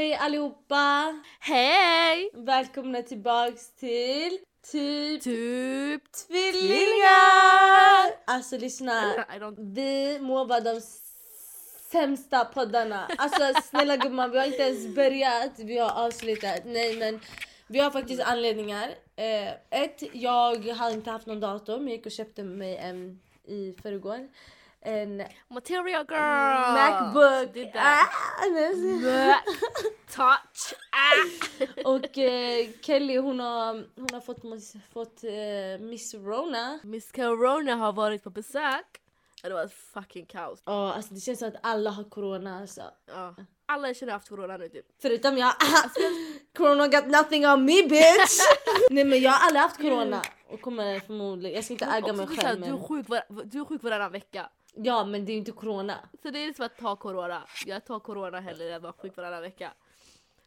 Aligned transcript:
Hej 0.00 0.14
allihopa! 0.14 1.20
Hej! 1.40 2.30
Välkomna 2.34 3.02
tillbaks 3.02 3.74
till 3.74 4.38
Typ 4.72 5.22
Typ 5.22 6.12
Tvillingar! 6.12 8.10
Alltså 8.26 8.58
lyssna, 8.58 9.26
vi 9.74 10.18
må 10.20 10.44
vara 10.44 10.60
de 10.60 10.80
sämsta 11.90 12.44
poddarna. 12.44 13.08
Alltså 13.18 13.62
snälla 13.62 13.96
gumman, 13.96 14.30
vi 14.30 14.38
har 14.38 14.46
inte 14.46 14.62
ens 14.62 14.94
börjat, 14.94 15.52
vi 15.58 15.78
har 15.78 16.06
avslutat. 16.06 16.62
Nej 16.64 16.96
men 16.96 17.20
vi 17.66 17.78
har 17.78 17.90
faktiskt 17.90 18.22
anledningar. 18.22 18.88
Eh, 19.16 19.48
ett, 19.70 20.02
jag 20.12 20.66
hade 20.66 20.94
inte 20.94 21.10
haft 21.10 21.26
någon 21.26 21.40
dator 21.40 21.78
men 21.78 21.88
jag 21.88 21.96
gick 21.96 22.06
och 22.06 22.12
köpte 22.12 22.42
mig 22.42 22.76
en 22.76 23.20
i 23.44 23.74
förrgår. 23.82 24.28
En 24.82 25.22
Material 25.48 26.04
girl! 26.08 26.72
Macbook. 26.74 27.74
Ah. 27.74 28.06
Mac. 28.50 29.42
Touch. 30.10 30.74
Ah. 30.90 31.64
Och 31.90 32.18
eh, 32.18 32.68
Kelly 32.82 33.16
hon 33.16 33.40
har, 33.40 33.72
hon 33.96 34.08
har 34.12 34.20
fått, 34.20 34.42
fått 34.92 35.24
eh, 35.24 35.86
Miss 35.86 36.14
Rona. 36.14 36.78
Miss 36.82 37.12
Corona 37.12 37.74
har 37.74 37.92
varit 37.92 38.24
på 38.24 38.30
besök. 38.30 38.86
Det 39.42 39.50
var 39.50 39.64
ett 39.64 39.72
fucking 39.94 40.26
kaos. 40.26 40.62
Ja 40.64 40.92
alltså 40.92 41.14
det 41.14 41.20
känns 41.20 41.38
som 41.38 41.48
att 41.48 41.60
alla 41.62 41.90
har 41.90 42.04
corona 42.04 42.60
alltså. 42.60 42.82
Ja. 43.06 43.34
Alla 43.66 43.86
jag 43.88 43.96
känner 43.96 44.12
har 44.12 44.18
haft 44.18 44.28
corona 44.28 44.56
nu 44.56 44.68
typ. 44.68 44.86
Förutom 45.02 45.38
jag. 45.38 45.52
corona 46.56 46.88
got 46.88 47.06
nothing 47.06 47.46
on 47.46 47.64
me 47.64 47.82
bitch! 47.82 48.40
Nej 48.90 49.04
men 49.04 49.20
jag 49.20 49.30
har 49.30 49.46
aldrig 49.46 49.62
haft 49.62 49.76
corona. 49.80 50.22
Och 50.48 50.60
kommer 50.60 51.00
förmodligen, 51.00 51.54
jag 51.54 51.64
ska 51.64 51.74
inte 51.74 51.84
äga 51.84 52.12
mig 52.12 52.26
här, 52.26 52.36
själv 52.36 52.60
du, 52.60 52.66
är 52.66 52.70
men. 52.70 52.82
sjuk 52.82 53.08
var, 53.08 53.44
du 53.44 53.60
är 53.60 53.64
sjuk 53.64 53.82
varannan 53.82 54.12
vecka. 54.12 54.48
Ja 54.74 55.04
men 55.04 55.24
det 55.24 55.32
är 55.32 55.34
ju 55.34 55.38
inte 55.38 55.52
corona. 55.52 56.08
Så 56.22 56.30
det 56.30 56.38
är 56.38 56.52
som 56.52 56.64
att 56.66 56.76
ta 56.76 56.96
corona. 56.96 57.46
Jag 57.66 57.84
tar 57.84 58.00
corona 58.00 58.40
hellre 58.40 58.68
än 58.68 58.76
att 58.76 58.82
vara 58.82 58.92
sjuk 58.92 59.16
varannan 59.16 59.42
vecka. 59.42 59.72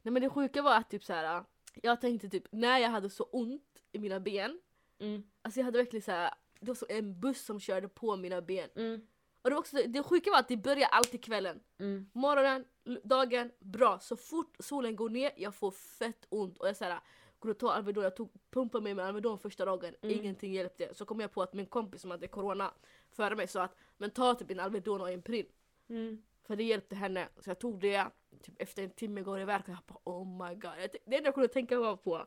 Nej 0.02 0.12
men 0.12 0.22
det 0.22 0.30
sjuka 0.30 0.62
var 0.62 0.76
att 0.76 0.90
typ 0.90 1.04
så 1.04 1.13
här. 1.13 1.44
jag 1.82 2.02
tänkte 2.02 2.30
typ 2.30 2.44
när 2.52 2.77
jag 2.77 2.90
hade 2.90 3.09
så 3.09 3.24
ont 3.24 3.84
i 3.91 3.99
mina 3.99 4.20
ben. 4.20 4.60
Mm, 4.99 5.24
Alltså 5.41 5.60
jag 5.60 5.66
hade 5.66 5.77
verkligen 5.77 6.01
så 6.04 6.12
här. 6.12 6.34
det 6.60 6.68
var 6.68 6.76
så 6.76 6.85
en 6.90 7.20
buss 7.20 7.46
som 7.46 7.60
körde 7.60 7.88
på 7.88 8.16
mina 8.16 8.41
ben. 8.41 8.70
mm, 8.76 9.01
Och 9.41 9.49
det, 9.49 9.54
var 9.55 9.60
också, 9.60 9.77
det 9.88 10.04
sjuka 10.04 10.32
var 10.32 10.40
att 10.40 10.48
det 10.48 10.57
börjar 10.57 10.88
alltid 10.91 11.24
kvällen. 11.24 11.60
mm. 11.79 12.10
Morgonen, 12.13 12.66
dagen, 13.04 13.51
bra. 13.60 13.99
Så 13.99 14.16
fort 14.18 14.55
solen 14.60 14.96
går 14.96 15.10
ner, 15.10 15.32
jag 15.38 15.55
får 15.55 15.71
fett 15.71 16.26
ont. 16.29 16.57
Och 16.57 16.68
jag 16.68 16.77
såhär, 16.77 16.91
går 16.91 17.01
och 17.49 17.58
tar 17.58 17.72
Alvedon, 17.72 18.04
jag 18.04 18.16
tog 18.16 18.32
pumpa 18.52 18.80
mig 18.80 18.94
med 18.94 19.05
Alvedon 19.05 19.40
första 19.40 19.66
dagen, 19.66 19.96
Mm. 20.02 20.20
ingenting 20.20 20.54
hjälpte. 20.54 20.94
Så 20.94 21.05
kom 21.05 21.20
jag 21.20 21.32
på 21.32 21.41
att 21.41 21.54
min 21.54 21.66
kompis 21.66 22.02
som 22.02 22.12
hade 22.12 22.27
corona 22.27 22.74
före 23.12 23.35
mig 23.35 23.48
sa 23.48 23.62
att 23.62 23.76
men 23.98 24.12
ta 24.12 24.35
typ 24.35 24.52
en 24.52 24.60
Alvedon 24.60 25.02
och 25.02 25.12
en 25.12 25.22
Prin. 25.22 25.46
Mm. 25.90 26.24
För 26.48 26.55
det 26.55 26.63
hjälpte 26.63 26.96
henne. 26.96 27.27
Så 27.40 27.50
jag 27.50 27.60
tog 27.60 27.80
det, 27.80 28.05
typ 28.44 28.62
efter 28.62 28.84
en 28.84 28.90
timme 28.90 29.22
går 29.22 29.35
det 29.35 29.41
iväg 29.41 29.62
och 29.62 29.70
jag 29.70 29.77
bara 29.88 30.00
oh 30.04 30.48
my 30.48 30.55
god. 30.55 30.72
Det 31.05 31.16
enda 31.16 31.27
jag 31.27 31.34
kunde 31.34 31.48
tänka 31.48 31.80
var 31.80 31.96
på, 31.96 32.26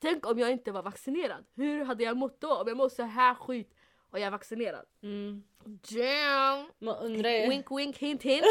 tänk 0.00 0.26
om 0.26 0.38
jag 0.38 0.50
inte 0.50 0.72
var 0.72 0.82
vaccinerad. 0.82 1.44
Hur 1.54 1.84
hade 1.84 2.04
jag 2.04 2.16
mått 2.16 2.40
då? 2.40 2.56
Om 2.56 2.68
jag 2.68 2.76
mår 2.76 2.88
så 2.88 3.02
här 3.02 3.34
skit 3.34 3.74
och 4.10 4.18
jag 4.18 4.26
är 4.26 4.30
vaccinerad. 4.30 4.84
Mm. 5.02 5.42
Damn! 5.64 6.66
Man 6.78 6.96
undrar 6.96 7.30
ju. 7.30 7.48
Wink 7.48 7.70
wink 7.70 7.98
hint 7.98 8.22
hint. 8.22 8.42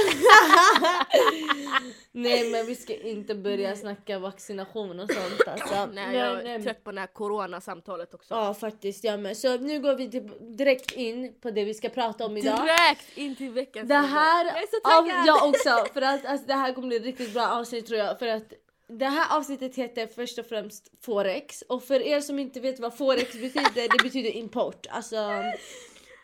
Nej 2.11 2.51
men 2.51 2.65
vi 2.65 2.75
ska 2.75 2.95
inte 2.95 3.35
börja 3.35 3.75
snacka 3.75 4.19
vaccination 4.19 4.99
och 4.99 5.11
sånt 5.11 5.41
alltså. 5.47 5.85
Nej, 5.85 6.17
jag 6.17 6.45
är 6.45 6.57
eh, 6.57 6.63
trött 6.63 6.83
på 6.83 6.91
det 6.91 6.99
här 6.99 7.07
coronasamtalet 7.07 8.13
också. 8.13 8.33
Ja 8.33 8.53
faktiskt 8.53 9.03
jag 9.03 9.19
med. 9.19 9.37
Så 9.37 9.57
nu 9.57 9.79
går 9.79 9.95
vi 9.95 10.11
till, 10.11 10.29
direkt 10.57 10.91
in 10.91 11.33
på 11.41 11.51
det 11.51 11.63
vi 11.63 11.73
ska 11.73 11.89
prata 11.89 12.25
om 12.25 12.37
idag. 12.37 12.59
Direkt 12.63 13.17
in 13.17 13.35
till 13.35 13.51
veckans 13.51 13.89
Det 13.89 13.95
här. 13.95 14.45
Jag 14.45 14.57
är 14.57 14.67
så 14.67 14.79
taggad! 14.89 15.27
jag 15.27 15.49
också, 15.49 15.93
för 15.93 16.01
att 16.01 16.25
alltså, 16.25 16.47
det 16.47 16.53
här 16.53 16.73
kommer 16.73 16.87
bli 16.87 16.99
riktigt 16.99 17.33
bra 17.33 17.47
avsnitt 17.47 17.85
tror 17.85 17.99
jag. 17.99 18.19
För 18.19 18.27
att 18.27 18.53
det 18.89 19.05
här 19.05 19.37
avsnittet 19.37 19.75
heter 19.75 20.07
först 20.07 20.39
och 20.39 20.45
främst 20.45 20.91
Forex. 21.01 21.61
Och 21.61 21.83
för 21.83 22.01
er 22.01 22.21
som 22.21 22.39
inte 22.39 22.59
vet 22.59 22.79
vad 22.79 22.97
Forex 22.97 23.33
betyder, 23.33 23.97
det 23.97 24.03
betyder 24.03 24.29
import. 24.29 24.87
Alltså 24.89 25.43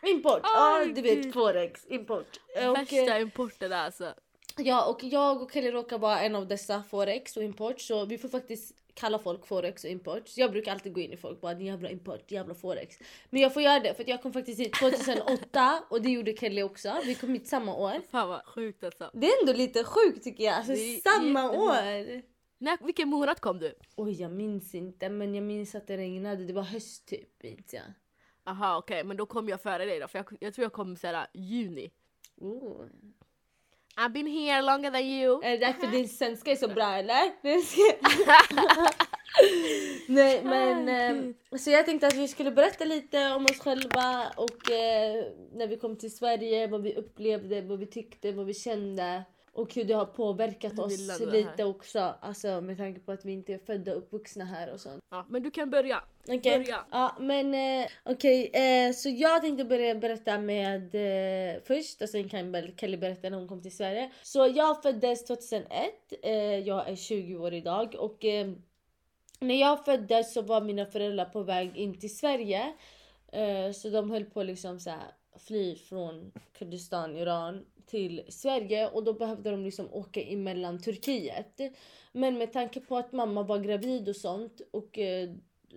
import, 0.06 0.40
ja 0.42 0.80
Oj, 0.82 0.92
du 0.92 1.02
vet. 1.02 1.32
Forex, 1.32 1.86
import. 1.88 2.40
Och, 2.56 2.62
eh, 2.62 2.72
Värsta 2.72 3.18
importen 3.18 3.72
alltså. 3.72 4.14
ja, 4.56 4.86
och 4.86 5.04
jag 5.04 5.42
och 5.42 5.52
Kelly 5.52 5.70
råkar 5.70 5.98
vara 5.98 6.20
en 6.20 6.36
av 6.36 6.48
dessa 6.48 6.82
Forex 6.90 7.36
och 7.36 7.42
import. 7.42 7.80
Så 7.80 8.04
vi 8.04 8.18
får 8.18 8.28
faktiskt 8.28 8.74
kalla 8.94 9.18
folk 9.18 9.46
Forex 9.46 9.84
och 9.84 9.90
import. 9.90 10.28
Så 10.28 10.40
jag 10.40 10.50
brukar 10.50 10.72
alltid 10.72 10.94
gå 10.94 11.00
in 11.00 11.12
i 11.12 11.16
folk 11.16 11.40
bara 11.40 11.54
"Din 11.54 11.66
jävla 11.66 11.90
import, 11.90 12.30
jävla 12.30 12.54
Forex. 12.54 12.96
Men 13.30 13.42
jag 13.42 13.54
får 13.54 13.62
göra 13.62 13.80
det 13.80 13.94
för 13.94 14.02
att 14.02 14.08
jag 14.08 14.22
kom 14.22 14.32
faktiskt 14.32 14.60
hit 14.60 14.74
2008 14.74 15.82
och 15.90 16.02
det 16.02 16.10
gjorde 16.10 16.36
Kelly 16.36 16.62
också. 16.62 16.96
Vi 17.04 17.14
kom 17.14 17.32
hit 17.32 17.48
samma 17.48 17.74
år. 17.74 18.00
Fan 18.10 18.28
vad 18.28 18.44
sjukt 18.46 18.84
alltså. 18.84 19.10
Det 19.14 19.26
är 19.26 19.40
ändå 19.40 19.52
lite 19.52 19.84
sjukt 19.84 20.24
tycker 20.24 20.44
jag. 20.44 20.54
Alltså 20.54 20.74
samma 21.04 21.50
år. 21.50 22.35
När, 22.58 22.78
vilken 22.84 23.08
månad 23.08 23.40
kom 23.40 23.58
du? 23.58 23.74
Oj 23.96 24.20
jag 24.20 24.32
minns 24.32 24.74
inte 24.74 25.08
men 25.08 25.34
jag 25.34 25.44
minns 25.44 25.74
att 25.74 25.86
det 25.86 25.96
regnade. 25.96 26.44
Det 26.44 26.52
var 26.52 26.62
höst 26.62 27.06
typ. 27.06 27.42
Minns 27.42 27.74
jag. 27.74 27.82
Aha 28.44 28.76
okej 28.76 29.04
men 29.04 29.16
då 29.16 29.26
kom 29.26 29.48
jag 29.48 29.62
före 29.62 29.84
dig 29.84 30.00
då 30.00 30.08
för 30.08 30.18
jag, 30.18 30.26
jag 30.40 30.54
tror 30.54 30.64
jag 30.64 30.72
kom 30.72 30.96
såhär 30.96 31.26
juni. 31.34 31.90
Oh. 32.36 32.84
I've 33.96 34.12
been 34.12 34.26
here 34.26 34.62
longer 34.62 34.90
than 34.90 35.00
you. 35.00 35.40
Är 35.44 35.50
det 35.50 35.66
därför 35.66 35.86
din 35.86 36.08
svenska 36.08 36.50
är 36.50 36.56
så 36.56 36.68
bra 36.68 36.92
eller? 36.92 37.32
Nej, 40.12 40.40
Nej 40.44 40.44
men 40.44 40.88
eh, 40.88 41.58
så 41.58 41.70
jag 41.70 41.86
tänkte 41.86 42.06
att 42.06 42.14
vi 42.14 42.28
skulle 42.28 42.50
berätta 42.50 42.84
lite 42.84 43.34
om 43.34 43.44
oss 43.44 43.58
själva 43.58 44.32
och 44.36 44.70
eh, 44.70 45.24
när 45.52 45.66
vi 45.66 45.76
kom 45.76 45.96
till 45.96 46.16
Sverige, 46.16 46.66
vad 46.66 46.82
vi 46.82 46.94
upplevde, 46.94 47.60
vad 47.60 47.78
vi 47.78 47.86
tyckte, 47.86 48.32
vad 48.32 48.46
vi 48.46 48.54
kände 48.54 49.24
och 49.56 49.74
hur 49.74 49.84
det 49.84 49.94
har 49.94 50.04
påverkat 50.04 50.78
oss 50.78 51.20
lite 51.32 51.64
också. 51.64 52.14
Alltså 52.20 52.60
med 52.60 52.76
tanke 52.76 53.00
på 53.00 53.12
att 53.12 53.24
vi 53.24 53.32
inte 53.32 53.54
är 53.54 53.58
födda 53.58 53.92
och 53.92 53.98
uppvuxna 53.98 54.44
här 54.44 54.72
och 54.72 54.80
sånt. 54.80 55.02
Ja, 55.10 55.26
men 55.28 55.42
du 55.42 55.50
kan 55.50 55.70
börja. 55.70 56.02
Okej. 56.28 56.58
Börja. 56.58 56.84
Ja 56.90 57.16
men 57.20 57.54
eh, 57.54 57.88
okej 58.04 58.50
eh, 58.54 58.92
så 58.92 59.08
jag 59.08 59.42
tänkte 59.42 59.64
börja 59.64 59.94
berätta 59.94 60.38
med 60.38 60.94
eh, 60.94 61.62
först 61.64 62.02
och 62.02 62.08
sen 62.08 62.28
kan 62.28 62.52
väl 62.52 62.76
Kelly 62.76 62.96
berätta 62.96 63.30
när 63.30 63.38
hon 63.38 63.48
kom 63.48 63.62
till 63.62 63.76
Sverige. 63.76 64.10
Så 64.22 64.52
jag 64.54 64.82
föddes 64.82 65.24
2001, 65.24 65.68
eh, 66.22 66.32
jag 66.58 66.88
är 66.88 66.96
20 66.96 67.36
år 67.36 67.54
idag 67.54 67.94
och 67.98 68.24
eh, 68.24 68.52
när 69.40 69.60
jag 69.60 69.84
föddes 69.84 70.34
så 70.34 70.42
var 70.42 70.60
mina 70.60 70.86
föräldrar 70.86 71.24
på 71.24 71.42
väg 71.42 71.76
in 71.76 72.00
till 72.00 72.16
Sverige. 72.16 72.72
Eh, 73.32 73.72
så 73.72 73.88
de 73.88 74.10
höll 74.10 74.24
på 74.24 74.42
liksom 74.42 74.80
så 74.80 74.90
här 74.90 75.12
fly 75.38 75.76
från 75.76 76.32
Kurdistan, 76.58 77.16
Iran 77.16 77.64
till 77.86 78.22
Sverige 78.28 78.88
och 78.88 79.04
då 79.04 79.12
behövde 79.12 79.50
de 79.50 79.64
liksom 79.64 79.92
åka 79.92 80.22
emellan 80.22 80.80
Turkiet. 80.80 81.60
Men 82.12 82.38
med 82.38 82.52
tanke 82.52 82.80
på 82.80 82.96
att 82.96 83.12
mamma 83.12 83.42
var 83.42 83.58
gravid 83.58 84.08
och 84.08 84.16
sånt 84.16 84.60
och 84.70 84.98
eh, 84.98 85.30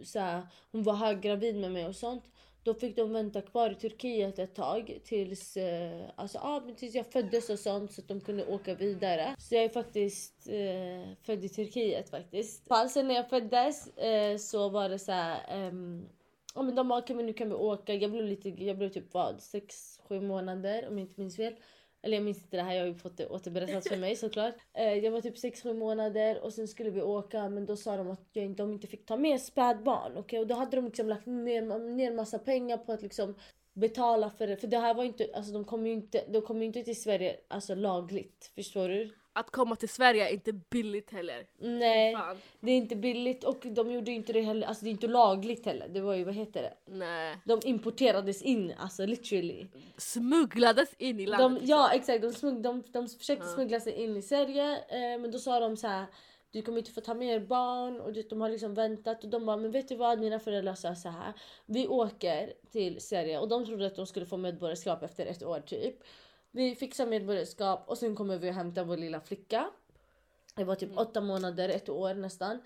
så 0.03 0.19
här, 0.19 0.41
hon 0.71 0.83
var 0.83 0.93
höggravid 0.93 1.55
med 1.55 1.71
mig 1.71 1.85
och 1.85 1.95
sånt. 1.95 2.23
Då 2.63 2.73
fick 2.73 2.95
de 2.95 3.13
vänta 3.13 3.41
kvar 3.41 3.71
i 3.71 3.75
Turkiet 3.75 4.39
ett 4.39 4.55
tag 4.55 4.99
tills, 5.03 5.57
eh, 5.57 6.09
alltså, 6.15 6.37
ah, 6.37 6.61
men 6.65 6.75
tills 6.75 6.95
jag 6.95 7.05
föddes 7.05 7.49
och 7.49 7.59
sånt 7.59 7.91
så 7.91 8.01
att 8.01 8.07
de 8.07 8.21
kunde 8.21 8.45
åka 8.45 8.75
vidare. 8.75 9.35
Så 9.39 9.55
jag 9.55 9.63
är 9.63 9.69
faktiskt 9.69 10.47
eh, 10.49 11.15
född 11.23 11.45
i 11.45 11.49
Turkiet 11.49 12.09
faktiskt. 12.09 12.67
Sen 12.89 13.07
när 13.07 13.15
jag 13.15 13.29
föddes 13.29 13.97
eh, 13.97 14.37
så 14.37 14.69
var 14.69 14.89
det 14.89 14.99
så 14.99 15.11
här, 15.11 15.39
ehm, 15.49 16.09
ja 16.55 16.61
men 16.61 16.75
de 16.75 16.87
bara 16.87 16.99
okay, 16.99 17.15
men 17.15 17.25
nu 17.25 17.33
kan 17.33 17.49
vi 17.49 17.55
åka. 17.55 17.93
Jag 17.93 18.11
blev 18.11 18.25
lite, 18.25 18.49
jag 18.49 18.77
blev 18.77 18.89
typ 18.89 19.13
vad, 19.13 19.35
6-7 19.35 20.21
månader 20.21 20.87
om 20.87 20.97
jag 20.97 21.07
inte 21.07 21.19
minns 21.21 21.35
fel. 21.35 21.55
Eller 22.01 22.17
jag 22.17 22.23
minns 22.23 22.43
inte 22.43 22.57
det 22.57 22.63
här, 22.63 22.73
jag 22.73 22.81
har 22.81 22.87
ju 22.87 22.95
fått 22.95 23.17
det 23.17 23.27
återberättat 23.27 23.87
för 23.87 23.97
mig 23.97 24.15
såklart. 24.15 24.55
Eh, 24.73 24.93
jag 24.93 25.11
var 25.11 25.21
typ 25.21 25.35
6-7 25.35 25.73
månader 25.73 26.43
och 26.43 26.53
sen 26.53 26.67
skulle 26.67 26.89
vi 26.89 27.01
åka 27.01 27.49
men 27.49 27.65
då 27.65 27.75
sa 27.75 27.97
de 27.97 28.11
att 28.11 28.29
jag, 28.33 28.55
de 28.55 28.73
inte 28.73 28.87
fick 28.87 29.05
ta 29.05 29.17
med 29.17 29.41
spädbarn. 29.41 30.17
Okay? 30.17 30.39
Och 30.39 30.47
då 30.47 30.55
hade 30.55 30.75
de 30.75 30.85
liksom 30.85 31.09
lagt 31.09 31.25
ner, 31.25 31.79
ner 31.79 32.11
massa 32.11 32.39
pengar 32.39 32.77
på 32.77 32.91
att 32.91 33.01
liksom 33.01 33.35
betala 33.73 34.29
för 34.29 34.47
det. 34.47 34.57
För 34.57 34.67
det 34.67 34.77
här 34.77 34.93
var 34.93 35.03
inte, 35.03 35.27
alltså 35.33 35.53
de 35.53 35.65
kom 35.65 35.87
ju 35.87 35.93
inte, 35.93 36.25
de 36.27 36.41
kom 36.41 36.59
ju 36.59 36.65
inte 36.65 36.83
till 36.83 37.01
Sverige 37.01 37.39
alltså 37.47 37.75
lagligt. 37.75 38.51
Förstår 38.55 38.89
du? 38.89 39.18
Att 39.39 39.51
komma 39.51 39.75
till 39.75 39.89
Sverige 39.89 40.29
är 40.29 40.33
inte 40.33 40.53
billigt 40.53 41.11
heller. 41.11 41.45
Nej, 41.57 42.13
Fan. 42.13 42.37
det 42.59 42.71
är 42.71 42.77
inte 42.77 42.95
billigt 42.95 43.43
och 43.43 43.57
de 43.63 43.91
gjorde 43.91 44.11
ju 44.11 44.17
inte 44.17 44.33
det 44.33 44.41
heller, 44.41 44.67
alltså 44.67 44.83
det 44.83 44.89
är 44.89 44.91
inte 44.91 45.07
lagligt 45.07 45.65
heller. 45.65 45.87
Det 45.87 46.01
var 46.01 46.13
ju, 46.13 46.23
vad 46.23 46.33
heter 46.35 46.61
det? 46.61 46.73
Nej. 46.85 47.37
De 47.45 47.59
importerades 47.63 48.41
in, 48.41 48.73
alltså 48.77 49.05
literally. 49.05 49.67
Smugglades 49.97 50.93
in 50.97 51.19
i 51.19 51.25
landet. 51.25 51.45
De, 51.45 51.53
liksom. 51.53 51.69
ja 51.69 51.91
exakt, 51.93 52.21
de, 52.21 52.33
smugg, 52.33 52.61
de, 52.61 52.83
de 52.91 53.07
försökte 53.07 53.45
Ja. 53.45 53.53
smuggla 53.53 53.79
sig 53.79 53.93
in 53.93 54.17
i 54.17 54.21
Sverige 54.21 54.71
eh, 54.73 55.19
men 55.21 55.31
då 55.31 55.39
sa 55.39 55.59
de 55.59 55.77
så 55.77 55.87
här. 55.87 56.05
Du 56.51 56.61
kommer 56.61 56.77
inte 56.77 56.91
få 56.91 57.01
ta 57.01 57.13
med 57.13 57.35
er 57.35 57.39
barn 57.39 58.01
och 58.01 58.13
de 58.29 58.41
har 58.41 58.49
liksom 58.49 58.73
väntat 58.73 59.23
och 59.23 59.29
de 59.29 59.45
bara 59.45 59.57
men 59.57 59.71
vet 59.71 59.87
du 59.89 59.95
vad 59.95 60.19
mina 60.19 60.39
föräldrar 60.39 60.75
sa 60.75 60.95
så 60.95 61.09
här. 61.09 61.33
Vi 61.65 61.87
åker 61.87 62.53
till 62.71 63.01
Sverige 63.01 63.39
och 63.39 63.47
de 63.49 63.65
trodde 63.65 63.85
att 63.85 63.95
de 63.95 64.05
skulle 64.05 64.25
få 64.25 64.37
medborgarskap 64.37 65.03
efter 65.03 65.25
ett 65.25 65.43
år 65.43 65.59
typ. 65.59 65.95
Vi 66.51 66.75
fixar 66.75 67.05
medborgarskap 67.05 67.83
och 67.89 67.97
sen 67.97 68.15
kommer 68.15 68.37
vi 68.37 68.49
och 68.49 68.53
hämtar 68.53 68.83
vår 68.83 68.97
lilla 68.97 69.21
flicka. 69.21 69.69
Det 70.55 70.63
var 70.63 70.75
typ 70.75 70.97
åtta 70.97 71.21
månader, 71.21 71.69
ett 71.69 71.89
år 71.89 72.13
nästan. 72.13 72.61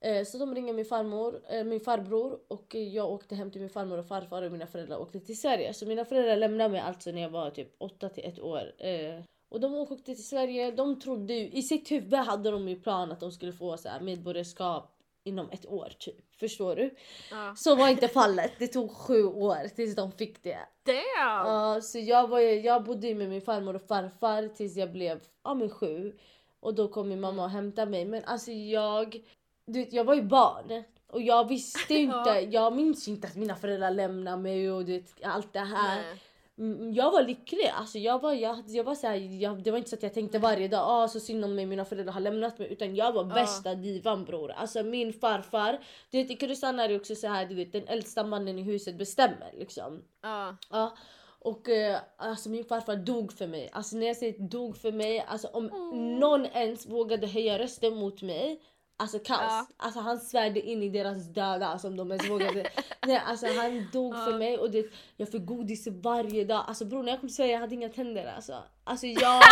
Eh, 0.00 0.24
Så 0.24 0.38
de 0.38 0.54
ringer 0.54 0.72
min 0.74 0.84
farmor, 0.84 1.42
eh, 1.48 1.64
min 1.64 1.80
farbror 1.80 2.38
och 2.48 2.74
jag 2.74 3.10
åkte 3.10 3.34
hem 3.34 3.50
till 3.50 3.60
min 3.60 3.70
farmor 3.70 3.98
och 3.98 4.06
farfar 4.06 4.42
och 4.42 4.52
mina 4.52 4.66
föräldrar 4.66 4.98
åkte 4.98 5.20
till 5.20 5.40
Sverige. 5.40 5.74
Så 5.74 5.86
mina 5.86 6.04
föräldrar 6.04 6.36
lämnade 6.36 6.70
mig 6.70 6.80
alltså 6.80 7.10
när 7.10 7.22
jag 7.22 7.30
var 7.30 7.50
typ 7.50 7.74
8 7.78 8.08
till 8.08 8.24
ett 8.24 8.40
år. 8.40 8.72
Eh, 8.78 9.20
Och 9.48 9.60
de 9.60 9.74
åkte 9.74 9.96
till 10.04 10.24
Sverige, 10.28 10.70
de 10.70 11.00
trodde 11.00 11.34
ju, 11.34 11.50
i 11.50 11.62
sitt 11.62 11.90
huvud 11.90 12.14
hade 12.14 12.50
de 12.50 12.68
ju 12.68 12.80
plan 12.80 13.12
att 13.12 13.20
de 13.20 13.32
skulle 13.32 13.52
få 13.52 13.76
så 13.76 13.88
här 13.88 14.00
medborgarskap 14.00 14.96
inom 15.24 15.50
ett 15.50 15.66
år 15.66 15.92
typ. 15.98 16.34
Förstår 16.40 16.76
du? 16.76 16.94
Ja. 17.30 17.54
Så 17.56 17.74
var 17.74 17.88
inte 17.88 18.08
fallet. 18.08 18.52
Det 18.58 18.66
tog 18.66 18.90
sju 18.90 19.24
år 19.24 19.68
tills 19.68 19.94
de 19.96 20.12
fick 20.12 20.42
det. 20.42 20.58
Damn! 20.84 21.46
Ja, 21.46 21.80
så 21.82 21.98
jag, 21.98 22.28
var, 22.28 22.40
jag 22.40 22.84
bodde 22.84 23.14
med 23.14 23.28
min 23.28 23.42
farmor 23.42 23.74
och 23.74 23.86
farfar 23.88 24.48
tills 24.48 24.76
jag 24.76 24.92
blev 24.92 25.20
ja, 25.44 25.54
men 25.54 25.70
sju. 25.70 26.16
Och 26.60 26.74
då 26.74 26.88
kom 26.88 27.08
min 27.08 27.20
mamma 27.20 27.44
och 27.44 27.50
hämtade 27.50 27.90
mig. 27.90 28.04
Men 28.04 28.24
alltså 28.24 28.50
jag, 28.52 29.22
du 29.66 29.78
vet, 29.78 29.92
jag 29.92 30.04
var 30.04 30.14
ju 30.14 30.22
barn. 30.22 30.82
Och 31.06 31.22
jag 31.22 31.48
visste 31.48 31.94
inte, 31.98 32.16
Ja. 32.30 32.40
jag 32.40 32.72
minns 32.72 33.08
inte 33.08 33.26
att 33.26 33.36
mina 33.36 33.56
föräldrar 33.56 33.90
lämnade 33.90 34.36
mig 34.36 34.70
och 34.72 34.84
du 34.84 34.92
vet, 34.92 35.24
allt 35.24 35.52
det 35.52 35.60
här. 35.60 35.96
Nej. 35.96 36.22
Mm, 36.58 36.92
Jag 36.92 37.10
var 37.12 37.22
lycklig. 37.22 37.66
Alltså 37.74 37.98
jag 37.98 38.22
var, 38.22 38.32
jag, 38.32 38.62
jag 38.66 38.84
var 38.84 38.94
så 38.94 39.06
här, 39.06 39.14
jag, 39.42 39.62
det 39.62 39.70
var 39.70 39.78
inte 39.78 39.90
så 39.90 39.96
att 39.96 40.02
jag 40.02 40.14
tänkte 40.14 40.38
varje 40.38 40.68
dag 40.68 40.84
ah, 40.88 41.08
så 41.08 41.20
synd 41.20 41.44
om 41.44 41.54
mig, 41.54 41.66
mina 41.66 41.84
föräldrar 41.84 42.12
har 42.12 42.20
lämnat 42.20 42.58
mig. 42.58 42.72
Utan 42.72 42.96
jag 42.96 43.12
var 43.12 43.24
bästa 43.24 43.74
divan 43.74 44.24
bror. 44.24 44.50
Alltså 44.52 44.82
min 44.82 45.12
farfar. 45.12 45.78
Du 46.10 46.18
vet, 46.22 46.30
I 46.30 46.36
Kurdistan 46.36 46.78
är 46.80 46.88
det 46.88 46.96
också 46.96 47.14
så 47.14 47.26
här, 47.28 47.46
du 47.46 47.54
vet, 47.54 47.72
den 47.72 47.88
äldsta 47.88 48.24
mannen 48.24 48.58
i 48.58 48.62
huset 48.62 48.98
bestämmer. 48.98 49.50
Liksom. 49.58 50.02
Ja. 50.22 50.56
Ja. 50.70 50.96
Och 51.44 51.68
eh, 51.68 51.98
alltså 52.16 52.48
min 52.48 52.64
farfar 52.64 52.96
dog 52.96 53.32
för 53.32 53.46
mig. 53.46 53.70
Alltså 53.72 53.96
när 53.96 54.06
jag 54.06 54.16
säger 54.16 54.38
dog 54.48 54.76
för 54.76 54.92
mig, 54.92 55.24
alltså 55.28 55.48
om 55.48 55.66
Mm. 55.70 56.18
någon 56.20 56.46
ens 56.46 56.86
vågade 56.86 57.26
höja 57.26 57.58
rösten 57.58 57.94
mot 57.96 58.22
mig 58.22 58.60
Alltså 59.02 59.18
kaos. 59.18 59.40
Ja. 59.40 59.66
Alltså 59.76 60.00
han 60.00 60.20
svärde 60.20 60.60
in 60.60 60.82
i 60.82 60.88
deras 60.88 61.28
döda 61.28 61.66
alltså, 61.66 61.88
om 61.88 61.96
de 61.96 62.10
ens 62.12 62.30
vågade. 62.30 62.66
Nej, 63.06 63.22
alltså 63.26 63.46
han 63.46 63.88
dog 63.92 64.14
för 64.14 64.30
Ja. 64.30 64.38
mig 64.38 64.58
och 64.58 64.70
det, 64.70 64.86
jag 65.16 65.28
fick 65.28 65.44
godis 65.46 65.88
varje 65.90 66.44
dag. 66.44 66.64
Alltså 66.68 66.84
bror 66.84 67.02
när 67.02 67.12
jag 67.12 67.20
kom 67.20 67.28
till 67.28 67.36
Sverige 67.36 67.52
jag 67.52 67.60
hade 67.60 67.74
inga 67.74 67.88
tänder 67.88 68.32
alltså. 68.36 68.62
Alltså 68.84 69.06
jag, 69.06 69.42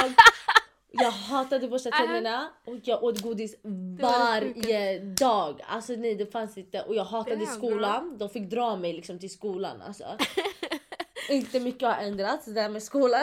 jag 0.91 1.11
hatade 1.11 1.65
att 1.65 1.71
borsta 1.71 1.91
tänderna 1.91 2.49
och 2.67 2.77
jag 2.83 3.05
åt 3.05 3.21
godis 3.21 3.57
varje 4.01 4.99
dag. 4.99 5.61
Alltså 5.69 5.93
nej 5.93 6.15
det 6.15 6.27
fanns 6.27 6.59
inte. 6.59 6.83
Och 6.83 6.95
jag 6.95 7.05
hatade 7.05 7.47
skolan. 7.47 8.19
De 8.19 8.29
fick 8.29 8.51
dra 8.51 8.77
mig 8.77 8.93
liksom 8.93 9.19
till 9.19 9.31
skolan 9.31 9.83
alltså. 9.83 10.05
inte 11.35 11.61
mycket 11.61 11.89
har 11.89 11.97
ändrats 12.03 12.45
det 12.45 12.53
där 12.53 12.69
med 12.69 12.83
skolan. 12.83 13.21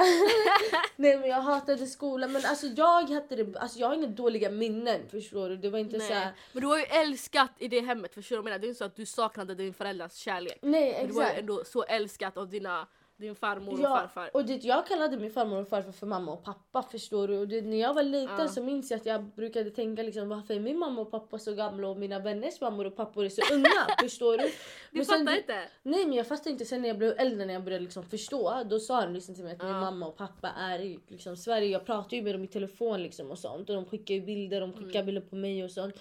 nej 0.96 1.18
men 1.18 1.30
jag 1.30 1.42
hatade 1.42 1.88
skolan 1.88 2.32
men 2.32 2.46
alltså 2.46 2.68
jag 2.68 3.02
hade 3.10 3.36
det, 3.44 3.58
alltså 3.60 3.80
jag 3.80 3.88
har 3.88 3.96
inga 3.96 4.08
dåliga 4.08 4.50
minnen 4.50 5.02
förstår 5.12 5.50
du. 5.50 5.58
Det 5.58 5.70
var 5.70 5.80
inte 5.80 6.00
så 6.00 6.14
här. 6.14 6.32
Men 6.54 6.62
du 6.62 6.68
har 6.68 6.78
ju 6.78 6.84
älskat 6.84 7.52
i 7.60 7.68
det 7.68 7.80
hemmet, 7.80 8.14
förstår 8.14 8.36
du 8.36 8.42
vad 8.42 8.52
jag 8.52 8.52
menar? 8.52 8.60
Det 8.60 8.68
är 8.68 8.70
inte 8.70 8.78
så 8.78 8.86
att 8.86 8.96
du 8.96 9.06
saknade 9.06 9.56
din 9.56 9.74
föräldrars 9.74 10.14
kärlek. 10.14 10.60
Nej 10.62 10.94
Men 10.98 11.08
Du 11.08 11.14
var 11.14 11.22
ju 11.22 11.28
exakt. 11.28 11.40
ändå 11.40 11.64
så 11.66 11.84
älskat 11.84 12.38
av 12.38 12.50
dina, 12.50 12.88
din 13.18 13.36
farmor 13.36 13.74
och 13.74 13.80
Ja, 13.80 13.98
farfar. 13.98 14.30
och 14.34 14.46
det, 14.46 14.64
jag 14.64 14.88
kallade 14.88 15.18
min 15.18 15.32
farmor 15.32 15.62
och 15.62 15.68
farfar 15.68 15.92
för 15.92 16.08
mamma 16.08 16.32
och 16.32 16.44
pappa 16.44 16.84
förstår 16.84 17.28
du. 17.28 17.38
Och 17.38 17.48
det, 17.48 17.62
när 17.62 17.78
jag 17.78 17.94
var 17.94 18.04
liten 18.04 18.36
Ja. 18.40 18.48
så 18.48 18.64
minns 18.64 18.92
jag 18.92 19.00
att 19.00 19.06
jag 19.06 19.24
brukade 19.24 19.70
tänka 19.70 20.04
liksom 20.04 20.30
varför 20.30 20.54
är 20.54 20.60
min 20.60 20.78
mamma 20.80 21.02
och 21.02 21.12
pappa 21.12 21.40
så 21.40 21.54
gamla 21.54 21.88
och 21.88 21.98
mina 21.98 22.20
vänners 22.20 22.62
mammor 22.62 22.86
och 22.86 22.96
pappor 22.96 23.26
är 23.26 23.30
så 23.30 23.54
unga 23.54 23.70
förstår 24.02 24.38
du. 24.38 24.44
Du 24.92 25.06
sen- 25.06 25.20
fattar 25.26 25.38
inte? 25.38 25.70
Nej 25.84 26.06
men 26.06 26.14
jag 26.14 26.28
fattade 26.28 26.50
inte 26.50 26.66
sen 26.66 26.82
när 26.82 26.88
jag 26.88 26.98
blev 26.98 27.14
äldre 27.20 27.46
när 27.46 27.54
jag 27.54 27.64
började 27.64 27.84
liksom 27.84 28.04
förstå. 28.04 28.64
Då 28.70 28.80
sa 28.80 29.02
de 29.02 29.14
liksom 29.14 29.36
till 29.36 29.44
mig 29.44 29.54
att 29.54 29.64
min 29.64 29.72
Ja. 29.72 29.80
mamma 29.82 30.06
och 30.08 30.18
pappa 30.18 30.50
är 30.58 30.80
i 30.80 31.00
liksom, 31.08 31.38
Sverige. 31.38 31.68
Jag 31.68 31.86
pratar 31.86 32.18
ju 32.18 32.24
med 32.24 32.36
dem 32.36 32.44
i 32.44 32.48
telefon 32.48 33.04
liksom 33.04 33.32
och 33.32 33.40
sånt. 33.40 33.70
Och 33.70 33.76
de 33.76 33.86
skickar 33.86 34.16
ju 34.16 34.22
bilder, 34.22 34.62
de 34.62 34.74
skickar 34.74 35.00
Mm. 35.00 35.06
bilder 35.06 35.22
på 35.22 35.36
mig 35.36 35.64
och 35.64 35.72
sånt. 35.72 35.96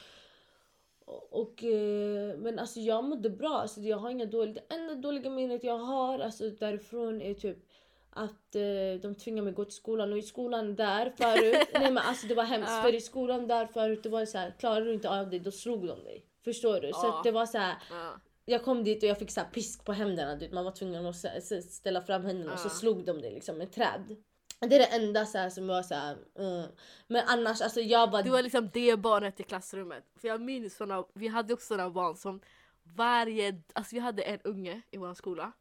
Och, 1.31 1.65
eh, 1.65 2.37
men 2.39 2.59
alltså 2.59 2.81
jag 2.81 3.05
mådde 3.05 3.31
bra. 3.31 3.59
Alltså, 3.59 3.81
jag 3.81 3.97
har 3.97 4.11
inga 4.11 4.27
dåliga... 4.27 4.55
Det 4.69 4.75
enda 4.75 4.95
dåliga 4.95 5.31
minnet 5.31 5.65
jag 5.65 5.79
har 5.79 6.19
alltså, 6.19 6.51
därifrån 6.51 7.23
är 7.23 7.35
typ 7.35 7.59
att 8.11 8.55
eh, 8.55 9.01
de 9.03 9.15
tvingar 9.15 9.43
mig 9.43 9.53
gå 9.53 9.65
till 9.65 9.75
skolan 9.75 10.13
och 10.13 10.19
i 10.19 10.23
skolan 10.23 10.77
där 10.77 11.11
förut, 11.11 11.69
nej 11.75 11.93
men 11.93 11.99
alltså 11.99 12.27
det 12.27 12.35
var 12.35 12.45
hemskt 12.45 12.71
Ja. 12.71 12.83
för 12.83 12.95
i 12.95 13.01
skolan 13.01 13.47
där 13.47 13.67
förut 13.67 14.03
det 14.03 14.09
var 14.09 14.25
så 14.25 14.39
här, 14.39 14.55
klarar 14.59 14.81
du 14.85 14.95
inte 14.95 15.11
av 15.11 15.31
det 15.31 15.39
då 15.39 15.51
slog 15.51 15.87
de 15.87 16.05
dig. 16.05 16.25
Förstår 16.45 16.81
du? 16.81 16.93
Så 16.93 17.01
Ja. 17.03 17.19
att 17.19 17.25
det 17.25 17.33
var 17.33 17.47
så 17.47 17.59
här, 17.59 17.75
Ja. 17.91 18.13
jag 18.45 18.65
kom 18.65 18.85
dit 18.85 19.03
och 19.03 19.09
jag 19.09 19.19
fick 19.19 19.31
så 19.31 19.41
pisk 19.53 19.85
på 19.85 19.93
händerna. 19.93 20.37
Du 20.37 20.49
man 20.51 20.65
var 20.65 20.73
tvungen 20.73 21.07
att 21.07 21.17
ställa 21.65 22.03
fram 22.03 22.25
händerna 22.25 22.53
och 22.53 22.59
så 22.59 22.69
slog 22.69 23.05
de 23.05 23.21
det 23.21 23.31
liksom 23.31 23.59
med 23.59 23.73
träd. 23.73 24.17
Det 24.59 24.75
är 24.75 24.79
det 24.79 24.87
enda 24.87 25.27
så 25.27 25.39
här, 25.39 25.51
som 25.51 25.67
var 25.67 25.83
så 25.83 25.95
här, 25.95 26.17
mm. 26.39 26.71
Men 27.07 27.25
annars 27.27 27.61
alltså 27.61 27.81
jag 27.81 28.11
var... 28.11 28.23
Du 28.23 28.31
var 28.31 28.43
liksom 28.43 28.71
det 28.73 28.97
barnet 28.97 29.41
i 29.41 29.43
klassrummet. 29.43 30.05
För 30.21 30.29
jag 30.29 30.41
minns 30.41 30.77
såna, 30.77 31.05
vi 31.15 31.29
hade 31.29 31.55
också 31.55 31.67
såna 31.67 31.91
barn 31.91 32.17
som 32.17 32.41
varje, 32.97 33.63
alltså 33.73 33.95
vi 33.95 34.01
hade 34.01 34.23
en 34.23 34.41
unge 34.45 34.83
i 34.91 34.97
vår 34.97 35.15
skola. 35.15 35.53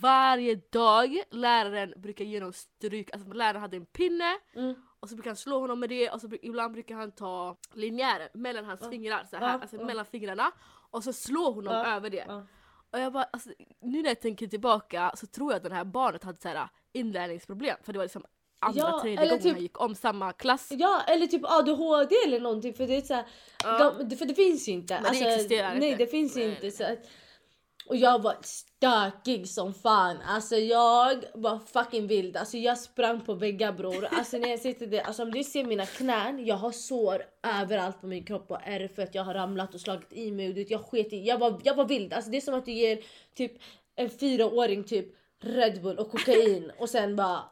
Varje 0.00 0.54
dag 0.70 1.22
läraren 1.30 1.94
brukar 1.96 2.24
ge 2.24 2.38
honom 2.38 2.52
stryk, 2.52 3.10
alltså 3.12 3.32
läraren 3.32 3.60
hade 3.60 3.76
en 3.76 3.86
pinne 3.86 4.38
Mm. 4.54 4.74
och 5.00 5.08
så 5.08 5.14
brukar 5.14 5.30
han 5.30 5.36
slå 5.36 5.58
honom 5.60 5.80
med 5.80 5.88
det 5.88 6.10
och 6.10 6.20
så 6.20 6.28
ibland 6.42 6.72
brukar 6.72 6.94
han 6.94 7.12
ta 7.12 7.56
linjären 7.72 8.28
mellan 8.34 8.64
hans 8.64 8.80
Ja. 8.82 8.90
fingrar, 8.90 9.24
så 9.30 9.36
här, 9.36 9.42
Ja, 9.48 9.60
alltså 9.60 9.76
mellan 9.84 10.04
fingrarna 10.04 10.52
och 10.90 11.04
så 11.04 11.12
slår 11.12 11.52
honom 11.52 11.74
över 11.74 12.10
det. 12.10 12.44
Och 12.96 13.02
jag 13.02 13.12
bara, 13.12 13.24
alltså, 13.24 13.50
nu 13.82 14.02
när 14.02 14.08
jag 14.10 14.20
tänker 14.20 14.46
tillbaka 14.46 15.12
så 15.14 15.26
tror 15.26 15.52
jag 15.52 15.56
att 15.56 15.62
det 15.70 15.74
här 15.74 15.84
barnet 15.84 16.24
hade 16.24 16.40
så 16.40 16.48
här, 16.48 16.68
inlärningsproblem 16.92 17.76
för 17.82 17.92
det 17.92 17.98
var 17.98 18.04
liksom 18.04 18.24
andra, 18.60 18.80
Ja, 18.80 19.00
tredje 19.02 19.24
gången 19.26 19.42
typ- 19.42 19.52
han 19.52 19.62
gick 19.62 19.80
om 19.80 19.94
samma 19.94 20.32
klass. 20.32 20.68
Ja 20.70 21.02
eller 21.08 21.26
typ 21.26 21.42
ADHD 21.44 22.14
eller 22.26 22.40
någonting 22.40 22.74
för 22.74 22.86
det 22.86 22.96
är 22.96 23.00
så 23.00 23.14
här, 23.14 23.24
Ja. 23.64 23.92
de, 24.08 24.16
för 24.16 24.26
det 24.26 24.34
finns 24.34 24.68
ju 24.68 24.72
inte. 24.72 25.00
Men 25.02 25.12
det 25.12 25.34
existerar 25.34 25.74
nej, 25.74 25.90
inte. 25.90 26.04
det 26.04 26.10
finns 26.10 26.36
Nej, 26.36 26.48
inte. 26.48 26.60
nej. 26.62 26.70
Så 26.70 26.84
att, 26.84 26.98
och 27.88 27.96
jag 27.96 28.22
var 28.22 28.36
stökig 28.42 29.48
som 29.48 29.74
fan. 29.74 30.16
Alltså 30.26 30.56
jag 30.56 31.24
var 31.34 31.58
fucking 31.58 32.06
vild. 32.06 32.36
Alltså 32.36 32.56
jag 32.56 32.78
sprang 32.78 33.20
på 33.20 33.34
väggar 33.34 33.72
bror. 33.72 34.08
Alltså 34.10 34.38
när 34.38 34.48
jag 34.48 34.58
sitter 34.58 34.86
där, 34.86 35.00
alltså 35.00 35.22
om 35.22 35.30
du 35.30 35.44
ser 35.44 35.64
mina 35.64 35.86
knän, 35.86 36.46
jag 36.46 36.56
har 36.56 36.72
sår 36.72 37.22
överallt 37.60 38.00
på 38.00 38.06
min 38.06 38.24
kropp 38.24 38.50
och 38.50 38.60
är 38.62 38.88
för 38.88 39.02
att 39.02 39.14
jag 39.14 39.24
har 39.24 39.34
ramlat 39.34 39.74
och 39.74 39.80
slagit 39.80 40.12
i 40.12 40.30
mig 40.30 40.48
och 40.48 40.54
du 40.54 40.60
vet, 40.60 40.70
jag 40.70 40.84
sket 40.84 41.12
i, 41.12 41.24
jag 41.24 41.38
var, 41.38 41.60
jag 41.64 41.74
var 41.74 41.84
vild. 41.84 42.12
Alltså 42.12 42.30
det 42.30 42.36
är 42.36 42.40
som 42.40 42.54
att 42.54 42.64
du 42.64 42.72
ger 42.72 42.98
typ 43.34 43.52
en 43.96 44.10
fyraåring 44.10 44.84
typ 44.84 45.06
Red 45.42 45.82
Bull 45.82 45.98
och 45.98 46.10
kokain 46.10 46.72
och 46.78 46.88
sen 46.88 47.16
bara 47.16 47.44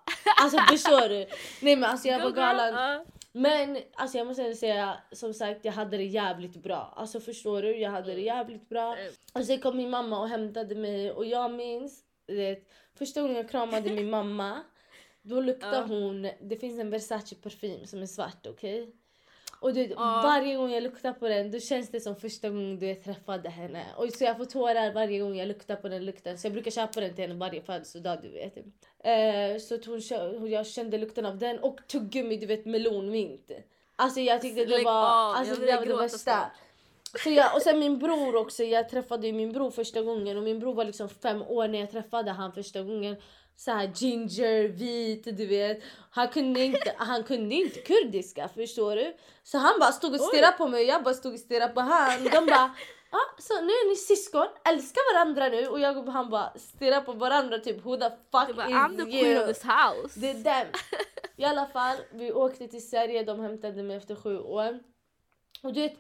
Alltså 0.43 0.59
förstår 0.59 1.09
du? 1.09 1.27
Nej 1.61 1.77
men 1.77 1.85
alltså 1.85 2.09
jag 2.09 2.23
var 2.23 2.31
galen. 2.31 3.07
Men 3.37 3.79
alltså 3.95 4.19
jag 4.19 4.27
måste 4.27 4.55
säga 4.55 4.99
som 5.13 5.35
sagt 5.35 5.65
jag 5.65 5.73
hade 5.73 5.97
det 5.97 6.05
jävligt 6.05 6.57
bra. 6.57 6.95
Alltså 6.97 7.21
förstår 7.21 7.63
du? 7.63 7.77
Jag 7.77 7.91
hade 7.91 8.15
det 8.15 8.21
jävligt 8.21 8.69
bra. 8.69 8.97
Mm. 8.97 9.13
Och 9.33 9.45
sen 9.45 9.61
kom 9.61 9.77
min 9.77 9.91
mamma 9.91 10.21
och 10.21 10.29
hämtade 10.29 10.75
mig 10.75 11.13
och 11.13 11.27
jag 11.27 11.53
minns 11.53 12.05
du 12.27 12.37
vet, 12.37 12.69
första 12.95 13.21
gången 13.21 13.37
jag 13.37 13.51
kramade 13.51 13.91
min 13.91 14.11
mamma 14.11 14.63
då 15.23 15.41
luktade 15.41 15.87
hon, 15.89 16.31
det 16.41 16.57
finns 16.57 16.81
en 16.81 16.91
Versace 16.91 17.35
parfym 17.35 17.87
som 17.87 18.03
är 18.03 18.07
svart 18.07 18.47
okej? 18.47 18.93
Och 19.65 19.75
du, 19.75 19.83
Ja. 19.83 20.21
varje 20.25 20.57
gång 20.57 20.71
jag 20.71 20.83
luktar 20.83 21.13
på 21.13 21.29
den 21.29 21.51
då 21.51 21.61
känns 21.61 21.91
det 21.91 22.01
som 22.01 22.17
första 22.17 22.49
gången 22.51 22.79
du 22.79 22.95
träffade 22.95 23.49
henne. 23.49 23.85
Och 23.97 24.13
så 24.13 24.25
jag 24.25 24.37
får 24.37 24.45
tårar 24.45 24.93
varje 24.93 25.19
gång 25.19 25.37
jag 25.37 25.49
luktar 25.49 25.77
på 25.77 25.89
den 25.89 26.05
lukten. 26.05 26.39
Så 26.39 26.47
jag 26.47 26.53
brukar 26.53 26.71
köpa 26.71 27.01
den 27.01 27.15
till 27.15 27.25
henne 27.25 27.35
varje 27.35 27.63
födelsedag 27.63 28.19
du 28.23 28.29
vet. 28.29 28.57
Eh, 29.05 29.61
så 29.61 29.75
att 29.75 29.85
hon, 29.85 30.01
jag 30.51 30.67
kände 30.67 30.99
lukten 30.99 31.27
av 31.27 31.39
den 31.39 31.59
och 31.59 31.79
tuggummi 31.89 32.37
du 32.37 32.47
vet 32.47 32.67
melonmint. 32.67 33.51
Alltså 33.97 34.21
jag 34.21 34.41
tyckte 34.41 34.65
det 34.65 34.85
var, 34.85 35.35
alltså 35.35 35.61
det 35.61 35.77
var 35.77 35.87
det 35.87 35.97
värsta. 35.97 36.51
Så 37.23 37.31
jag, 37.31 37.55
och 37.57 37.63
sen 37.63 37.79
min 37.79 37.99
bror 37.99 38.37
också, 38.37 38.63
jag 38.63 38.89
träffade 38.89 39.27
ju 39.27 39.33
min 39.33 39.53
bror 39.53 39.71
första 39.71 40.03
gången 40.03 40.37
och 40.37 40.43
min 40.43 40.59
bror 40.59 40.75
var 40.75 40.85
liksom 40.85 41.09
fem 41.09 41.43
år 41.43 41.69
när 41.69 41.81
jag 41.81 41.91
träffade 41.91 42.31
han 42.31 42.53
första 42.53 42.83
gången. 42.83 43.17
Så 43.57 43.71
här 43.71 43.93
ginger, 43.95 44.69
vit, 44.69 45.37
du 45.37 45.47
vet. 45.47 45.83
Han 46.11 46.29
kunde 46.29 46.61
inte, 46.61 46.95
han 46.97 47.25
kunde 47.25 47.55
inte 47.55 47.81
kurdiska 47.81 48.49
förstår 48.49 48.97
du. 48.97 49.17
Så 49.43 49.59
han 49.59 49.81
bara 49.81 49.93
stod 49.93 50.15
och 50.15 50.21
stirrade 50.21 50.57
på 50.59 50.69
mig 50.69 50.81
och 50.81 50.89
jag 50.89 51.03
bara 51.03 51.15
stod 51.15 51.33
och 51.33 51.41
stirrade 51.41 51.75
på 51.75 51.81
han. 51.81 52.25
De 52.25 52.47
bara 52.47 52.75
Ja, 53.15 53.21
så 53.39 53.61
nu 53.61 53.73
är 53.73 53.91
ni 53.91 53.97
syskon, 53.97 54.47
älskar 54.69 55.15
varandra 55.15 55.49
nu 55.49 55.67
och 55.67 55.81
jag 55.81 55.97
och 55.97 56.13
han 56.13 56.31
bara 56.31 56.53
stirrar 56.57 57.01
på 57.01 57.13
varandra 57.13 57.59
typ 57.59 57.87
who 57.87 57.97
the 57.97 58.11
fuck 58.11 58.47
Du 58.49 58.55
bara, 58.55 58.69
is 58.69 58.75
I'm 58.75 58.97
the 58.97 59.03
queen 59.03 59.27
you? 59.27 59.41
of 59.41 59.47
this 59.47 59.63
house. 59.63 60.21
Det 60.21 60.31
är 60.31 60.35
den. 60.35 60.67
I 61.37 61.45
alla 61.45 61.67
fall, 61.67 61.97
vi 62.13 62.33
åkte 62.33 62.69
till 62.69 62.89
Sverige, 62.89 63.25
de 63.25 63.41
hämtade 63.41 63.83
mig 63.83 63.97
efter 63.97 64.15
sju 64.15 64.39
år. 64.39 64.81
Och 65.63 65.73
du 65.73 65.81
vet, 65.81 65.95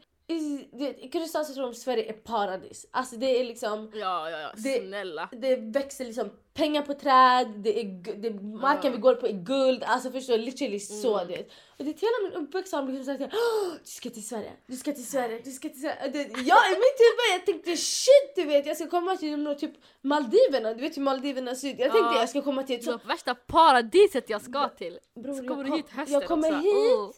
Kurdistan 1.12 1.44
så 1.44 1.54
tror 1.54 1.64
de 1.64 1.74
Sverige 1.74 2.08
är 2.08 2.12
paradis. 2.12 2.86
Alltså 2.90 3.16
det 3.16 3.40
är 3.40 3.44
liksom, 3.44 3.90
Ja, 3.94 4.30
ja, 4.30 4.38
ja. 4.40 4.50
Det- 4.56 4.86
Snälla. 4.86 5.28
det 5.32 5.56
växer 5.56 6.04
liksom 6.04 6.30
pengar 6.54 6.82
på 6.82 6.94
träd, 6.94 7.48
det 7.64 7.80
är, 7.80 8.14
det, 8.16 8.30
marken 8.42 8.90
Ja. 8.90 8.96
vi 8.96 9.00
går 9.02 9.14
på 9.14 9.26
är 9.26 9.32
guld. 9.32 9.82
Alltså 9.86 10.10
förstår 10.10 10.36
du? 10.38 10.44
Literally 10.44 10.80
så 10.80 11.14
Mm. 11.18 11.28
du 11.28 11.36
vet. 11.36 11.48
Och 11.78 11.84
det 11.84 11.90
är 11.90 11.94
hela 12.00 12.28
min 12.30 12.46
uppväxt 12.46 12.72
har 12.72 12.82
liksom 12.92 13.04
sagt 13.18 13.22
"Åh, 13.34 13.72
du 13.84 13.90
ska 13.90 14.10
till 14.10 14.26
Sverige, 14.28 14.52
du 14.66 14.76
ska 14.76 14.92
till 14.92 15.06
Sverige, 15.06 15.40
du 15.44 15.50
ska 15.50 15.68
till 15.68 15.80
Sverige. 15.80 16.08
Det, 16.12 16.18
jag 16.18 16.58
i 16.72 16.76
mitt 16.84 16.98
huvud 17.04 17.28
jag 17.32 17.46
tänkte 17.46 17.76
shit 17.76 18.32
du 18.36 18.44
vet 18.44 18.66
jag 18.66 18.76
ska 18.76 18.86
komma 18.86 19.16
till 19.16 19.56
typ 19.58 19.72
Maldiverna, 20.02 20.74
du 20.74 20.80
vet 20.80 20.96
hur 20.96 21.02
Maldiverna 21.02 21.54
ser 21.54 21.68
ut. 21.68 21.78
Jag 21.78 21.92
tänkte 21.92 22.12
Ja. 22.14 22.20
jag 22.20 22.28
ska 22.28 22.42
komma 22.42 22.62
till 22.62 22.74
ett 22.76 22.80
Det 22.84 22.90
sånt 22.90 23.04
värsta 23.06 23.34
paradiset 23.34 24.30
jag 24.30 24.42
ska 24.42 24.68
till. 24.68 24.98
Bror, 25.14 25.34
Så 25.34 25.48
kommer 25.48 25.64
du 25.64 25.76
hit 25.76 25.90
hösten 25.90 26.12
Jag 26.14 26.26
kommer 26.28 26.48
också. 26.48 26.60
hit 26.60 26.74
Oh. 26.94 27.10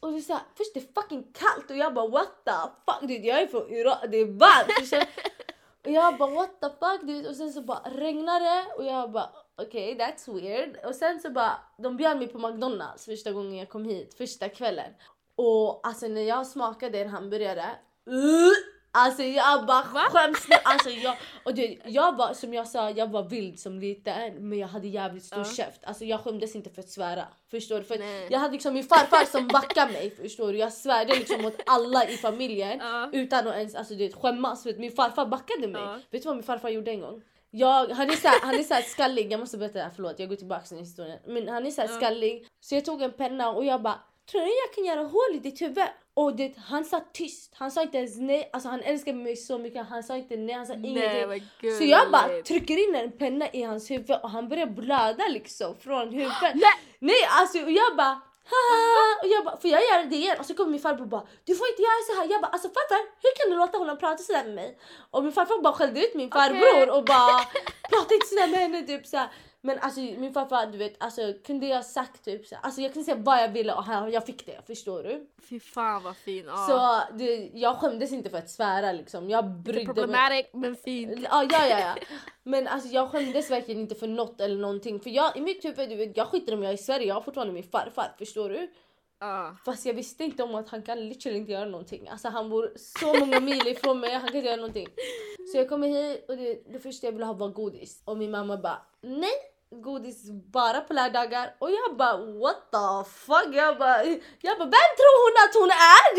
Och 0.00 0.12
det 0.12 0.20
så 0.20 0.32
här, 0.32 0.42
först 0.54 0.74
det 0.74 0.80
är 0.80 1.02
fucking 1.02 1.32
kallt 1.32 1.70
och 1.70 1.76
jag 1.76 1.94
bara 1.94 2.08
what 2.08 2.44
the 2.44 2.50
fuck 2.86 3.00
dude, 3.00 3.26
jag 3.26 3.42
är 3.42 3.46
från 3.46 3.70
Iran, 3.70 4.10
det 4.10 4.16
är 4.16 4.26
varmt. 4.26 5.08
och 5.84 5.90
jag 5.90 6.18
bara 6.18 6.30
what 6.30 6.60
the 6.60 6.68
fuck 6.68 7.00
dude 7.02 7.28
och 7.28 7.36
sen 7.36 7.52
så 7.52 7.62
bara 7.62 7.80
regnar 7.84 8.40
det 8.40 8.72
och 8.76 8.84
jag 8.84 9.10
bara 9.10 9.30
okej 9.56 9.94
okay, 9.94 10.06
that's 10.06 10.40
weird. 10.40 10.76
Och 10.84 10.94
sen 10.94 11.20
så 11.20 11.30
bara, 11.30 11.58
de 11.78 11.96
bjöd 11.96 12.18
mig 12.18 12.28
på 12.28 12.38
McDonalds 12.38 13.04
första 13.04 13.32
gången 13.32 13.56
jag 13.56 13.68
kom 13.68 13.84
hit, 13.84 14.14
första 14.14 14.48
kvällen. 14.48 14.92
Och 15.34 15.86
alltså 15.86 16.08
när 16.08 16.22
jag 16.22 16.46
smakade 16.46 16.98
en 16.98 17.08
hamburgare, 17.08 17.66
uh, 18.08 18.52
Alltså 18.92 19.22
jag 19.22 19.66
bara 19.66 19.82
Va? 19.94 20.00
skäms 20.10 20.48
nu. 20.48 20.56
Alltså 20.64 20.90
jag, 21.04 21.16
och 21.44 21.54
det, 21.54 21.78
jag 21.84 22.16
var 22.16 22.34
som 22.34 22.54
jag 22.54 22.68
sa, 22.68 22.90
jag 22.90 23.10
var 23.10 23.22
vild 23.22 23.58
som 23.60 23.78
liten 23.78 24.48
men 24.48 24.58
jag 24.58 24.68
hade 24.68 24.88
jävligt 24.88 25.24
stor 25.24 25.38
uh. 25.38 25.52
käft. 25.52 25.84
Alltså 25.84 26.04
jag 26.04 26.20
skämdes 26.20 26.56
inte 26.56 26.70
för 26.70 26.82
att 26.82 26.88
svära. 26.88 27.24
Förstår 27.50 27.78
du? 27.78 27.84
För 27.84 27.98
jag 28.30 28.38
hade 28.38 28.52
liksom 28.52 28.74
min 28.74 28.84
farfar 28.84 29.24
som 29.24 29.48
backade 29.48 29.92
mig. 29.92 30.10
Förstår 30.10 30.52
du? 30.52 30.58
Jag 30.58 30.72
svärde 30.72 31.14
liksom 31.14 31.42
mot 31.42 31.60
alla 31.66 32.08
i 32.08 32.16
familjen 32.16 32.80
uh. 32.80 33.08
utan 33.12 33.48
att 33.48 33.56
ens 33.56 33.74
alltså, 33.74 33.94
det, 33.94 34.12
skämmas. 34.12 34.62
För 34.62 34.74
min 34.74 34.92
farfar 34.92 35.26
backade 35.26 35.68
mig. 35.68 35.82
Uh. 35.82 35.96
Vet 36.10 36.22
du 36.22 36.26
vad 36.26 36.36
min 36.36 36.42
farfar 36.42 36.68
gjorde 36.68 36.90
en 36.90 37.00
gång? 37.00 37.22
Jag, 37.52 37.88
han 37.88 38.10
är 38.10 38.16
såhär, 38.16 38.40
han 38.42 38.54
är 38.54 38.62
såhär 38.62 38.82
skallig, 38.82 39.32
jag 39.32 39.40
måste 39.40 39.58
berätta 39.58 39.78
det 39.78 39.84
här, 39.84 39.90
förlåt 39.94 40.18
jag 40.18 40.28
går 40.28 40.36
tillbaka 40.36 40.74
i 40.74 40.78
historien. 40.78 41.18
Men 41.26 41.48
han 41.48 41.66
är 41.66 41.70
såhär 41.70 41.88
skallig 41.88 42.46
så 42.60 42.74
jag 42.74 42.84
tog 42.84 43.02
en 43.02 43.12
penna 43.12 43.50
och 43.50 43.64
jag 43.64 43.82
bara 43.82 44.00
Tror 44.30 44.40
du 44.40 44.46
jag 44.46 44.74
kan 44.74 44.84
göra 44.84 45.08
hål 45.08 45.34
i 45.34 45.38
ditt 45.38 45.60
huvud? 45.60 45.84
Och 46.14 46.36
det, 46.36 46.52
han 46.58 46.84
sa 46.84 47.00
tyst, 47.12 47.52
han 47.54 47.70
sa 47.70 47.82
inte 47.82 47.98
ens 47.98 48.18
nej. 48.18 48.50
Alltså 48.52 48.68
han 48.68 48.80
älskar 48.80 49.12
mig 49.12 49.36
så 49.36 49.58
mycket, 49.58 49.86
han 49.86 50.02
sa 50.02 50.16
inte 50.16 50.36
nej, 50.36 50.54
han 50.54 50.66
sa 50.66 50.74
ingenting. 50.74 51.42
Så 51.78 51.84
jag 51.84 52.10
bara 52.10 52.42
trycker 52.42 52.88
in 52.88 52.94
en 52.94 53.12
penna 53.12 53.48
i 53.52 53.62
hans 53.62 53.90
huvud 53.90 54.16
och 54.22 54.30
han 54.30 54.48
börjar 54.48 54.66
blöda 54.66 55.24
liksom 55.28 55.76
från 55.76 56.08
huvudet. 56.12 56.40
nej! 56.54 56.72
nej 56.98 57.20
alltså 57.30 57.62
och 57.62 57.70
jag 57.70 57.96
bara! 57.96 58.20
Och 59.22 59.28
jag 59.28 59.44
bara, 59.44 59.56
får 59.60 59.70
jag 59.70 59.82
göra 59.82 60.04
det 60.04 60.16
igen? 60.16 60.36
Och 60.40 60.46
så 60.46 60.54
kommer 60.54 60.70
min 60.70 60.80
farbror 60.80 61.02
och 61.02 61.08
bara, 61.08 61.26
du 61.44 61.54
får 61.54 61.66
inte 61.68 61.82
göra 61.82 62.00
så 62.08 62.12
här. 62.20 62.32
Jag 62.32 62.40
bara, 62.42 62.52
alltså 62.52 62.68
farfar, 62.68 63.02
hur 63.22 63.32
kan 63.38 63.50
du 63.50 63.56
låta 63.56 63.78
honom 63.78 63.98
prata 63.98 64.22
sådär 64.22 64.44
med 64.44 64.54
mig? 64.54 64.78
Och 65.10 65.22
min 65.24 65.32
farfar 65.32 65.62
bara 65.62 65.72
skällde 65.72 66.00
ut 66.00 66.14
min 66.14 66.30
farbror 66.30 66.82
okay. 66.82 66.96
och 66.96 67.04
bara, 67.04 67.38
prata 67.92 68.14
inte 68.14 68.26
sådär 68.26 68.48
med 68.48 68.60
henne 68.60 68.82
typ 68.82 69.06
såhär. 69.06 69.28
Men 69.62 69.78
alltså 69.78 70.00
min 70.00 70.32
farfar 70.32 70.66
du 70.66 70.78
vet 70.78 71.02
alltså 71.02 71.32
kunde 71.44 71.66
jag 71.66 71.84
sagt 71.84 72.24
typ 72.24 72.46
så, 72.46 72.56
alltså 72.62 72.80
jag 72.80 72.92
kunde 72.92 73.04
säga 73.04 73.16
vad 73.16 73.42
jag 73.42 73.48
ville 73.48 73.74
och 73.74 73.84
han, 73.84 74.10
jag 74.10 74.26
fick 74.26 74.46
det 74.46 74.66
förstår 74.66 75.02
du? 75.02 75.26
Fy 75.42 75.60
fan 75.60 76.02
vad 76.02 76.16
fin. 76.16 76.48
Ah. 76.48 76.66
Så 76.66 77.02
det, 77.16 77.50
jag 77.54 77.76
skämdes 77.76 78.12
inte 78.12 78.30
för 78.30 78.38
att 78.38 78.50
svära 78.50 78.92
liksom. 78.92 79.30
Jag 79.30 79.50
brydde 79.50 79.84
problematic 79.84 80.46
mig. 80.52 80.60
men 80.60 80.76
fint. 80.76 81.26
Ah, 81.30 81.42
ja 81.42 81.66
ja 81.66 81.78
ja. 81.78 81.94
Men 82.42 82.68
alltså 82.68 82.88
jag 82.88 83.10
skämdes 83.10 83.50
verkligen 83.50 83.80
inte 83.80 83.94
för 83.94 84.08
något 84.08 84.40
eller 84.40 84.56
någonting 84.56 85.00
för 85.00 85.10
jag 85.10 85.36
i 85.36 85.40
mitt 85.40 85.64
huvud 85.64 85.88
du 85.88 85.96
vet 85.96 86.16
jag 86.16 86.26
skiter 86.26 86.54
om 86.54 86.62
jag 86.62 86.70
är 86.70 86.74
i 86.74 86.78
Sverige 86.78 87.06
jag 87.06 87.14
har 87.14 87.22
fortfarande 87.22 87.52
min 87.54 87.64
farfar 87.64 88.14
förstår 88.18 88.48
du? 88.48 88.70
Ah. 89.22 89.52
Fast 89.64 89.86
jag 89.86 89.94
visste 89.94 90.24
inte 90.24 90.42
om 90.42 90.54
att 90.54 90.68
han 90.68 90.82
kan 90.82 91.08
literally 91.08 91.38
inte 91.38 91.52
göra 91.52 91.64
någonting. 91.64 92.08
Alltså 92.08 92.28
han 92.28 92.50
bor 92.50 92.72
så 92.76 93.18
många 93.18 93.40
mil 93.40 93.68
ifrån 93.68 94.00
mig, 94.00 94.12
han 94.12 94.28
kan 94.28 94.36
inte 94.36 94.46
göra 94.46 94.56
någonting. 94.56 94.88
Så 95.52 95.58
jag 95.58 95.68
kommer 95.68 95.88
hit 95.88 96.24
och 96.28 96.36
det, 96.36 96.72
det 96.72 96.78
första 96.78 97.06
jag 97.06 97.12
ville 97.12 97.24
ha 97.24 97.32
var 97.32 97.48
godis. 97.48 98.02
Och 98.04 98.16
min 98.16 98.30
mamma 98.30 98.56
bara 98.56 98.82
nej 99.00 99.49
godis 99.76 100.30
bara 100.30 100.80
på 100.80 100.92
lördagar 100.92 101.54
och 101.58 101.70
jag 101.70 101.96
bara 101.96 102.16
what 102.16 102.70
the 102.70 103.10
fuck? 103.10 103.54
Jag 103.54 103.78
bara, 103.78 104.04
jag 104.40 104.58
bara 104.58 104.64
vem 104.64 104.90
tror 104.98 105.14
hon 105.22 105.34
att 105.44 105.54
hon 105.60 105.70
är? 105.70 106.10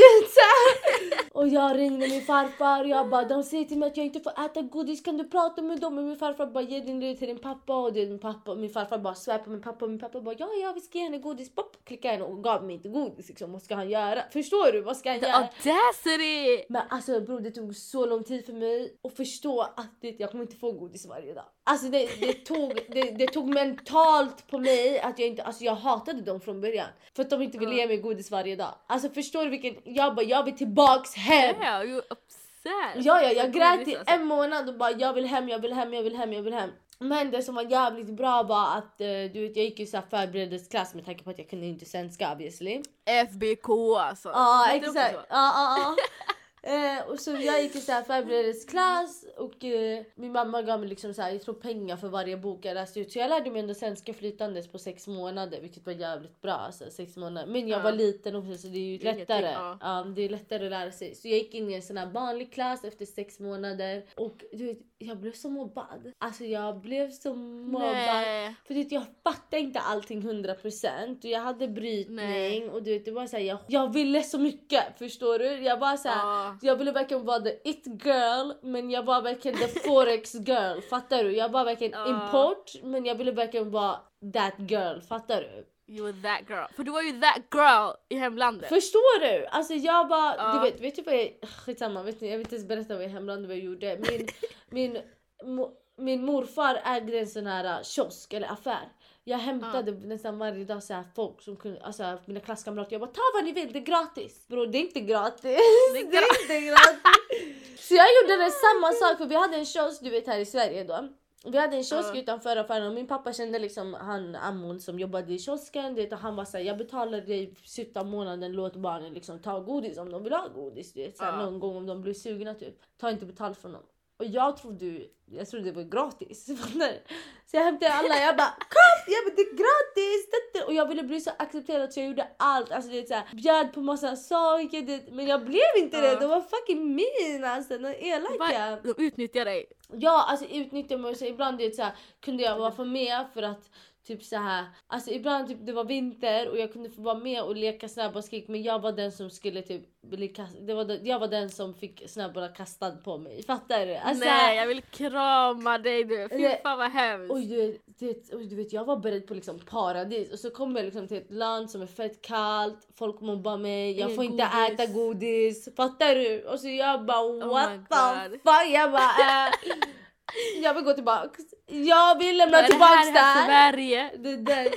och 1.38 1.48
jag 1.48 1.78
ringde 1.78 2.08
min 2.08 2.22
farfar 2.22 2.84
och 2.84 2.90
jag 2.90 3.10
bara 3.10 3.24
de 3.24 3.44
säger 3.44 3.66
till 3.66 3.78
mig 3.78 3.88
att 3.88 3.98
jag 3.98 4.06
inte 4.06 4.20
får 4.20 4.46
äta 4.46 4.62
godis 4.62 5.02
kan 5.02 5.18
du 5.18 5.30
prata 5.30 5.62
med 5.62 5.80
dem? 5.80 5.98
Och 5.98 6.04
min 6.04 6.18
farfar 6.18 6.46
bara 6.46 6.64
ge 6.64 6.80
din 6.80 7.00
lur 7.00 7.14
till 7.16 7.28
din 7.28 7.40
pappa 7.40 7.76
och 7.76 7.94
din 7.94 8.20
pappa 8.20 8.56
min 8.56 8.70
farfar 8.70 8.98
bara 8.98 9.16
svär 9.16 9.38
på 9.38 9.50
min 9.50 9.62
pappa 9.62 9.86
och 9.86 9.92
min 9.92 10.00
pappa 10.00 10.22
bara 10.22 10.36
ja 10.40 10.50
ja 10.62 10.72
vi 10.76 10.82
ska 10.82 10.98
ge 10.98 11.04
henne 11.04 11.18
godis. 11.18 11.56
Pop, 11.56 11.86
klickade 11.86 12.14
henne 12.14 12.26
och 12.26 12.44
gav 12.44 12.64
mig 12.64 12.76
inte 12.76 12.90
godis 12.90 13.28
liksom. 13.30 13.52
Vad 13.52 13.62
ska 13.62 13.76
han 13.76 13.90
göra? 13.90 14.24
Förstår 14.34 14.72
du? 14.72 14.82
Vad 14.82 14.98
ska 14.98 15.10
han 15.12 15.20
The 15.20 15.26
göra? 15.28 15.36
audacity! 15.38 16.66
Men 16.70 16.82
alltså 16.90 17.22
bror 17.22 17.40
det 17.40 17.52
tog 17.52 17.76
så 17.76 18.06
lång 18.06 18.24
tid 18.24 18.46
för 18.46 18.54
mig 18.54 18.98
att 19.04 19.18
förstå 19.18 19.62
att 19.62 20.02
det, 20.02 20.20
jag 20.20 20.32
kommer 20.32 20.44
inte 20.44 20.56
få 20.56 20.72
godis 20.72 21.06
varje 21.06 21.34
dag. 21.34 21.46
Alltså 21.64 21.88
det, 21.88 22.10
det, 22.20 22.34
tog, 22.34 22.80
det, 22.90 23.02
det 23.02 23.28
tog 23.28 23.41
mentalt 23.48 24.48
på 24.48 24.58
mig 24.58 25.00
att 25.00 25.20
jag 25.20 25.28
inte, 25.28 25.44
alltså 25.44 25.64
jag 25.64 25.76
hatade 25.76 26.22
dem 26.22 26.42
från 26.42 26.62
början. 26.62 26.88
För 27.16 27.24
att 27.24 27.30
de 27.30 27.42
inte 27.42 27.58
ville 27.58 27.76
ge 27.76 27.88
mig 27.88 27.98
godis 27.98 28.32
varje 28.32 28.56
dag. 28.56 28.76
Alltså 28.88 29.10
förstår 29.10 29.44
du 29.44 29.50
vilken, 29.50 29.76
jag 29.84 30.16
bara 30.16 30.26
jag 30.26 30.44
vill 30.44 30.58
tillbaks 30.58 31.16
hem. 31.16 31.56
Yeah, 31.62 31.86
you 31.86 31.98
upset. 31.98 33.06
Ja 33.06 33.22
ja 33.22 33.32
jag 33.32 33.54
grät 33.54 33.88
i 33.88 33.96
alltså. 33.96 34.14
en 34.14 34.26
månad 34.26 34.70
och 34.70 34.78
bara 34.78 34.92
jag 34.92 35.14
vill 35.14 35.26
hem, 35.26 35.50
jag 35.50 35.60
vill 35.60 35.74
hem, 35.74 35.94
jag 35.94 36.04
vill 36.04 36.16
hem, 36.16 36.34
jag 36.34 36.42
vill 36.42 36.54
hem. 36.54 36.70
Men 37.00 37.32
det 37.32 37.44
som 37.44 37.56
var 37.56 37.64
jävligt 37.64 38.10
bra 38.10 38.44
var 38.44 38.78
att 38.78 39.02
uh, 39.02 39.32
du 39.34 39.42
vet, 39.42 39.56
jag 39.56 39.66
gick 39.66 39.80
ju 39.80 39.86
så 39.86 40.02
förberedelseklass 40.10 40.94
med 40.94 41.06
tanke 41.06 41.24
på 41.24 41.30
att 41.30 41.38
jag 41.38 41.50
kunde 41.50 41.66
inte 41.66 41.86
svenska 41.86 42.32
obviously. 42.32 42.82
FBK 43.06 43.70
alltså. 43.98 44.30
Ja 44.30 44.70
exakt. 44.72 45.14
Ja, 45.14 45.24
ja, 45.30 45.78
ja. 45.80 45.96
Eh, 46.64 47.10
och 47.10 47.20
så 47.20 47.32
jag 47.32 47.64
gick 47.64 47.76
i 47.76 47.80
så 47.80 47.92
här 47.92 48.04
förberedelseklass 48.04 49.26
och 49.38 49.64
eh, 49.64 50.04
min 50.16 50.32
mamma 50.32 50.62
gav 50.62 50.80
mig 50.80 50.90
liksom 50.90 51.14
så 51.14 51.22
här, 51.22 51.32
jag 51.32 51.42
tror 51.42 51.56
pengar 51.56 51.98
för 51.98 52.08
varje 52.08 52.38
bok 52.38 52.66
jag 52.66 52.74
läste 52.74 53.00
ut. 53.00 53.12
Så 53.12 53.20
jag 53.20 53.30
lärde 53.30 53.52
mig 53.52 53.62
ändå 53.62 53.74
svenska 53.74 54.14
flytandes 54.14 54.68
på 54.68 54.80
sex 54.80 55.08
månader 55.08 55.62
vilket 55.62 55.86
var 55.86 55.94
jävligt 55.94 56.42
bra. 56.42 56.54
Alltså, 56.54 56.90
sex 56.90 57.18
månader. 57.18 57.48
Men 57.48 57.68
jag 57.68 57.80
ja. 57.80 57.84
var 57.84 57.92
liten 57.92 58.36
också 58.36 58.58
så 58.58 58.68
det 58.68 58.78
är 58.78 58.92
ju 58.92 58.98
det 58.98 59.08
är 59.08 59.16
lättare. 59.16 59.52
Ja. 59.52 59.78
ja. 59.82 60.04
det 60.16 60.22
är 60.22 60.30
lättare 60.30 60.66
att 60.66 60.72
lära 60.72 60.92
sig. 60.92 61.16
Så 61.16 61.28
jag 61.28 61.38
gick 61.38 61.54
in 61.54 61.70
i 61.70 61.74
en 61.74 61.82
sån 61.82 61.98
här 61.98 62.06
vanlig 62.06 62.54
klass 62.54 62.84
efter 62.84 63.06
sex 63.06 63.40
månader 63.40 64.06
och 64.16 64.44
du 64.52 64.66
vet, 64.66 64.80
jag 64.98 65.18
blev 65.18 65.32
så 65.34 65.50
mobbad. 65.50 66.12
Alltså 66.18 66.44
jag 66.44 66.80
blev 66.80 67.12
så 67.12 67.34
mobbad. 67.34 67.92
Nej. 67.92 68.56
För 68.66 68.74
du 68.74 68.84
vet, 68.84 68.92
jag 68.92 69.06
fattade 69.24 69.60
inte 69.60 69.80
allting 69.80 70.22
100% 70.22 71.18
och 71.18 71.26
jag 71.26 71.40
hade 71.40 71.68
brytning 71.68 72.16
Nej. 72.16 72.70
och 72.70 72.84
du 72.84 72.94
vet, 72.94 73.06
det 73.06 73.12
var 73.12 73.28
så 73.28 73.38
här, 73.38 73.44
jag, 73.44 73.58
jag 73.68 73.94
ville 73.94 74.24
så 74.24 74.40
mycket. 74.40 74.84
Förstår 74.98 75.40
du? 75.40 75.46
Jag 75.46 75.78
var 75.78 75.98
så 75.98 76.08
här, 76.08 76.18
ja. 76.18 76.51
Jag 76.62 76.76
ville 76.76 76.92
verkligen 76.92 77.26
vara 77.26 77.40
the 77.40 77.70
it 77.70 77.88
girl 77.88 78.52
men 78.62 78.90
jag 78.90 79.04
var 79.04 79.22
verkligen 79.22 79.58
the 79.58 79.68
forex 79.68 80.36
girl. 80.36 80.82
Fattar 80.90 81.24
du? 81.24 81.32
Jag 81.32 81.50
var 81.50 81.66
verkligen 81.66 82.00
ja. 82.00 82.08
import 82.08 82.72
men 82.84 83.06
jag 83.06 83.16
ville 83.16 83.32
verkligen 83.32 83.72
vara 83.72 84.00
that 84.34 84.54
girl. 84.72 85.00
Fattar 85.02 85.42
du? 85.42 85.68
You 85.88 86.06
were 86.06 86.22
that 86.22 86.50
girl. 86.50 86.68
För 86.76 86.84
du 86.84 86.92
var 86.92 87.02
ju 87.02 87.20
that 87.20 87.42
girl 87.54 87.92
i 88.10 88.16
hemlandet. 88.16 88.70
Förstår 88.70 89.20
du? 89.20 89.46
Alltså 89.46 89.74
jag 89.74 90.08
bara, 90.08 90.48
uh. 90.48 90.56
du 90.56 90.72
vet, 90.72 90.82
vet 90.82 90.96
du 90.96 91.02
vad 91.02 91.16
jag, 91.16 91.38
skitsamma, 91.50 92.04
vet 92.04 92.22
ni, 92.22 92.28
jag 92.28 92.38
vill 92.38 92.46
inte 92.46 92.56
ens 92.56 92.68
berätta 92.68 92.96
vad 92.96 93.04
i 93.04 93.08
hemlandet 93.08 93.48
vad 93.48 93.58
jag 93.58 93.64
gjorde. 93.64 93.98
Min, 94.00 94.28
min, 94.70 95.02
mo, 95.44 95.72
min 95.98 96.26
morfar 96.26 96.82
ägde 96.86 97.20
en 97.20 97.28
sån 97.28 97.48
här 97.48 97.80
uh, 97.80 97.84
kiosk 97.84 98.34
eller 98.34 98.48
affär. 98.48 98.90
Jag 99.24 99.38
hämtade 99.38 99.92
uh. 99.92 99.98
nästan 99.98 100.38
varje 100.38 100.66
dag 100.66 100.84
så 100.84 100.94
här 100.94 101.04
folk 101.16 101.42
som 101.42 101.56
kunde, 101.56 101.82
alltså 101.82 102.18
mina 102.26 102.40
klasskamrater. 102.40 102.92
Jag 102.92 103.02
bara 103.02 103.12
ta 103.12 103.22
vad 103.34 103.44
ni 103.44 103.52
vill, 103.52 103.74
det 103.74 103.80
är 103.80 103.84
gratis. 103.84 104.48
Bro 104.48 104.66
det 104.66 104.78
är 104.78 104.82
inte 104.82 105.00
gratis. 105.00 105.42
Det 105.42 105.56
är, 105.56 105.94
det 105.94 106.18
är 106.18 106.42
inte 106.42 106.68
gratis. 106.68 107.88
så 107.88 107.96
jag 107.96 108.08
gjorde 108.16 108.44
det 108.44 108.52
samma 108.52 108.92
sak 108.92 109.18
för 109.18 109.26
vi 109.26 109.36
hade 109.36 109.56
en 109.56 109.66
kiosk 109.66 110.02
du 110.02 110.10
vet 110.10 110.28
här 110.28 110.40
i 110.40 110.46
Sverige 110.46 110.84
då. 110.84 111.08
Vi 111.46 111.58
hade 111.58 111.76
en 111.78 111.84
kiosk 111.84 112.14
uh. 112.14 112.20
utanför 112.20 112.58
affären 112.58 112.88
och 112.88 112.94
min 112.94 113.08
pappa 113.08 113.34
kände 113.34 113.60
liksom 113.60 113.94
han 113.94 114.36
ammon 114.36 114.80
som 114.80 115.00
jobbade 115.00 115.34
i 115.34 115.40
kiosken. 115.40 115.96
Det, 115.96 116.12
och 116.12 116.20
han 116.20 116.36
var 116.36 116.46
såhär, 116.46 116.64
jag 116.64 116.78
betalar 116.78 117.22
dig 117.22 117.56
slutet 117.64 117.98
av 117.98 118.06
månaden, 118.06 118.52
låt 118.52 118.76
barnen 118.76 119.14
liksom 119.14 119.40
ta 119.40 119.60
godis 119.60 119.98
om 119.98 120.12
de 120.12 120.24
vill 120.24 120.34
ha 120.34 120.48
godis. 120.48 120.94
Det, 120.94 121.18
såhär, 121.18 121.32
uh. 121.32 121.46
Någon 121.46 121.60
gång 121.60 121.76
om 121.78 121.86
de 121.86 122.02
blir 122.02 122.14
sugna 122.14 122.54
typ. 122.54 122.76
Ta 122.98 123.10
inte 123.10 123.26
betalt 123.26 123.58
från 123.58 123.72
dem. 123.72 123.84
Och 124.22 124.28
jag 124.28 124.58
trodde, 124.58 124.86
jag 125.32 125.50
trodde 125.50 125.66
det 125.66 125.72
var 125.72 125.84
gratis. 125.84 126.46
så 127.46 127.58
jag 127.58 127.64
hämtade 127.64 127.94
alla, 127.94 128.18
jag 128.18 128.38
bara 128.38 128.56
kom! 128.60 129.14
Jag 129.14 129.26
bara, 129.26 129.36
det 129.36 129.42
är 129.42 129.56
gratis! 129.56 130.66
Och 130.68 130.74
jag 130.74 130.88
ville 130.88 131.04
bli 131.04 131.22
så 131.22 131.32
accepterad 131.38 131.94
så 131.94 132.00
jag 132.00 132.08
gjorde 132.08 132.28
allt. 132.38 132.72
Alltså, 132.72 132.92
det, 132.92 133.08
så 133.08 133.14
här, 133.14 133.24
bjöd 133.34 133.74
på 133.74 133.82
massa 133.82 134.16
saker. 134.16 134.82
Det, 134.82 135.12
men 135.12 135.28
jag 135.28 135.46
blev 135.46 135.62
inte 135.78 135.98
uh. 135.98 136.04
det. 136.04 136.20
De 136.20 136.30
var 136.30 136.42
fucking 136.42 136.96
mean 136.96 137.52
alltså. 137.52 137.78
De 137.78 137.88
elaka. 137.88 138.80
De 138.84 139.06
utnyttjade 139.06 139.50
dig. 139.50 139.66
Ja, 139.94 140.26
alltså 140.30 140.46
utnyttjade 140.46 141.02
mig. 141.02 141.16
Så 141.16 141.26
ibland 141.26 141.58
det, 141.58 141.76
så 141.76 141.82
här, 141.82 141.94
kunde 142.20 142.44
jag 142.44 142.58
vara 142.58 142.72
för 142.72 142.86
med 142.86 143.26
för 143.34 143.44
att 143.44 143.70
Typ 144.08 144.24
så 144.24 144.36
här, 144.36 144.66
alltså 144.88 145.12
ibland 145.12 145.48
typ 145.48 145.58
det 145.66 145.74
var 145.74 145.84
vinter 145.84 146.50
och 146.50 146.58
jag 146.58 146.74
kunde 146.74 146.90
få 146.90 147.02
vara 147.02 147.20
med 147.20 147.44
och 147.44 147.56
leka 147.56 147.90
snabbbollskrig 147.90 148.46
men 148.50 148.64
jag 148.64 148.80
var 148.80 148.92
den 148.92 149.12
som 149.12 149.30
skulle 149.30 149.62
typ 149.62 150.02
bli 150.02 150.28
kast, 150.28 150.56
det 150.62 150.74
var 150.74 150.86
den, 150.86 151.06
Jag 151.06 151.20
var 151.20 151.28
den 151.28 151.50
som 151.50 151.74
fick 151.74 152.10
snabbbollar 152.10 152.56
kastad 152.56 152.92
på 152.92 153.18
mig. 153.18 153.44
Fattar 153.44 153.86
du? 153.86 153.96
Alltså, 153.96 154.26
Nej 154.26 154.58
jag 154.58 154.68
vill 154.68 154.82
krama 154.82 155.78
dig 155.78 156.04
du, 156.04 156.30
fy 156.30 156.50
fan 156.64 156.78
vad 156.78 156.92
hemskt. 156.92 157.32
Och 157.32 157.40
du, 157.40 157.78
det, 157.86 158.34
och 158.34 158.42
du 158.42 158.56
vet 158.56 158.74
jag 158.74 158.86
var 158.86 158.98
beredd 158.98 159.28
på 159.28 159.34
liksom 159.34 159.60
paradis 159.60 160.32
och 160.32 160.40
så 160.40 160.50
kommer 160.50 160.80
jag 160.80 160.86
liksom 160.86 161.08
till 161.08 161.18
ett 161.18 161.32
land 161.32 161.70
som 161.70 161.82
är 161.82 161.88
fett 161.88 162.22
kallt, 162.22 162.88
folk 162.96 163.22
mobbar 163.22 163.58
mig, 163.58 164.00
jag 164.00 164.16
får 164.16 164.24
inte 164.24 164.50
godis. 164.54 164.80
äta 164.80 164.94
godis. 164.94 165.76
Fattar 165.76 166.16
du? 166.16 166.44
Och 166.44 166.60
så 166.60 166.68
jag 166.68 167.06
bara 167.06 167.26
oh 167.26 167.50
what 167.50 167.70
the 167.90 168.30
fuck? 168.30 168.72
Jag 168.74 168.92
bara 168.92 169.48
äh. 169.48 169.54
Jag 170.64 170.74
vill 170.74 170.84
gå 170.84 170.94
tillbaks. 170.94 171.40
Jag 171.68 172.20
vill 172.20 172.38
lämna 172.38 172.62
tillbaks 172.64 173.14
det 173.14 173.20
här. 173.20 173.46
Sverige. 173.46 174.12
Det 174.18 174.36
där. 174.36 174.68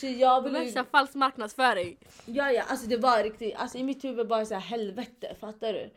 Så 0.00 0.06
jag 0.06 0.42
vill... 0.42 0.52
Värsta 0.64 0.84
falsk 0.84 1.14
marknadsföring. 1.14 1.96
Ja 2.26 2.52
ja, 2.52 2.62
alltså 2.68 2.86
det 2.86 2.96
var 2.96 3.22
riktigt, 3.22 3.54
alltså 3.56 3.78
i 3.78 3.84
mitt 3.84 4.04
huvud 4.04 4.28
bara 4.28 4.44
så 4.44 4.54
här 4.54 4.60
helvete, 4.60 5.36
fattar 5.40 5.72
du? 5.72 5.90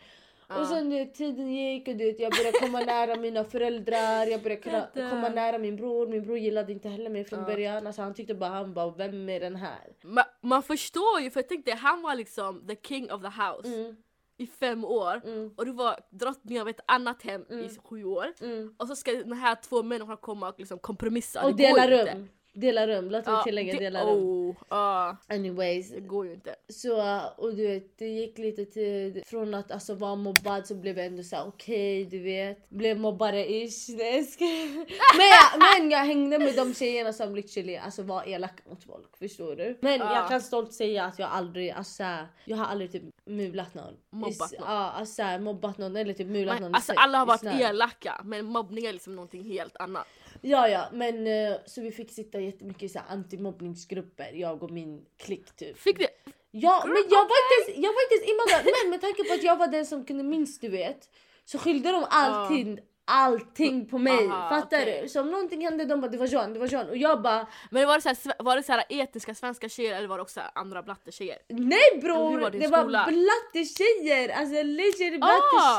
Ja. 0.48 0.62
Och 0.62 0.68
sen 0.68 0.90
du, 0.90 1.06
tiden 1.06 1.54
gick 1.54 1.88
och 1.88 1.96
du, 1.96 2.16
jag 2.20 2.32
började 2.32 2.60
komma 2.60 2.80
nära 2.80 3.16
mina 3.16 3.44
föräldrar, 3.44 4.26
jag 4.26 4.42
började 4.42 4.88
komma 5.10 5.30
nära 5.30 5.58
min 5.58 5.76
bror. 5.76 6.08
Min 6.08 6.24
bror 6.24 6.38
gillade 6.38 6.72
inte 6.74 6.90
heller 6.90 7.10
mig 7.10 7.26
från 7.26 7.40
ja. 7.40 7.46
början. 7.46 7.88
Alltså, 7.88 8.02
han 8.02 8.14
tyckte 8.14 8.34
bara, 8.34 8.50
han 8.50 8.74
bara, 8.74 8.92
vem 8.92 9.30
är 9.30 9.40
den 9.40 9.56
här? 9.56 9.80
Ma 10.02 10.24
man 10.42 10.64
förstår 10.64 11.20
ju, 11.20 11.32
för 11.32 11.40
jag 11.40 11.50
tänkte 11.50 11.74
han 11.74 12.02
var 12.02 12.16
liksom 12.16 12.68
the 12.68 12.76
king 12.76 13.12
of 13.12 13.22
the 13.22 13.28
house. 13.28 13.68
Mm. 13.68 13.96
I 14.42 14.48
fem 14.48 14.86
år 14.86 15.22
Mm. 15.26 15.52
och 15.58 15.66
du 15.66 15.72
var 15.72 16.00
drottning 16.10 16.62
av 16.62 16.70
ett 16.70 16.80
annat 16.88 17.22
hem 17.22 17.46
i 17.50 17.54
Mm. 17.54 17.70
sju 17.84 18.04
år. 18.04 18.26
Mm. 18.42 18.76
Och 18.78 18.88
så 18.88 18.96
ska 18.96 19.12
de 19.12 19.32
här 19.32 19.56
två 19.56 19.84
människorna 19.84 20.16
komma 20.18 20.50
och 20.50 20.60
liksom 20.60 20.80
kompromissa. 20.80 21.46
Och 21.46 21.56
dela 21.56 21.88
ju 21.88 22.00
inte. 22.00 22.28
Dela 22.54 22.88
rum, 22.88 23.10
låt 23.12 23.26
mig 23.26 23.36
Ja, 23.36 23.44
tillägga 23.44 23.74
det- 23.74 23.80
dela 23.80 24.02
rum. 24.06 24.10
oh, 24.10 24.56
ja, 24.70 25.18
Anyways, 25.28 25.90
det 25.92 26.00
går 26.00 26.26
ju 26.28 26.34
inte. 26.34 26.56
så 26.70 27.20
och 27.38 27.56
du 27.56 27.68
vet 27.68 27.98
det 27.98 28.08
gick 28.08 28.38
lite 28.38 28.66
till 28.66 29.24
från 29.26 29.54
att 29.54 29.72
alltså 29.72 29.94
vara 29.96 30.16
mobbad 30.16 30.68
så 30.68 30.76
blev 30.76 30.98
jag 30.98 31.06
ändå 31.08 31.24
såhär 31.24 31.48
okej 31.48 32.06
du 32.06 32.20
vet. 32.20 32.70
Blev 32.70 32.98
mobbare-ish. 32.98 33.90
Men, 35.18 35.28
jag, 35.28 35.60
men 35.82 35.92
jag 35.92 36.00
hängde 36.00 36.40
med 36.40 36.56
de 36.56 36.74
tjejerna 36.74 37.14
som 37.14 37.36
literally 37.36 37.76
alltså, 37.78 38.04
var 38.04 38.24
elaka 38.28 38.64
mot 38.70 38.84
folk. 38.84 39.18
Förstår 39.18 39.56
du? 39.56 39.78
Men 39.82 40.00
Ja. 40.00 40.16
jag 40.16 40.30
kan 40.30 40.42
stolt 40.42 40.74
säga 40.74 41.06
att 41.06 41.20
jag 41.20 41.30
aldrig, 41.30 41.72
alltså, 41.72 42.04
jag 42.46 42.58
har 42.58 42.66
aldrig 42.66 42.92
typ 42.92 43.04
mulat 43.26 43.74
någon. 43.74 43.94
Mobbat 44.10 44.52
någon. 44.60 44.70
Ja 44.70 44.92
alltså, 44.92 45.24
mobbat 45.40 45.78
någon 45.78 45.96
eller 45.96 46.14
typ 46.14 46.28
mulat 46.28 46.56
Men, 46.56 46.62
någon. 46.64 46.76
alltså 46.76 46.94
alla 46.96 47.18
har 47.18 47.26
varit 47.26 47.44
elaka 47.62 48.22
men 48.24 48.46
mobbning 48.46 48.86
är 48.86 48.94
liksom 48.94 49.16
någonting 49.16 49.44
helt 49.44 49.78
annat. 49.78 50.08
Ja 50.42 50.68
ja 50.68 50.90
men 50.94 51.28
eh, 51.28 51.54
så 51.66 51.82
vi 51.82 51.92
fick 51.92 52.12
sitta 52.12 52.40
jättemycket 52.40 52.84
i 52.84 52.90
så 52.90 53.00
här 53.00 53.06
antimobbningsgrupper 53.10 54.32
jag 54.34 54.64
och 54.64 54.72
min 54.72 55.06
klick 55.18 55.56
typ. 55.56 55.78
Fick 55.78 55.98
det? 55.98 56.10
Ja 56.52 56.84
men 56.86 57.04
jag 57.10 57.28
var 57.32 57.38
inte 57.44 57.72
ens, 57.72 57.84
jag 57.86 57.94
var 57.94 58.02
inte 58.04 58.16
ens 58.16 58.30
invandrad 58.32 58.76
men 58.84 58.90
med 58.90 59.02
tanke 59.02 59.24
på 59.24 59.34
att 59.34 59.44
jag 59.44 59.58
var 59.58 59.68
den 59.68 59.86
som 59.86 60.06
kunde 60.06 60.24
minst 60.24 60.62
du 60.62 60.70
vet 60.70 61.10
så 61.46 61.58
skyllde 61.58 61.92
de 61.92 62.06
alltid 62.10 62.80
allting 63.06 63.86
på 63.90 63.98
mig. 63.98 64.28
Aha, 64.28 64.50
fattar 64.50 64.82
okej. 64.82 65.00
du? 65.04 65.10
Så 65.10 65.22
om 65.22 65.32
någonting 65.32 65.66
hände 65.66 65.86
de 65.86 66.02
bara 66.02 66.12
det 66.12 66.18
var 66.18 66.28
Jean, 66.28 66.54
det 66.54 66.60
var 66.60 66.68
Jean 66.68 66.90
och 66.90 66.98
jag 66.98 67.22
bara 67.22 67.48
Men 67.72 67.88
var 67.88 67.96
det, 67.96 68.02
så 68.02 68.10
här, 68.10 68.44
var 68.44 68.56
det 68.56 68.64
så 68.64 68.72
här 68.72 68.84
etniska 68.90 69.36
svenska 69.36 69.70
tjejer 69.70 69.96
eller 69.98 70.08
var 70.08 70.18
det 70.18 70.22
också 70.22 70.42
andra 70.56 70.84
blattetjejer? 70.84 71.38
nej 71.48 72.02
bror 72.02 72.40
var 72.40 72.52
din 72.52 72.62
det 72.62 72.68
var 72.68 72.86
blattetjejer! 72.86 74.30
Alltså 74.30 74.64
legit 74.64 75.24
Ah! 75.24 75.78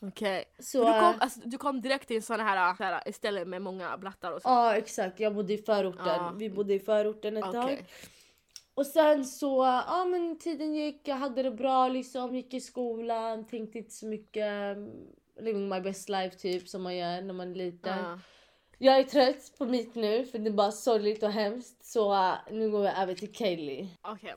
Okej. 0.00 0.44
Så 0.58 0.78
Du, 0.78 0.84
kom, 0.84 0.94
ja 0.94 1.14
alltså, 1.18 1.40
du 1.44 1.58
kom 1.58 1.80
direkt 1.80 2.08
till 2.08 2.22
sån 2.22 2.40
här, 2.40 2.74
så 2.74 2.84
här 2.84 3.02
ett 3.06 3.14
ställe 3.14 3.44
med 3.44 3.62
många 3.62 3.98
blattar 3.98 4.32
och 4.32 4.42
så? 4.42 4.48
ah, 4.48 4.76
exakt 4.76 5.20
jag 5.20 5.34
bodde 5.34 5.52
i 5.52 5.58
förorten. 5.58 6.06
Ja. 6.06 6.34
Vi 6.38 6.50
bodde 6.50 6.74
i 6.74 6.80
förorten 6.80 7.36
ett 7.36 7.44
tag. 7.44 7.64
Okej. 7.64 7.86
Och 8.74 8.86
sen 8.86 9.24
så, 9.24 9.64
ja 9.86 10.04
men 10.04 10.38
tiden 10.38 10.74
gick, 10.74 11.08
jag 11.08 11.16
hade 11.16 11.42
det 11.42 11.50
bra 11.50 11.88
liksom, 11.88 12.34
gick 12.34 12.54
i 12.54 12.60
skolan, 12.60 13.46
tänkte 13.46 13.78
inte 13.78 13.90
så 13.94 14.06
mycket. 14.06 14.76
Living 15.40 15.68
my 15.68 15.80
best 15.80 16.08
life 16.08 16.36
typ 16.36 16.68
som 16.68 16.82
man 16.82 16.96
gör 16.96 17.22
när 17.22 17.34
man 17.34 17.50
är 17.50 17.54
liten. 17.54 17.98
Ja. 17.98 18.18
Jag 18.78 18.98
är 18.98 19.04
trött 19.04 19.58
på 19.58 19.64
mitt 19.66 19.94
nu 19.94 20.24
för 20.24 20.38
det 20.38 20.50
är 20.50 20.52
bara 20.52 20.72
sorgligt 20.72 21.22
och 21.22 21.30
hemskt. 21.30 21.84
Så 21.84 22.12
uh, 22.12 22.34
nu 22.50 22.70
går 22.70 22.84
jag 22.84 22.98
över 22.98 23.14
till 23.14 23.32
Kaylee. 23.32 23.88
Okej. 24.02 24.34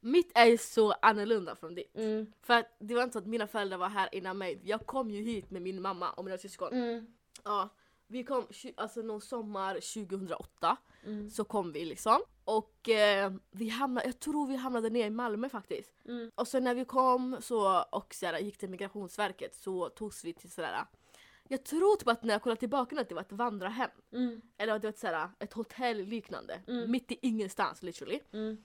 Mitt 0.00 0.32
är 0.34 0.56
så 0.56 0.92
annorlunda 0.92 1.56
från 1.56 1.74
ditt. 1.74 1.96
Mm, 1.96 2.32
För 2.42 2.54
att 2.54 2.76
det 2.78 2.94
var 2.94 3.02
inte 3.02 3.12
så 3.12 3.18
att 3.18 3.26
mina 3.26 3.46
föräldrar 3.46 3.78
var 3.78 3.88
här 3.88 4.08
innan 4.14 4.38
mig. 4.38 4.60
Jag 4.64 4.86
kom 4.86 5.10
ju 5.10 5.22
hit 5.22 5.50
med 5.50 5.62
min 5.62 5.82
mamma 5.82 6.10
och 6.10 6.24
mina 6.24 6.38
syskon. 6.38 6.72
mm, 6.72 7.06
Ja, 7.44 7.68
vi 8.06 8.24
kom 8.24 8.46
alltså 8.76 9.00
någon 9.02 9.20
sommar 9.20 9.74
2008 9.74 10.76
mm, 11.04 11.30
så 11.30 11.44
kom 11.44 11.72
vi 11.72 11.84
liksom. 11.84 12.18
Och 12.44 12.88
eh, 12.88 13.32
vi 13.50 13.68
hamnade, 13.68 14.06
jag 14.06 14.20
tror 14.20 14.46
vi 14.46 14.56
hamnade 14.56 14.90
ner 14.90 15.06
i 15.06 15.10
Malmö 15.10 15.48
faktiskt. 15.48 15.92
mm, 16.04 16.30
Och 16.34 16.48
sen 16.48 16.64
när 16.64 16.74
vi 16.74 16.84
kom 16.84 17.36
så, 17.40 17.82
och 17.82 18.14
så 18.14 18.26
här, 18.26 18.38
gick 18.38 18.58
till 18.58 18.70
migrationsverket 18.70 19.54
så 19.54 19.88
togs 19.88 20.24
vi 20.24 20.32
till 20.32 20.50
sådär 20.50 20.84
jag 21.50 21.64
tror 21.64 21.96
typ 21.96 22.08
att 22.08 22.22
när 22.24 22.34
jag 22.34 22.42
kollar 22.42 22.56
tillbaka 22.56 22.94
nu 22.94 23.00
att 23.00 23.08
det 23.08 23.14
var 23.14 23.22
ett 23.22 23.32
vandrarhem. 23.32 23.90
mm, 24.12 24.40
Eller 24.58 24.72
att 24.74 24.82
det 24.82 24.86
var 24.88 24.92
ett, 24.92 24.98
sådär, 24.98 25.30
ett 25.38 25.52
hotell 25.52 25.96
liknande. 26.04 26.60
Mm. 26.66 26.90
Mitt 26.90 27.12
i 27.12 27.18
ingenstans 27.22 27.82
literally. 27.82 28.20
mm, 28.32 28.56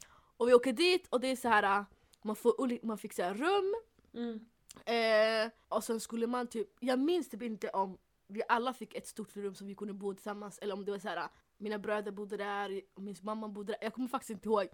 Och 0.43 0.49
vi 0.49 0.53
åker 0.53 0.73
dit 0.73 1.07
och 1.09 1.19
det 1.19 1.27
är 1.27 1.35
så 1.35 1.47
här 1.47 1.85
man, 2.21 2.35
får, 2.35 2.85
man 2.85 2.97
fick 2.97 3.13
så 3.13 3.23
här 3.23 3.33
rum. 3.33 3.75
mm, 4.13 4.45
Eh, 4.85 5.51
och 5.67 5.83
sen 5.83 5.99
skulle 5.99 6.27
man 6.27 6.47
typ, 6.47 6.67
jag 6.79 6.99
minns 6.99 7.29
typ 7.29 7.41
inte 7.41 7.69
om 7.69 7.97
vi 8.27 8.41
alla 8.49 8.73
fick 8.73 8.95
ett 8.95 9.07
stort 9.07 9.35
rum 9.35 9.55
som 9.55 9.67
vi 9.67 9.75
kunde 9.75 9.93
bo 9.93 10.13
tillsammans 10.13 10.59
eller 10.59 10.73
om 10.73 10.85
det 10.85 10.91
var 10.91 10.99
så 10.99 11.07
här 11.07 11.29
mina 11.57 11.79
bröder 11.79 12.11
bodde 12.11 12.37
där, 12.37 12.81
min 12.95 13.15
mamma 13.21 13.47
bodde 13.47 13.73
där. 13.73 13.79
Jag 13.81 13.93
kommer 13.93 14.07
faktiskt 14.07 14.29
inte 14.29 14.49
ihåg. 14.49 14.67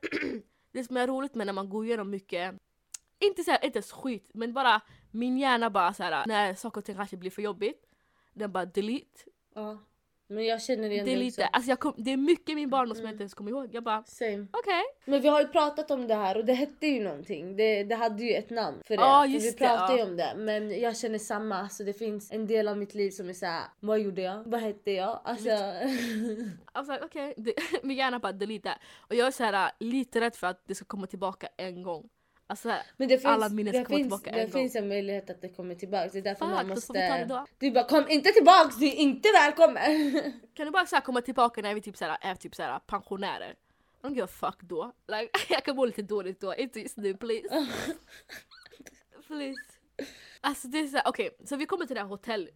det 0.72 0.84
som 0.84 0.96
är 0.96 1.06
roligt 1.06 1.34
med 1.34 1.46
när 1.46 1.52
man 1.52 1.68
går 1.68 1.84
igenom 1.84 2.10
mycket, 2.10 2.54
inte 3.18 3.44
så 3.44 3.50
här, 3.50 3.64
inte 3.64 3.78
ens 3.78 3.92
skit, 3.92 4.30
men 4.34 4.52
bara 4.52 4.80
min 5.10 5.38
hjärna 5.38 5.70
bara 5.70 5.94
så 5.94 6.02
här 6.02 6.26
när 6.26 6.54
saker 6.54 6.80
och 6.80 6.84
ting 6.84 6.96
kanske 6.96 7.16
blir 7.16 7.30
för 7.30 7.42
jobbigt, 7.42 7.86
den 8.32 8.52
bara 8.52 8.64
delete, 8.64 9.20
ja. 9.54 9.78
Men 10.30 10.44
jag 10.44 10.62
känner 10.62 10.90
igen 10.90 11.04
det 11.04 11.10
delete. 11.10 11.42
också. 11.42 11.50
Alltså 11.52 11.70
jag 11.70 11.78
kom, 11.80 11.94
det 11.96 12.10
är 12.12 12.16
mycket 12.16 12.48
i 12.48 12.54
min 12.54 12.70
barndom 12.70 12.94
som 12.94 13.00
jag 13.04 13.08
Mm. 13.08 13.14
inte 13.14 13.22
ens 13.22 13.34
kommer 13.34 13.50
ihåg. 13.50 13.68
Jag 13.74 13.82
bara 13.82 13.98
okej. 14.52 14.84
Men 15.04 15.20
vi 15.20 15.28
har 15.28 15.40
ju 15.40 15.48
pratat 15.48 15.90
om 15.90 16.06
det 16.08 16.14
här 16.14 16.36
och 16.36 16.44
det 16.44 16.52
hette 16.54 16.86
ju 16.86 17.02
någonting. 17.04 17.56
Det, 17.56 17.84
det 17.84 17.94
hade 17.94 18.24
ju 18.24 18.34
ett 18.34 18.50
namn 18.50 18.82
för 18.86 18.96
det. 18.96 19.02
Ja, 19.02 19.22
för 19.22 19.28
vi 19.28 19.38
det, 19.50 19.58
pratade 19.58 19.92
ja. 19.92 19.96
ju 19.98 20.02
om 20.10 20.16
det. 20.16 20.34
Men 20.36 20.80
jag 20.80 20.96
känner 20.96 21.18
samma. 21.18 21.56
Alltså, 21.56 21.84
det 21.84 21.92
finns 21.92 22.32
en 22.32 22.46
del 22.46 22.68
av 22.68 22.76
mitt 22.78 22.94
liv 22.94 23.10
som 23.10 23.28
är 23.28 23.32
såhär, 23.32 23.62
vad 23.80 24.00
gjorde 24.00 24.22
jag? 24.22 24.42
Vad 24.46 24.60
hette 24.60 24.90
jag? 24.90 25.20
Alltså, 25.24 25.48
Alltså 26.72 26.98
okej, 27.04 27.34
det- 27.36 27.54
min 27.82 27.96
hjärna 27.96 28.18
bara 28.18 28.32
delete. 28.32 28.74
Och 28.98 29.14
jag 29.14 29.26
är 29.26 29.30
så 29.30 29.44
här 29.44 29.70
lite 29.80 30.20
rädd 30.20 30.36
för 30.36 30.46
att 30.46 30.62
det 30.66 30.74
ska 30.74 30.84
komma 30.84 31.06
tillbaka 31.06 31.48
en 31.56 31.82
gång. 31.82 32.08
Alltså 32.50 32.68
men 32.96 33.08
det 33.08 33.18
finns, 33.18 33.24
Alla 33.24 33.48
minnen 33.48 33.74
ska 33.74 33.84
komma 33.84 33.96
finns, 33.96 34.04
tillbaka 34.04 34.30
det 34.30 34.40
en 34.40 34.50
gång. 34.50 34.60
finns 34.60 34.76
en 34.76 34.88
möjlighet 34.88 35.30
att 35.30 35.40
det 35.40 35.48
kommer 35.48 35.74
tillbaka. 35.74 36.08
Det 36.12 36.18
är 36.18 36.22
därför 36.22 36.46
man 36.46 36.58
fuck, 36.58 36.68
det 36.68 36.74
måste... 37.28 37.46
Du 37.58 37.70
bara 37.70 37.84
kom 37.84 38.08
inte 38.08 38.30
tillbaks, 38.30 38.76
du 38.76 38.86
är 38.86 38.94
inte 38.94 39.28
välkommen! 39.32 40.12
Kan 40.54 40.66
du 40.66 40.70
bara 40.72 40.86
så 40.86 41.00
komma 41.00 41.22
tillbaka 41.22 41.62
när 41.62 41.74
vi 41.74 41.80
typ 41.80 41.96
så 41.96 42.04
här, 42.04 42.18
är 42.20 42.34
typ 42.34 42.54
så 42.54 42.62
här, 42.62 42.78
pensionärer? 42.78 43.50
I 43.50 44.06
don't 44.06 44.14
give 44.14 44.24
a 44.24 44.26
fuck 44.26 44.62
då. 44.62 44.92
Like, 45.08 45.30
jag 45.54 45.64
kan 45.64 45.76
må 45.76 45.84
lite 45.84 46.02
dåligt 46.02 46.40
då, 46.40 46.54
inte 46.54 46.80
just 46.80 46.96
nu 46.96 47.14
please. 47.14 47.48
please. 49.26 49.60
Alltså 50.40 50.68
det 50.68 50.78
är 50.78 50.86
såhär, 50.86 51.08
okej, 51.08 51.36
så 51.44 51.56
vi 51.56 51.66
kommer 51.66 51.86
till 51.86 51.94
det 51.94 52.02
här 52.02 52.08
hotell 52.08 52.50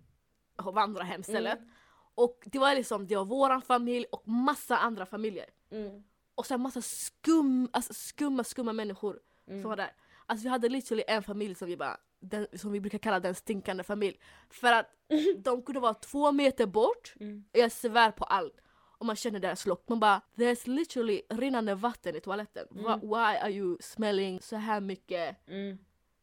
vandrarhemstället. 0.56 1.58
Mm. 1.58 1.70
Och 2.14 2.42
det 2.46 2.58
var 2.58 2.74
liksom, 2.74 3.06
det 3.06 3.16
var 3.16 3.24
våran 3.24 3.62
familj 3.62 4.06
och 4.12 4.28
massa 4.28 4.78
andra 4.78 5.06
familjer. 5.06 5.46
Mm. 5.70 6.02
Och 6.34 6.46
sen 6.46 6.60
massa 6.60 6.82
skum, 6.82 7.68
alltså 7.72 7.94
skumma, 7.94 8.44
skumma 8.44 8.72
människor. 8.72 9.20
Som 9.46 9.62
var 9.62 9.76
där. 9.76 9.92
Alltså 10.26 10.42
vi 10.44 10.48
hade 10.48 10.68
literally 10.68 11.04
en 11.06 11.22
familj 11.22 11.54
som 11.54 11.68
vi 11.68 11.76
bara, 11.76 11.96
den, 12.20 12.46
som 12.54 12.72
vi 12.72 12.80
brukar 12.80 12.98
kalla 12.98 13.20
den 13.20 13.34
stinkande 13.34 13.82
familj. 13.84 14.20
För 14.50 14.72
att 14.72 14.86
de 15.36 15.62
kunde 15.62 15.80
vara 15.80 15.94
två 15.94 16.32
meter 16.32 16.66
bort, 16.66 17.14
Mm. 17.20 17.44
jag 17.52 17.72
svär 17.72 18.10
på 18.10 18.24
allt. 18.24 18.60
Och 18.98 19.06
man 19.06 19.16
känner 19.16 19.40
deras 19.40 19.66
lukt. 19.66 19.88
Man 19.88 20.00
bara, 20.00 20.20
there's 20.36 20.68
literally 20.68 21.22
rinnande 21.30 21.74
vatten 21.74 22.16
i 22.16 22.20
toaletten. 22.20 22.66
Wha- 22.70 23.00
Why 23.00 23.38
are 23.38 23.50
you 23.52 23.76
smelling 23.80 24.40
så 24.40 24.56
här 24.56 24.80
mycket, 24.80 25.48
Mm. 25.48 25.78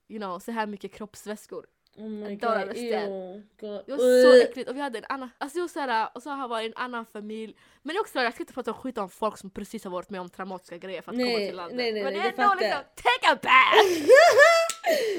you 0.08 0.20
know, 0.20 0.40
så 0.40 0.52
här 0.52 0.66
mycket 0.68 0.94
kroppsväskor? 0.94 1.66
Oh. 2.00 3.42
God. 3.60 3.84
Det 3.86 3.92
var 3.92 4.24
så 4.24 4.42
äckligt 4.44 4.70
och 4.70 4.76
vi 4.76 4.82
hade 4.82 4.98
en 4.98 5.06
annan, 5.10 5.30
alltså 5.38 5.58
det 5.58 5.62
var 5.62 5.68
så 5.68 5.80
här, 5.80 6.10
och 6.16 6.24
så 6.24 6.30
har 6.30 6.60
vi 6.60 6.66
en 6.66 6.74
annan 6.76 7.06
familj. 7.06 7.56
Men 7.82 8.00
också, 8.00 8.20
jag 8.20 8.34
ska 8.34 8.44
inte 8.44 8.54
prata 8.54 8.74
skit 8.74 8.98
om 8.98 9.10
folk 9.10 9.38
som 9.38 9.50
precis 9.50 9.84
har 9.84 9.92
varit 9.92 10.10
med 10.10 10.22
om 10.22 10.30
traumatiska 10.30 10.78
grejer 10.78 11.02
för 11.02 11.12
att 11.12 11.18
komma 11.18 11.26
Nej, 11.26 11.48
till 11.48 11.56
landet. 11.56 11.78
nej, 11.78 11.92
nej, 11.92 12.04
Men 12.04 12.14
det 12.14 12.20
är 12.20 12.26
ändå 12.26 12.56
liksom, 12.60 12.82
take 12.96 13.34
a 13.34 13.40
bath! 13.44 14.10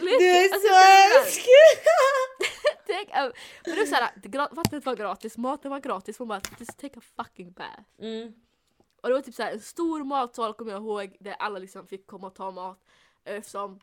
Du 0.00 0.26
är 0.26 0.52
Alltså, 0.52 0.68
så 0.68 1.42
take 2.92 3.32
Men 3.64 3.74
det 3.74 3.80
var 3.80 3.86
såhär, 3.86 4.54
vattnet 4.54 4.86
var 4.86 4.96
gratis, 4.96 5.38
maten 5.38 5.70
var 5.70 5.80
gratis, 5.80 6.18
man 6.18 6.28
bara 6.28 6.40
just 6.58 6.78
take 6.78 6.98
a 6.98 7.02
fucking 7.16 7.52
bath. 7.52 7.82
Mm. 7.98 8.32
Och 9.02 9.08
det 9.08 9.14
var 9.14 9.20
typ 9.20 9.34
såhär 9.34 9.52
en 9.52 9.60
stor 9.60 10.04
matsal 10.04 10.54
kommer 10.54 10.72
jag 10.72 10.82
ihåg 10.82 11.16
där 11.20 11.32
alla 11.38 11.58
liksom 11.58 11.86
fick 11.86 12.06
komma 12.06 12.26
och 12.26 12.34
ta 12.34 12.50
mat. 12.50 12.84
Eftersom 13.24 13.80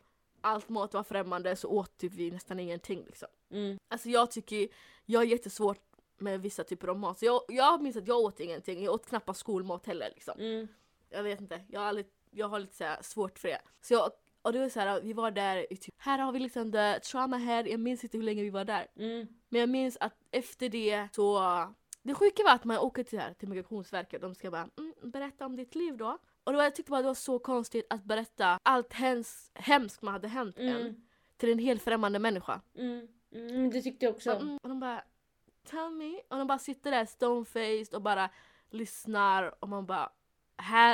allt 0.48 0.68
mat 0.68 0.94
var 0.94 1.02
främmande 1.02 1.56
så 1.56 1.68
åt 1.68 1.98
typ 1.98 2.12
vi 2.12 2.30
nästan 2.30 2.60
ingenting 2.60 3.04
liksom. 3.06 3.28
Mm. 3.50 3.78
Alltså 3.88 4.08
jag 4.08 4.30
tycker, 4.30 4.68
jag 5.04 5.20
har 5.20 5.24
jättesvårt 5.24 5.88
med 6.18 6.40
vissa 6.40 6.64
typer 6.64 6.88
av 6.88 6.98
mat. 6.98 7.18
Så 7.18 7.24
jag, 7.24 7.40
jag 7.48 7.82
minns 7.82 7.96
att 7.96 8.08
jag 8.08 8.18
åt 8.18 8.40
ingenting, 8.40 8.84
jag 8.84 8.94
åt 8.94 9.06
knappast 9.06 9.40
skolmat 9.40 9.86
heller 9.86 10.10
liksom. 10.14 10.40
Mm. 10.40 10.68
Jag 11.10 11.22
vet 11.22 11.40
inte, 11.40 11.60
jag 11.68 11.80
har 11.80 11.92
lite, 11.92 12.10
jag 12.30 12.48
har 12.48 12.58
lite 12.58 12.76
så 12.76 12.84
här 12.84 13.02
svårt 13.02 13.38
för 13.38 13.48
det. 13.48 13.60
Så 13.80 13.94
jag, 13.94 14.10
och 14.42 14.52
det 14.52 14.58
var 14.58 14.68
så 14.68 14.80
här, 14.80 15.00
vi 15.00 15.12
var 15.12 15.30
där 15.30 15.72
i 15.72 15.76
typ, 15.76 15.94
här 15.98 16.18
har 16.18 16.32
vi 16.32 16.38
liksom 16.38 16.72
the 16.72 17.00
trauma 17.00 17.36
head, 17.36 17.62
jag 17.62 17.80
minns 17.80 18.04
inte 18.04 18.16
hur 18.16 18.24
länge 18.24 18.42
vi 18.42 18.50
var 18.50 18.64
där. 18.64 18.86
Mm. 18.96 19.26
Men 19.48 19.60
jag 19.60 19.68
minns 19.68 19.96
att 20.00 20.14
efter 20.30 20.68
det 20.68 21.08
så, 21.12 21.40
det 22.02 22.14
sjuka 22.14 22.42
var 22.44 22.54
att 22.54 22.64
man 22.64 22.78
åker 22.78 23.04
till, 23.04 23.18
här, 23.18 23.34
till 23.34 23.48
migrationsverket 23.48 24.22
och 24.22 24.28
de 24.28 24.34
ska 24.34 24.50
bara 24.50 24.68
mm, 24.78 24.94
berätta 25.02 25.46
om 25.46 25.56
ditt 25.56 25.74
liv 25.74 25.96
då. 25.96 26.18
Och 26.48 26.54
då, 26.54 26.62
jag 26.62 26.74
tyckte 26.74 26.90
bara 26.90 27.02
det 27.02 27.06
var 27.08 27.14
så 27.14 27.38
konstigt 27.38 27.86
att 27.90 28.04
berätta 28.04 28.58
allt 28.62 28.92
hems, 28.92 29.50
hemskt 29.54 30.02
man 30.02 30.12
hade 30.14 30.28
hänt 30.28 30.58
en 30.58 30.68
Mm. 30.76 30.94
till 31.36 31.52
en 31.52 31.58
helt 31.58 31.82
främmande 31.82 32.18
människa. 32.18 32.60
Mm. 32.78 33.08
Mm. 33.32 33.70
Det 33.70 33.82
tyckte 33.82 34.04
jag 34.04 34.14
också. 34.14 34.32
Och, 34.34 34.40
mm, 34.42 34.58
och 34.62 34.68
de 34.68 34.80
bara 34.80 35.02
tell 35.70 35.90
me. 35.90 36.20
Och 36.28 36.36
de 36.38 36.46
bara 36.46 36.58
sitter 36.58 36.90
där 36.90 37.04
stone-faced 37.04 37.94
och 37.94 38.02
bara 38.02 38.30
lyssnar 38.70 39.54
och 39.62 39.68
man 39.68 39.86
bara 39.86 40.10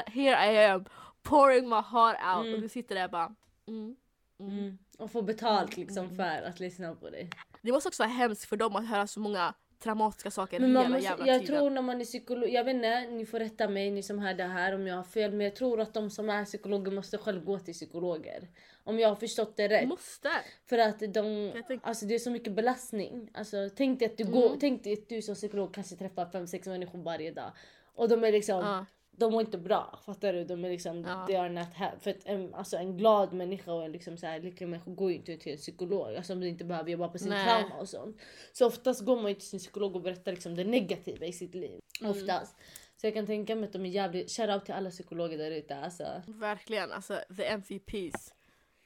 here 0.06 0.52
I 0.52 0.66
am 0.66 0.84
pouring 1.22 1.68
my 1.68 1.76
heart 1.76 2.16
out 2.36 2.46
Mm. 2.46 2.54
och 2.54 2.60
du 2.60 2.68
sitter 2.68 2.94
där 2.94 3.08
bara 3.08 3.34
mm, 3.66 3.96
mm. 4.38 4.58
Mm. 4.58 4.78
Och 4.98 5.10
få 5.10 5.22
betalt 5.22 5.76
liksom 5.76 6.04
Mm. 6.04 6.16
för 6.16 6.42
att 6.42 6.60
lyssna 6.60 6.94
på 6.94 7.10
dig. 7.10 7.30
Det 7.62 7.72
måste 7.72 7.88
också 7.88 8.02
vara 8.02 8.12
hemskt 8.12 8.44
för 8.44 8.56
dem 8.56 8.76
att 8.76 8.88
höra 8.88 9.06
så 9.06 9.20
många 9.20 9.54
traumatiska 9.84 10.30
saker 10.30 10.60
Men 10.60 10.70
hela 10.76 10.88
måste, 10.88 11.04
jävla 11.04 11.26
jag 11.26 11.40
tiden. 11.40 11.56
tror 11.56 11.70
när 11.70 11.82
man 11.82 12.00
är 12.00 12.04
psykolog, 12.04 12.48
jag 12.48 12.64
vet 12.64 12.74
inte, 12.74 13.00
ni 13.10 13.26
får 13.26 13.38
rätta 13.38 13.68
mig 13.68 13.90
ni 13.90 14.02
som 14.02 14.18
hör 14.18 14.34
det 14.34 14.44
här 14.44 14.74
om 14.74 14.86
jag 14.86 14.96
har 14.96 15.02
fel 15.04 15.30
men 15.32 15.40
jag 15.40 15.56
tror 15.56 15.80
att 15.80 15.94
de 15.94 16.10
som 16.10 16.30
är 16.30 16.44
psykologer 16.44 16.92
måste 16.92 17.18
själv 17.18 17.44
gå 17.44 17.58
till 17.58 17.74
psykologer. 17.74 18.48
Om 18.84 18.98
jag 18.98 19.08
har 19.08 19.16
förstått 19.16 19.56
det 19.56 19.68
rätt. 19.68 19.88
Måste! 19.88 20.28
För 20.66 20.78
att 20.78 20.98
de, 21.00 21.26
Jag 21.68 21.80
alltså 21.82 22.06
det 22.06 22.14
är 22.14 22.18
så 22.18 22.30
mycket 22.30 22.52
belastning. 22.52 23.30
Alltså, 23.34 23.56
tänk 23.76 23.98
dig 23.98 24.06
att 24.10 24.16
du, 24.16 24.22
Mm. 24.24 24.34
går, 24.34 24.56
tänk 24.60 24.84
dig 24.84 24.92
att 24.92 25.08
du 25.08 25.22
som 25.22 25.34
psykolog 25.34 25.74
kanske 25.74 25.96
träffar 25.96 26.26
5-6 26.26 26.68
människor 26.68 26.98
varje 26.98 27.30
dag. 27.32 27.52
Och 27.94 28.08
de 28.08 28.24
är 28.24 28.32
liksom, 28.32 28.60
Ja. 28.60 28.86
De 29.16 29.32
mår 29.32 29.40
inte 29.40 29.58
bra. 29.58 29.98
Fattar 30.06 30.32
du? 30.32 30.44
De 30.44 30.64
är 30.64 30.70
liksom, 30.70 31.04
Ja. 31.04 31.26
they 31.26 31.36
are 31.36 31.48
not 31.48 31.74
happy. 31.74 31.98
För 32.00 32.10
att 32.10 32.24
en, 32.24 32.54
alltså 32.54 32.76
en 32.76 32.96
glad 32.96 33.32
människa 33.32 33.72
och 33.72 33.84
en 33.84 33.92
liksom 33.92 34.16
så 34.16 34.26
här 34.26 34.40
lycklig 34.40 34.68
människa 34.68 34.90
går 34.90 35.10
ju 35.10 35.16
inte 35.16 35.36
till 35.36 35.52
en 35.52 35.58
psykolog. 35.58 36.16
Alltså 36.16 36.32
om 36.32 36.40
du 36.40 36.48
inte 36.48 36.64
behöver 36.64 36.90
jobba 36.90 37.08
på 37.08 37.18
sin 37.18 37.28
Nej. 37.28 37.44
trauma 37.44 37.80
och 37.80 37.88
sånt. 37.88 38.20
Så 38.52 38.66
oftast 38.66 39.04
går 39.04 39.16
man 39.16 39.28
ju 39.28 39.34
till 39.34 39.48
sin 39.48 39.58
psykolog 39.58 39.96
och 39.96 40.02
berättar 40.02 40.32
liksom 40.32 40.54
det 40.54 40.64
negativa 40.64 41.26
i 41.26 41.32
sitt 41.32 41.54
liv. 41.54 41.80
Mm. 42.00 42.12
Oftast. 42.12 42.56
Så 42.96 43.06
jag 43.06 43.14
kan 43.14 43.26
tänka 43.26 43.56
mig 43.56 43.64
att 43.64 43.72
de 43.72 43.84
är 43.86 43.90
jävligt, 43.90 44.30
shoutout 44.30 44.64
till 44.64 44.74
alla 44.74 44.90
psykologer 44.90 45.38
där 45.38 45.50
ute 45.50 45.76
alltså. 45.76 46.22
Verkligen, 46.26 46.92
alltså 46.92 47.20
the 47.36 47.44
MVPs. 47.44 48.34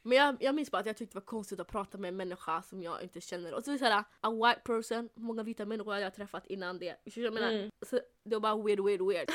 Men 0.03 0.19
jag, 0.19 0.37
jag 0.41 0.55
minns 0.55 0.71
bara 0.71 0.79
att 0.79 0.87
jag 0.87 0.97
tyckte 0.97 1.15
det 1.15 1.21
var 1.21 1.27
konstigt 1.27 1.61
att 1.61 1.69
prata 1.69 1.99
med 1.99 2.09
en 2.09 2.17
människa 2.17 2.63
som 2.63 2.83
jag 2.83 3.03
inte 3.03 3.21
känner. 3.21 3.55
Och 3.55 3.65
så 3.65 3.71
är 3.71 3.73
det 3.73 3.79
såhär, 3.79 4.05
a 4.21 4.31
white 4.31 4.61
person, 4.65 5.09
många 5.15 5.43
vita 5.43 5.65
människor 5.65 5.97
jag 5.97 6.15
träffat 6.15 6.47
innan 6.47 6.79
det? 6.79 6.97
Jag 7.05 7.35
menar? 7.35 7.53
Mm. 7.53 7.71
Så 7.87 8.01
det 8.25 8.37
var 8.37 8.41
bara 8.41 8.63
weird, 8.63 8.81
weird, 8.81 9.03
weird. 9.03 9.29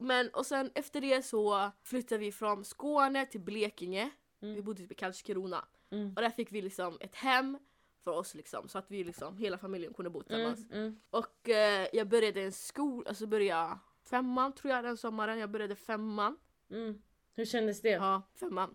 Men 0.00 0.28
och 0.28 0.46
sen 0.46 0.70
efter 0.74 1.00
det 1.00 1.22
så 1.22 1.70
flyttade 1.82 2.18
vi 2.18 2.32
från 2.32 2.64
Skåne 2.64 3.26
till 3.26 3.40
Blekinge. 3.40 4.10
Mm. 4.42 4.54
Vi 4.54 4.62
bodde 4.62 4.82
typ 4.82 4.92
i 4.92 4.94
Karlskrona. 4.94 5.64
Mm. 5.90 6.08
Och 6.16 6.22
där 6.22 6.30
fick 6.30 6.52
vi 6.52 6.62
liksom 6.62 6.98
ett 7.00 7.14
hem 7.14 7.58
för 8.04 8.10
oss 8.10 8.34
liksom. 8.34 8.68
Så 8.68 8.78
att 8.78 8.90
vi 8.90 9.04
liksom, 9.04 9.36
hela 9.36 9.58
familjen 9.58 9.94
kunde 9.94 10.10
bo 10.10 10.22
tillsammans. 10.22 10.64
Mm, 10.64 10.78
mm. 10.78 11.00
Och 11.10 11.48
eh, 11.48 11.88
jag 11.92 12.08
började 12.08 12.42
en 12.42 12.52
skola, 12.52 13.08
alltså 13.08 13.26
började 13.26 13.78
femman 14.10 14.52
tror 14.52 14.74
jag 14.74 14.84
den 14.84 14.96
sommaren. 14.96 15.38
Jag 15.38 15.50
började 15.50 15.76
femman. 15.76 16.38
Mm. 16.70 17.02
Hur 17.34 17.44
kändes 17.44 17.80
det? 17.82 17.90
Ja, 17.90 18.22
femman. 18.34 18.74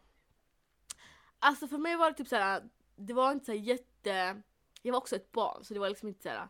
Alltså 1.40 1.68
för 1.68 1.78
mig 1.78 1.96
var 1.96 2.12
det 2.12 2.18
typ 2.18 2.28
såhär, 2.28 2.70
det 2.96 3.14
var 3.14 3.32
inte 3.32 3.46
så 3.46 3.52
här 3.52 3.60
jätte... 3.60 4.42
Jag 4.82 4.92
var 4.92 4.98
också 4.98 5.16
ett 5.16 5.32
barn 5.32 5.64
så 5.64 5.74
det 5.74 5.80
var 5.80 5.90
liksom 5.90 6.08
inte 6.08 6.24
såhär, 6.24 6.48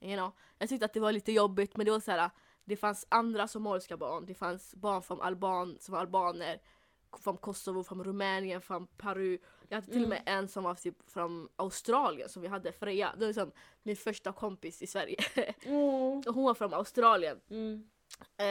you 0.00 0.16
know. 0.16 0.32
Jag 0.58 0.68
tyckte 0.68 0.84
att 0.84 0.92
det 0.92 1.00
var 1.00 1.12
lite 1.12 1.32
jobbigt 1.32 1.76
men 1.76 1.86
det 1.86 1.92
var 1.92 2.00
såhär, 2.00 2.30
det 2.64 2.76
fanns 2.76 3.06
andra 3.08 3.48
somaliska 3.48 3.96
barn, 3.96 4.26
det 4.26 4.34
fanns 4.34 4.74
barn 4.74 5.02
från 5.02 5.20
Alban, 5.20 5.76
som 5.80 5.92
var 5.92 6.00
albaner, 6.00 6.60
från 7.18 7.36
Kosovo, 7.36 7.84
från 7.84 8.04
Rumänien, 8.04 8.60
från 8.60 8.86
Peru. 8.86 9.38
Jag 9.68 9.76
hade 9.76 9.92
till 9.92 10.02
och 10.02 10.08
med 10.08 10.22
en 10.26 10.48
som 10.48 10.64
var 10.64 10.74
typ 10.74 11.10
från 11.10 11.48
Australien 11.56 12.28
som 12.28 12.42
vi 12.42 12.48
hade, 12.48 12.72
Freja. 12.72 13.12
Det 13.14 13.20
var 13.20 13.26
liksom 13.26 13.52
min 13.82 13.96
första 13.96 14.32
kompis 14.32 14.82
i 14.82 14.86
Sverige. 14.86 15.16
Mm. 15.64 16.18
Och 16.26 16.34
hon 16.34 16.44
var 16.44 16.54
från 16.54 16.74
Australien. 16.74 17.40
Mm. 17.50 17.88
Eh, 18.36 18.46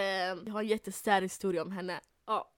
jag 0.45 0.54
har 0.54 0.62
en 0.62 0.67
jättesär 0.67 1.21
historia 1.21 1.62
om 1.62 1.71
henne. 1.71 2.02
Ja. 2.26 2.53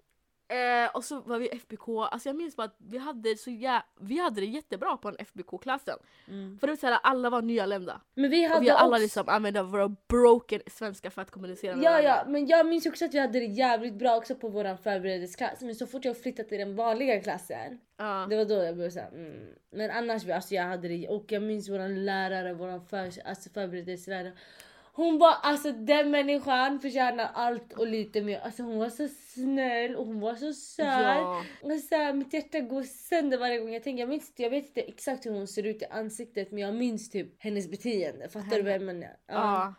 Eh, 0.48 0.96
och 0.96 1.04
så 1.04 1.20
var 1.20 1.40
vi 1.40 1.46
i 1.46 1.56
FBK, 1.56 1.90
alltså 2.12 2.30
jag 2.30 2.36
minns 2.36 2.56
bara 2.56 2.64
att 2.64 2.76
vi 2.78 2.98
hade, 2.98 3.38
så 3.38 3.50
jä- 3.50 3.82
vi 4.00 4.20
hade 4.20 4.42
det 4.42 4.48
jättebra 4.48 4.98
på 4.98 5.12
den 5.12 5.20
FBK-klassen. 5.26 5.98
Mm. 6.28 6.60
För 6.60 6.68
det 6.68 6.72
var 6.74 6.78
såhär, 6.78 7.00
alla 7.04 7.30
var 7.30 7.42
nyanlända. 7.42 8.02
Men 8.16 8.30
vi 8.30 8.44
hade 8.44 8.58
Och 8.58 8.64
vi 8.64 8.70
alla 8.70 8.90
också... 8.90 9.02
liksom 9.02 9.30
använde 9.30 9.64
våra 9.64 9.96
broken 10.08 10.62
svenska 10.68 11.12
för 11.12 11.22
att 11.22 11.32
kommunicera 11.32 11.76
med 11.76 11.86
Ja 11.86 11.90
varandra. 11.92 12.10
ja, 12.10 12.24
men 12.28 12.48
jag 12.48 12.66
minns 12.68 12.86
också 12.86 13.06
att 13.06 13.14
vi 13.14 13.20
hade 13.20 13.40
det 13.40 13.46
jävligt 13.46 13.94
bra 13.94 14.16
också 14.18 14.36
på 14.36 14.48
våran 14.50 14.78
förberedelseklass. 14.78 15.62
Men 15.62 15.76
så 15.76 15.88
fort 15.88 16.06
jag 16.06 16.22
flyttade 16.22 16.50
till 16.50 16.58
den 16.60 16.76
vanliga 16.76 17.22
klassen, 17.22 17.80
Ja. 17.98 18.28
det 18.30 18.38
var 18.38 18.46
då 18.46 18.56
jag 18.56 18.76
började 18.76 18.92
säga 18.92 19.08
mm. 19.08 19.48
Men 19.72 19.92
annars, 19.92 20.30
alltså 20.30 20.56
jag 20.56 20.64
hade 20.64 20.88
det, 20.88 21.08
och 21.08 21.26
jag 21.32 21.44
minns 21.44 21.70
våran 21.70 22.06
lärare, 22.06 22.54
våran 22.54 22.86
för, 22.86 22.98
alltså 23.28 23.50
förberedelselärare. 23.50 24.34
Hon 24.98 25.18
var 25.18 25.34
alltså 25.44 25.72
den 25.72 26.12
människan 26.12 26.80
förtjänar 26.80 27.30
allt 27.34 27.74
och 27.74 27.88
lite 27.88 28.22
mer. 28.22 28.40
Alltså 28.40 28.64
hon 28.64 28.78
var 28.80 28.90
så 28.90 29.08
snäll 29.34 29.96
och 29.96 30.06
hon 30.06 30.20
var 30.20 30.36
så 30.36 30.54
söt. 30.54 30.86
Ja. 30.88 31.44
Och 31.62 31.72
så 31.90 31.96
här, 31.96 32.14
mitt 32.14 32.34
hjärta 32.34 32.60
går 32.60 32.84
sönder 32.84 33.38
varje 33.38 33.60
gång 33.60 33.74
jag 33.74 33.84
tänker. 33.84 34.00
Jag, 34.00 34.10
minns, 34.10 34.34
jag 34.36 34.50
vet 34.50 34.66
inte 34.68 34.82
exakt 34.82 35.26
hur 35.26 35.32
hon 35.32 35.48
ser 35.48 35.64
ut 35.64 35.82
i 35.82 35.86
ansiktet 35.86 36.52
men 36.52 36.60
jag 36.64 36.76
minns 36.76 37.10
typ 37.10 37.44
hennes 37.44 37.72
beteende. 37.72 38.30
Fattar 38.30 38.56
du 38.58 38.62
vad 38.62 38.74
jag 38.74 38.82
menar? 38.82 39.10
Ja. 39.28 39.34
Ja. 39.34 39.74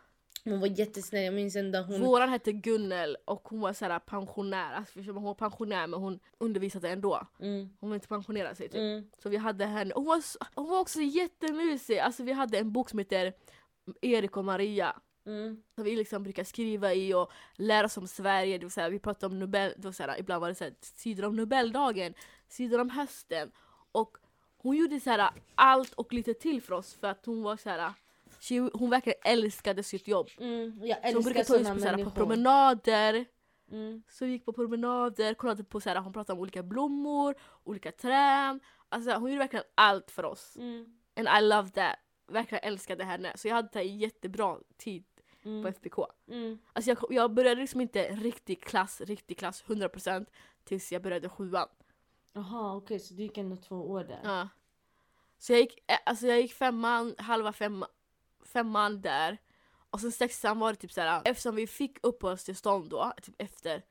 Hon 0.45 0.61
var 0.61 0.67
jättesnäll. 0.79 1.25
Jag 1.25 1.35
minns 1.35 1.57
en 1.57 1.73
dag 1.73 1.83
hon... 1.83 2.01
Våran 2.01 2.29
hette 2.29 2.53
Gunnel 2.53 3.17
och 3.25 3.49
hon 3.49 3.61
var 3.61 3.73
såhär 3.73 3.99
pensionär. 3.99 4.73
Alltså, 4.73 5.01
hon 5.13 5.23
var 5.23 5.35
pensionär 5.35 5.87
men 5.87 6.01
hon 6.01 6.19
undervisade 6.39 6.89
ändå. 6.89 7.27
Mm, 7.41 7.69
Hon 7.81 7.91
ville 7.91 7.95
inte 7.97 8.09
pensionera 8.09 8.55
sig 8.55 8.69
typ. 8.69 8.79
mm, 8.81 9.11
Så 9.23 9.29
vi 9.29 9.37
hade 9.37 9.65
henne. 9.67 9.93
Hon 9.95 10.05
var, 10.05 10.21
så, 10.21 10.39
hon 10.55 10.69
var 10.69 10.81
också 10.81 11.01
jättemysig. 11.01 11.99
Alltså 11.99 12.23
vi 12.23 12.33
hade 12.33 12.59
en 12.59 12.73
bok 12.73 12.91
som 12.91 12.99
heter 12.99 13.33
Erik 14.03 14.37
och 14.37 14.45
Maria. 14.45 14.97
Mm, 15.27 15.63
Som 15.75 15.85
vi 15.85 15.97
liksom 15.97 16.23
brukar 16.23 16.45
skriva 16.45 16.95
i 16.95 17.15
och 17.15 17.31
lära 17.57 17.87
oss 17.87 17.97
om 17.97 18.09
Sverige. 18.09 18.59
Det 18.59 18.65
vill 18.65 18.71
säga, 18.71 18.89
vi 18.89 18.99
pratade 18.99 19.33
om 19.33 19.39
Nobel, 19.39 19.75
det 19.77 19.93
så 19.93 20.03
här, 20.03 20.19
ibland 20.21 20.41
var 20.41 20.49
det 20.49 20.55
så 20.55 20.65
här, 20.65 20.75
sidor 20.81 21.25
om 21.25 21.37
Nobeldagen, 21.37 22.15
sidor 22.49 22.81
om 22.81 22.91
hösten. 22.91 23.51
Och 23.93 24.17
hon 24.57 24.77
gjorde 24.77 25.01
så 25.01 25.11
här, 25.11 25.31
allt 25.55 25.93
och 25.93 26.13
lite 26.13 26.35
till 26.35 26.63
för 26.63 26.75
oss 26.75 26.95
för 26.95 27.07
att 27.07 27.27
hon 27.27 27.43
var 27.43 27.57
så 27.57 27.71
här, 27.71 27.93
she, 28.41 28.71
hon 28.73 28.91
verkligen 28.91 29.19
älskade 29.25 29.83
sitt 29.83 30.09
jobb. 30.09 30.29
mm. 30.39 30.81
Så 31.11 31.17
hon 31.17 31.23
brukade 31.25 31.45
ta 31.45 31.55
oss 31.55 31.69
på, 31.69 31.79
så 31.81 31.87
här, 31.89 32.05
på 32.05 32.11
promenader. 32.11 33.25
Mm, 33.71 34.03
Så 34.09 34.25
vi 34.25 34.31
gick 34.33 34.45
på 34.45 34.53
promenader, 34.53 35.35
kollade 35.35 35.65
på 35.65 35.81
så 35.81 35.89
här, 35.89 35.97
hon 36.01 36.13
pratade 36.13 36.37
om 36.37 36.41
olika 36.43 36.63
blommor, 36.63 37.35
olika 37.65 37.93
träd. 37.93 38.61
Alltså 38.89 39.11
hon 39.15 39.31
gjorde 39.31 39.39
verkligen 39.39 39.65
allt 39.75 40.11
för 40.11 40.25
oss. 40.25 40.57
mm, 40.57 40.87
And 41.17 41.29
I 41.39 41.49
love 41.49 41.71
that. 41.71 41.97
Verkligen 42.29 42.65
älskade 42.65 43.05
henne. 43.05 43.33
Så 43.37 43.49
jag 43.49 43.55
hade 43.55 43.69
här, 43.75 43.83
jättebra 43.83 44.59
tid 44.77 45.05
på 45.47 45.51
mm, 45.51 45.67
FBK. 45.67 45.99
mm. 46.29 46.59
Alltså 46.73 46.91
jag, 46.91 46.99
jag 47.11 47.35
började 47.35 47.61
liksom 47.61 47.81
inte 47.81 48.09
riktig 48.09 48.63
klass, 48.63 49.01
riktig 49.01 49.39
klass 49.39 49.65
100% 49.67 50.27
tills 50.65 50.93
jag 50.93 51.03
började 51.03 51.29
sjuan. 51.29 51.69
Jaha 52.33 52.77
okej 52.77 53.01
så 53.01 53.15
du 53.15 53.23
gick 53.23 53.39
ändå 53.39 53.57
två 53.57 53.91
år 53.91 54.05
där. 54.05 54.21
Ja. 54.25 54.49
Så 55.39 55.53
jag 55.53 55.61
gick, 55.61 55.79
eh, 55.91 55.99
alltså 56.07 56.27
jag 56.27 56.41
gick 56.41 56.53
femman, 56.53 57.15
halva 57.19 57.53
femma, 57.53 57.89
femman 58.45 59.01
där. 59.01 59.39
Och 59.91 60.01
sen 60.01 60.13
sexan 60.13 60.59
var 60.59 60.73
det 60.73 60.77
typ 60.77 60.93
såhär, 60.93 61.23
eftersom 61.25 61.57
vi 61.57 61.67
fick 61.67 61.99
uppehållstillstånd 62.03 62.91
då, 62.91 63.13
typ 63.23 63.35
efter 63.39 63.83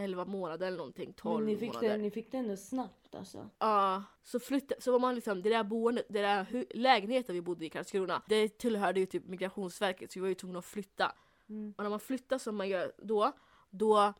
11 0.00 0.24
månader 0.24 0.66
eller 0.66 0.76
någonting, 0.78 1.12
12 1.12 1.44
Men 1.44 1.52
ni 1.54 1.58
fick, 1.60 1.68
månader. 1.68 1.88
det, 1.88 1.96
ni 1.96 2.10
fick 2.10 2.32
det 2.32 2.38
ändå 2.38 2.56
snabbt 2.56 3.14
alltså. 3.14 3.50
Ja, 3.58 4.04
så 4.22 4.40
flyttade, 4.40 4.80
så 4.80 4.92
var 4.92 4.98
man 4.98 5.14
liksom, 5.14 5.42
det 5.42 5.50
där 5.50 5.64
boendet, 5.64 6.06
det 6.08 6.20
där 6.20 6.44
hu- 6.44 6.66
lägenheten 6.74 7.34
vi 7.34 7.40
bodde 7.40 7.66
i 7.66 7.70
Karlskrona, 7.70 8.22
det 8.28 8.58
tillhörde 8.58 9.00
ju 9.00 9.06
typ 9.06 9.26
migrationsverket 9.26 10.12
så 10.12 10.18
vi 10.18 10.20
var 10.20 10.28
ju 10.28 10.34
tvungna 10.34 10.58
att 10.58 10.64
flytta. 10.64 11.12
Mm. 11.48 11.74
Och 11.76 11.82
när 11.84 11.90
man 11.90 12.00
flyttar 12.00 12.38
som 12.38 12.56
man 12.56 12.68
gör 12.68 12.92
då, 12.98 13.32
då 13.70 14.14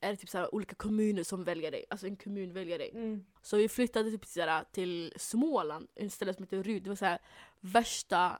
är 0.00 0.10
det 0.10 0.16
typ 0.16 0.30
så 0.30 0.38
här 0.38 0.54
olika 0.54 0.74
kommuner 0.74 1.22
som 1.22 1.44
väljer 1.44 1.70
dig. 1.70 1.84
Alltså 1.90 2.06
en 2.06 2.16
kommun 2.16 2.52
väljer 2.52 2.78
dig. 2.78 2.90
Mm. 2.90 3.24
Så 3.42 3.56
vi 3.56 3.68
flyttade 3.68 4.10
typ 4.10 4.26
så 4.26 4.60
till 4.72 5.12
Småland, 5.16 5.88
en 5.94 6.10
ställe 6.10 6.34
som 6.34 6.42
heter 6.42 6.62
Ryd. 6.62 6.82
Det 6.82 6.88
var 6.90 6.96
så 6.96 7.04
här 7.04 7.18
värsta 7.60 8.38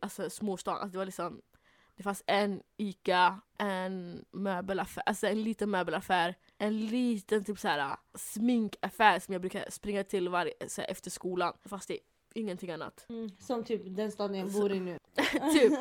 alltså, 0.00 0.30
småstan. 0.30 0.74
Alltså 0.74 0.92
det 0.92 0.98
var 0.98 1.06
liksom 1.06 1.42
det 1.96 2.02
fanns 2.02 2.22
en 2.26 2.62
ICA, 2.76 3.40
en 3.58 4.24
möbelaffär, 4.30 5.02
alltså 5.06 5.26
en 5.26 5.42
liten 5.42 5.70
möbelaffär, 5.70 6.34
en 6.58 6.86
liten 6.86 7.44
typ 7.44 7.58
så 7.58 7.68
här 7.68 7.96
sminkaffär 8.14 9.18
som 9.18 9.32
jag 9.32 9.40
brukar 9.40 9.70
springa 9.70 10.04
till 10.04 10.28
varje, 10.28 10.52
här, 10.76 10.90
efter 10.90 11.10
skolan. 11.10 11.54
Fast 11.64 11.88
det 11.88 11.94
är 11.94 12.00
ingenting 12.34 12.70
annat. 12.70 13.06
Mm. 13.08 13.30
Som 13.38 13.64
typ 13.64 13.82
den 13.84 14.12
staden 14.12 14.36
jag 14.36 14.52
bor 14.52 14.72
i 14.72 14.80
nu. 14.80 14.98
typ. 15.52 15.72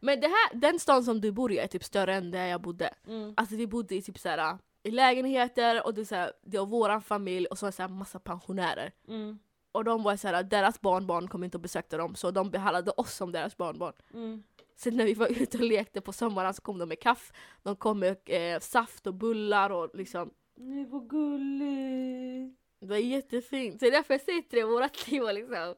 Men 0.00 0.20
det 0.20 0.28
här, 0.28 0.54
den 0.54 0.78
stan 0.78 1.04
som 1.04 1.20
du 1.20 1.32
bor 1.32 1.52
i 1.52 1.58
är 1.58 1.66
typ 1.66 1.84
större 1.84 2.14
än 2.14 2.30
där 2.30 2.46
jag 2.46 2.60
bodde. 2.60 2.94
Mm. 3.06 3.34
Alltså 3.36 3.56
vi 3.56 3.66
bodde 3.66 3.94
i 3.94 4.02
typ 4.02 4.18
så 4.18 4.28
här, 4.28 4.58
i 4.82 4.90
lägenheter 4.90 5.86
och 5.86 5.94
det, 5.94 6.00
är 6.00 6.04
så 6.04 6.14
här, 6.14 6.32
det 6.42 6.58
var 6.58 6.66
våran 6.66 7.02
familj 7.02 7.46
och 7.46 7.58
så 7.58 7.66
var 7.66 7.70
det 7.70 7.76
så 7.76 7.82
här 7.82 7.88
massa 7.88 8.18
pensionärer. 8.18 8.92
Mm. 9.08 9.38
Och 9.74 9.84
de 9.84 10.02
var 10.02 10.16
så 10.16 10.28
här, 10.28 10.42
deras 10.42 10.80
barnbarn 10.80 11.28
kom 11.28 11.44
inte 11.44 11.56
och 11.56 11.60
besökte 11.62 11.96
dem 11.96 12.14
så 12.14 12.30
de 12.30 12.50
behandlade 12.50 12.90
oss 12.90 13.14
som 13.14 13.32
deras 13.32 13.56
barnbarn. 13.56 13.92
Mm. 14.12 14.42
Sen 14.76 14.96
när 14.96 15.04
vi 15.04 15.14
var 15.14 15.26
ute 15.42 15.58
och 15.58 15.64
lekte 15.64 16.00
på 16.00 16.12
sommaren 16.12 16.54
så 16.54 16.62
kom 16.62 16.78
de 16.78 16.88
med 16.88 17.00
kaffe, 17.00 17.34
de 17.62 17.76
kom 17.76 17.98
med 17.98 18.16
eh, 18.24 18.60
saft 18.60 19.06
och 19.06 19.14
bullar 19.14 19.70
och 19.70 19.90
liksom 19.94 20.30
Nej 20.56 20.84
vad 20.86 21.08
gulligt. 21.08 22.58
Det 22.80 22.86
var 22.86 22.96
jättefint. 22.96 23.80
Så 23.80 23.90
därför 23.90 24.14
jag 24.14 24.20
säger 24.20 24.42
till 24.42 24.58
dig, 24.58 24.64
vårat 24.68 25.08
liv 25.08 25.22
var 25.22 25.32
liksom 25.32 25.74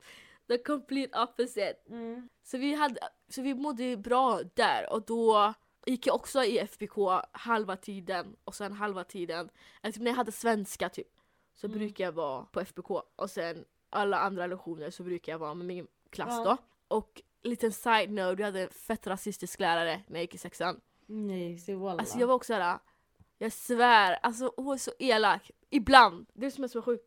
the 0.49 0.59
complete 0.59 1.19
opposite. 1.21 1.77
Mm. 1.89 2.29
Så 2.45 2.59
vi, 2.59 2.75
hade, 2.75 3.01
så 3.29 3.43
vi 3.43 3.55
mådde 3.55 3.97
bra 3.97 4.41
där 4.55 4.93
och 4.93 5.03
då 5.07 5.55
gick 5.87 6.07
jag 6.07 6.15
också 6.17 6.45
i 6.45 6.59
FBK 6.59 6.97
halva 7.33 7.77
tiden 7.77 8.37
och 8.45 8.55
sen 8.55 8.73
halva 8.73 9.05
tiden, 9.05 9.49
typ 9.83 9.97
när 9.97 10.11
jag 10.11 10.17
hade 10.17 10.33
svenska 10.33 10.89
typ, 10.89 11.09
så 11.55 11.67
Mm. 11.67 11.79
brukar 11.79 12.05
jag 12.05 12.13
vara 12.13 12.45
på 12.45 12.61
FBK 12.61 12.91
och 13.17 13.31
sen 13.31 13.65
alla 13.97 14.19
andra 14.19 14.47
lektioner 14.47 14.91
så 14.91 15.03
brukar 15.03 15.33
jag 15.33 15.39
vara 15.39 15.55
med 15.55 15.67
min 15.67 15.87
klass 16.11 16.45
då. 16.45 16.57
Och 16.89 17.23
liten 17.43 17.73
side 17.73 18.11
note, 18.13 18.35
vi 18.35 18.43
hade 18.43 18.61
en 18.63 18.71
fett 18.71 19.07
rasistisk 19.07 19.61
lärare 19.61 20.03
när 20.07 20.17
jag 20.17 20.23
gick 20.23 20.35
i 20.35 20.39
sexan. 20.39 20.81
Nej, 21.07 21.59
se 21.59 21.75
walla. 21.75 22.01
Alltså 22.01 22.19
jag 22.19 22.27
var 22.27 22.35
också 22.35 22.53
såhär, 22.53 22.79
jag 23.39 23.53
svär, 23.53 24.19
alltså 24.23 24.53
hon 24.57 24.75
är 24.75 24.79
så 24.79 24.93
elak. 24.99 25.51
Ibland, 25.71 26.27
det 26.35 26.47
är 26.47 26.51
som 26.51 26.65
är 26.65 26.69
så 26.69 26.83
sjukt. 26.83 27.05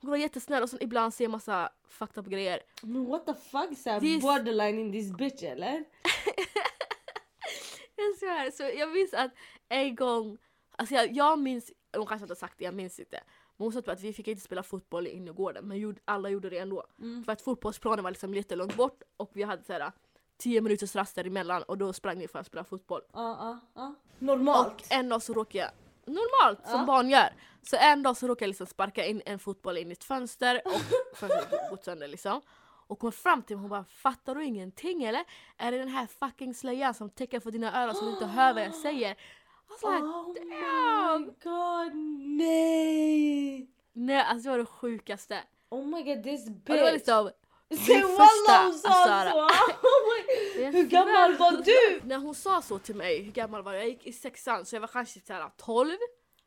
Hon 0.00 0.10
var 0.10 0.16
jättesnäll 0.16 0.62
och 0.62 0.70
sen 0.70 0.82
ibland 0.82 1.14
säger 1.14 1.28
massa 1.28 1.70
fucked 1.88 2.18
up 2.18 2.26
grejer. 2.30 2.60
Men 2.82 3.06
what 3.06 3.26
the 3.26 3.34
fuck? 3.34 3.78
Såhär 3.78 4.00
Det 4.00 4.14
är- 4.14 4.20
borderline 4.20 4.78
in 4.78 4.92
this 4.92 5.12
bitch 5.12 5.42
eller? 5.42 5.84
Jag 7.96 8.18
svär, 8.18 8.50
så 8.50 8.78
jag 8.78 8.92
minns 8.92 9.14
att 9.14 9.30
en 9.68 9.94
gång, 9.94 10.38
alltså 10.76 10.94
jag, 10.94 11.12
jag 11.12 11.38
minns, 11.38 11.72
hon 11.96 12.06
kanske 12.06 12.24
inte 12.24 12.30
har 12.32 12.36
sagt 12.36 12.58
det, 12.58 12.64
jag 12.64 12.74
minns 12.74 13.00
inte. 13.00 13.20
Sa 13.60 13.70
typ 13.80 13.88
att 13.88 14.00
vi 14.00 14.12
fick 14.12 14.28
inte 14.28 14.42
spela 14.42 14.62
fotboll 14.62 15.06
i 15.06 15.10
innergården 15.10 15.68
men 15.68 15.96
alla 16.04 16.28
gjorde 16.28 16.50
det 16.50 16.58
ändå. 16.58 16.84
Mm. 16.98 17.24
För 17.24 17.32
att 17.32 17.42
fotbollsplanen 17.42 18.04
var 18.04 18.10
liksom 18.10 18.34
jättelångt 18.34 18.76
bort 18.76 19.02
och 19.16 19.30
vi 19.32 19.42
hade 19.42 19.62
såhär 19.62 19.92
10 20.38 20.60
minuters 20.60 20.94
rast 20.96 21.14
däremellan 21.14 21.62
och 21.62 21.78
då 21.78 21.92
sprang 21.92 22.18
vi 22.18 22.28
för 22.28 22.38
att 22.38 22.46
spela 22.46 22.64
fotboll. 22.64 23.02
Ja, 23.12 23.36
ja, 23.40 23.60
ja. 23.74 23.94
Normalt. 24.18 24.74
Och 24.74 24.92
en 24.92 25.08
dag 25.08 25.22
så 25.22 25.32
råkade 25.32 25.58
jag, 25.58 25.70
normalt 26.14 26.68
som 26.68 26.86
barn 26.86 27.08
gör, 27.08 27.34
så 27.62 27.76
en 27.76 28.02
dag 28.02 28.16
så 28.16 28.28
råkade 28.28 28.44
jag 28.44 28.48
liksom 28.48 28.66
sparka 28.66 29.06
in 29.06 29.22
en 29.26 29.38
fotboll 29.38 29.78
in 29.78 29.90
i 29.90 29.92
ett 29.92 30.04
fönster 30.04 30.62
och 30.64 30.80
fönstret 31.16 31.70
gått 31.70 31.84
sönder 31.84 32.08
liksom. 32.08 32.40
Och 32.90 32.98
kom 32.98 33.12
fram 33.12 33.42
till 33.42 33.56
mig 33.56 33.58
och 33.58 33.60
hon 33.60 33.70
bara 33.70 33.84
fattar 33.84 34.34
du 34.34 34.44
ingenting 34.44 35.04
eller? 35.04 35.24
Är 35.56 35.72
det 35.72 35.78
den 35.78 35.88
här 35.88 36.06
fucking 36.06 36.54
slöjan 36.54 36.94
som 36.94 37.10
täcker 37.10 37.40
för 37.40 37.50
dina 37.50 37.82
öron 37.82 37.94
så 37.94 38.04
du 38.04 38.10
inte 38.10 38.26
hör 38.26 38.54
vad 38.54 38.62
jag 38.62 38.74
säger? 38.74 39.16
I 39.70 39.72
was 39.72 39.82
like, 39.82 40.02
oh 40.02 40.34
damn! 40.34 41.20
my 41.20 41.32
god, 41.44 41.94
nej! 42.38 43.68
Nej 43.92 44.20
alltså 44.20 44.44
det 44.44 44.50
var 44.50 44.58
det 44.58 44.66
sjukaste. 44.66 45.42
Oh 45.70 45.86
my 45.86 46.02
god 46.02 46.22
this 46.22 46.46
Och 46.46 46.52
det 46.64 46.72
var 46.72 46.92
bitch! 46.92 46.92
liksom, 46.92 47.30
Säg 47.86 48.02
wallah 48.02 48.64
hon 48.64 48.74
sa 48.74 48.90
så! 48.90 49.38
Oh 49.38 50.70
Hur 50.72 50.82
gammal 50.86 51.36
var 51.36 51.52
du? 51.52 52.00
när 52.04 52.18
hon 52.18 52.34
sa 52.34 52.62
så 52.62 52.78
till 52.78 52.94
mig, 52.96 53.22
hur 53.22 53.32
gammal 53.32 53.62
var 53.62 53.72
jag? 53.72 53.82
Jag 53.82 53.88
gick 53.88 54.06
i 54.06 54.12
sexan 54.12 54.66
så 54.66 54.76
jag 54.76 54.80
var 54.80 54.88
kanske 54.88 55.20
såhär 55.20 55.50
12. 55.56 55.90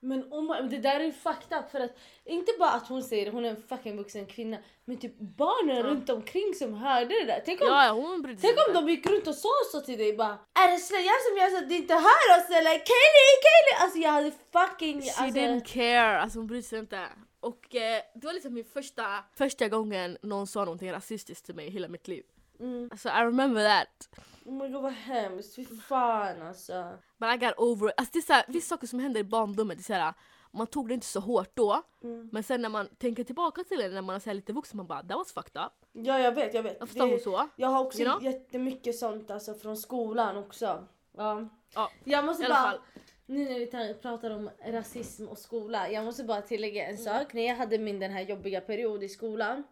Men 0.04 0.24
oh 0.24 0.42
my, 0.62 0.70
det 0.70 0.78
där 0.78 1.00
är 1.00 1.12
fucked 1.12 1.58
up 1.60 1.72
för 1.72 1.80
att 1.80 1.98
inte 2.26 2.52
bara 2.60 2.70
att 2.72 2.88
hon 2.88 3.04
säger 3.04 3.26
det, 3.26 3.32
hon 3.32 3.46
är 3.46 3.50
en 3.50 3.64
fucking 3.70 3.98
vuxen 3.98 4.26
kvinna 4.26 4.58
men 4.86 4.98
typ 4.98 5.20
barnen 5.20 5.78
Ja. 5.78 5.84
runt 5.84 6.10
omkring 6.10 6.54
som 6.56 6.74
hörde 6.74 7.06
det 7.20 7.26
där. 7.26 7.42
Tänk 7.46 7.62
om, 7.62 7.68
Ja, 7.68 7.92
hon 7.92 8.38
tänk 8.42 8.58
om 8.68 8.74
de 8.74 8.90
gick 8.90 9.06
runt 9.06 9.28
och 9.28 9.36
sa 9.36 9.50
så 9.72 9.82
till 9.82 9.98
dig 9.98 10.14
bara 10.18 10.38
Är 10.64 10.72
det 10.72 10.78
slöjan 10.78 11.16
som 11.30 11.38
gör 11.38 11.50
så 11.50 11.58
att 11.58 11.70
du 11.70 11.76
inte 11.76 11.94
hör 11.94 12.28
oss 12.38 12.50
eller? 12.50 12.72
Kaeli, 12.72 13.28
Kaeli! 13.46 13.84
Alltså 13.84 14.00
jag 14.00 14.12
hade 14.12 14.32
fucking... 14.52 15.02
She 15.02 15.24
Alltså, 15.24 15.40
didn't 15.40 15.66
care, 15.66 16.20
alltså 16.22 16.40
hon 16.40 16.48
brydde 16.48 16.64
sig 16.64 16.80
inte. 16.80 17.08
Och 17.40 17.76
eh, 17.76 18.02
det 18.16 18.26
var 18.26 18.34
liksom 18.34 18.54
min 18.54 18.66
första, 18.66 19.06
första 19.38 19.68
gången 19.68 20.18
någon 20.22 20.48
sa 20.48 20.60
någonting 20.66 20.92
rasistiskt 20.92 21.46
till 21.46 21.56
mig 21.56 21.68
i 21.68 21.70
hela 21.70 21.88
mitt 21.88 22.08
liv. 22.08 22.24
Mm, 22.64 22.90
Alltså 22.92 23.10
I 23.10 23.12
remember 23.12 23.64
that. 23.68 24.10
oh 24.46 24.54
my 24.54 24.70
god 24.70 24.82
vad 24.84 24.92
hemskt, 24.94 25.56
fy 25.56 25.66
fan 25.66 26.42
alltså. 26.42 26.98
But 27.18 27.30
I 27.36 27.38
got 27.38 27.54
over 27.58 27.88
it. 27.90 27.94
Alltså 27.98 28.12
det 28.14 28.20
är 28.20 28.22
såhär, 28.22 28.46
vissa 28.48 28.76
saker 28.76 28.88
som 28.88 29.00
händer 29.00 29.20
i 29.20 29.24
barndomen, 29.24 29.78
det 29.78 29.82
är 29.82 29.84
såhär, 29.84 30.14
man 30.52 30.68
tog 30.68 30.88
det 30.88 30.94
inte 30.94 31.06
så 31.06 31.20
hårt 31.20 31.52
då. 31.56 31.82
Mm. 32.04 32.30
Men 32.32 32.44
sen 32.44 32.62
när 32.62 32.70
man 32.70 32.88
tänker 32.98 33.24
tillbaka 33.24 33.64
till 33.64 33.78
det 33.78 33.90
när 33.90 34.02
man 34.02 34.16
är 34.16 34.20
så 34.20 34.30
här 34.30 34.34
lite 34.36 34.54
vuxen, 34.54 34.78
man 34.78 34.88
bara 34.88 35.02
that 35.04 35.18
was 35.18 35.34
fucked 35.34 35.62
up. 35.66 35.72
Ja 35.92 36.20
jag 36.20 36.32
vet, 36.32 36.54
jag 36.54 36.64
vet. 36.64 36.78
Jag 36.80 36.88
förstår 36.90 37.08
Det- 37.08 37.20
så. 37.20 37.48
Jag 37.56 37.68
har 37.68 37.86
också 37.86 38.00
You 38.02 38.12
know? 38.12 38.24
jättemycket 38.24 38.96
sånt 38.98 39.32
alltså 39.32 39.54
från 39.54 39.78
skolan 39.78 40.38
också. 40.38 40.88
Ja. 41.18 41.50
Ja, 41.76 41.92
Jag 42.04 42.26
måste 42.26 42.44
bara, 42.44 42.54
fall. 42.56 42.80
nu 43.26 43.46
när 43.50 43.60
vi 43.60 43.66
tar, 43.66 43.94
pratar 43.94 44.30
om 44.32 44.50
rasism 44.66 45.28
och 45.28 45.38
skola, 45.38 45.90
jag 45.92 46.06
måste 46.06 46.24
bara 46.24 46.42
tillägga 46.42 46.84
en 46.88 46.96
Mm. 46.96 47.04
sak. 47.04 47.34
När 47.34 47.42
jag 47.48 47.56
hade 47.56 47.78
min 47.78 48.00
den 48.00 48.12
här 48.12 48.22
jobbiga 48.22 48.62
period 48.62 49.04
i 49.04 49.10
skolan, 49.10 49.64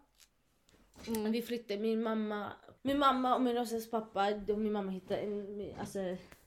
Mm. 1.08 1.32
vi 1.32 1.42
flyttade, 1.42 1.80
min 1.80 2.02
mamma, 2.02 2.52
min 2.82 2.98
mamma 2.98 3.34
och 3.34 3.42
min 3.42 3.54
låtsaspappa, 3.54 4.30
de- 4.30 4.62
min 4.62 4.72
mamma 4.72 4.90
hittade 4.90 5.20
en, 5.20 5.72
alltså 5.78 5.98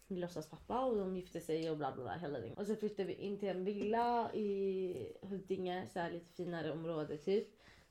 min 0.08 0.19
låtsaspappa 0.19 0.80
och 0.86 0.95
de 0.98 1.15
gifte 1.15 1.41
sig 1.41 1.71
och 1.71 1.78
bla 1.78 1.91
bla 1.91 2.04
bla 2.04 2.13
hela 2.13 2.39
det. 2.39 2.54
Och 2.58 2.67
så 2.67 2.76
flyttade 2.76 3.08
vi 3.08 3.13
in 3.13 3.38
till 3.39 3.50
en 3.50 3.65
villa 3.65 4.34
i 4.34 5.13
Huddinge, 5.21 5.88
så 5.93 6.00
här 6.00 6.12
lite 6.12 6.32
finare 6.34 6.71
område 6.71 7.17
typ. 7.17 7.48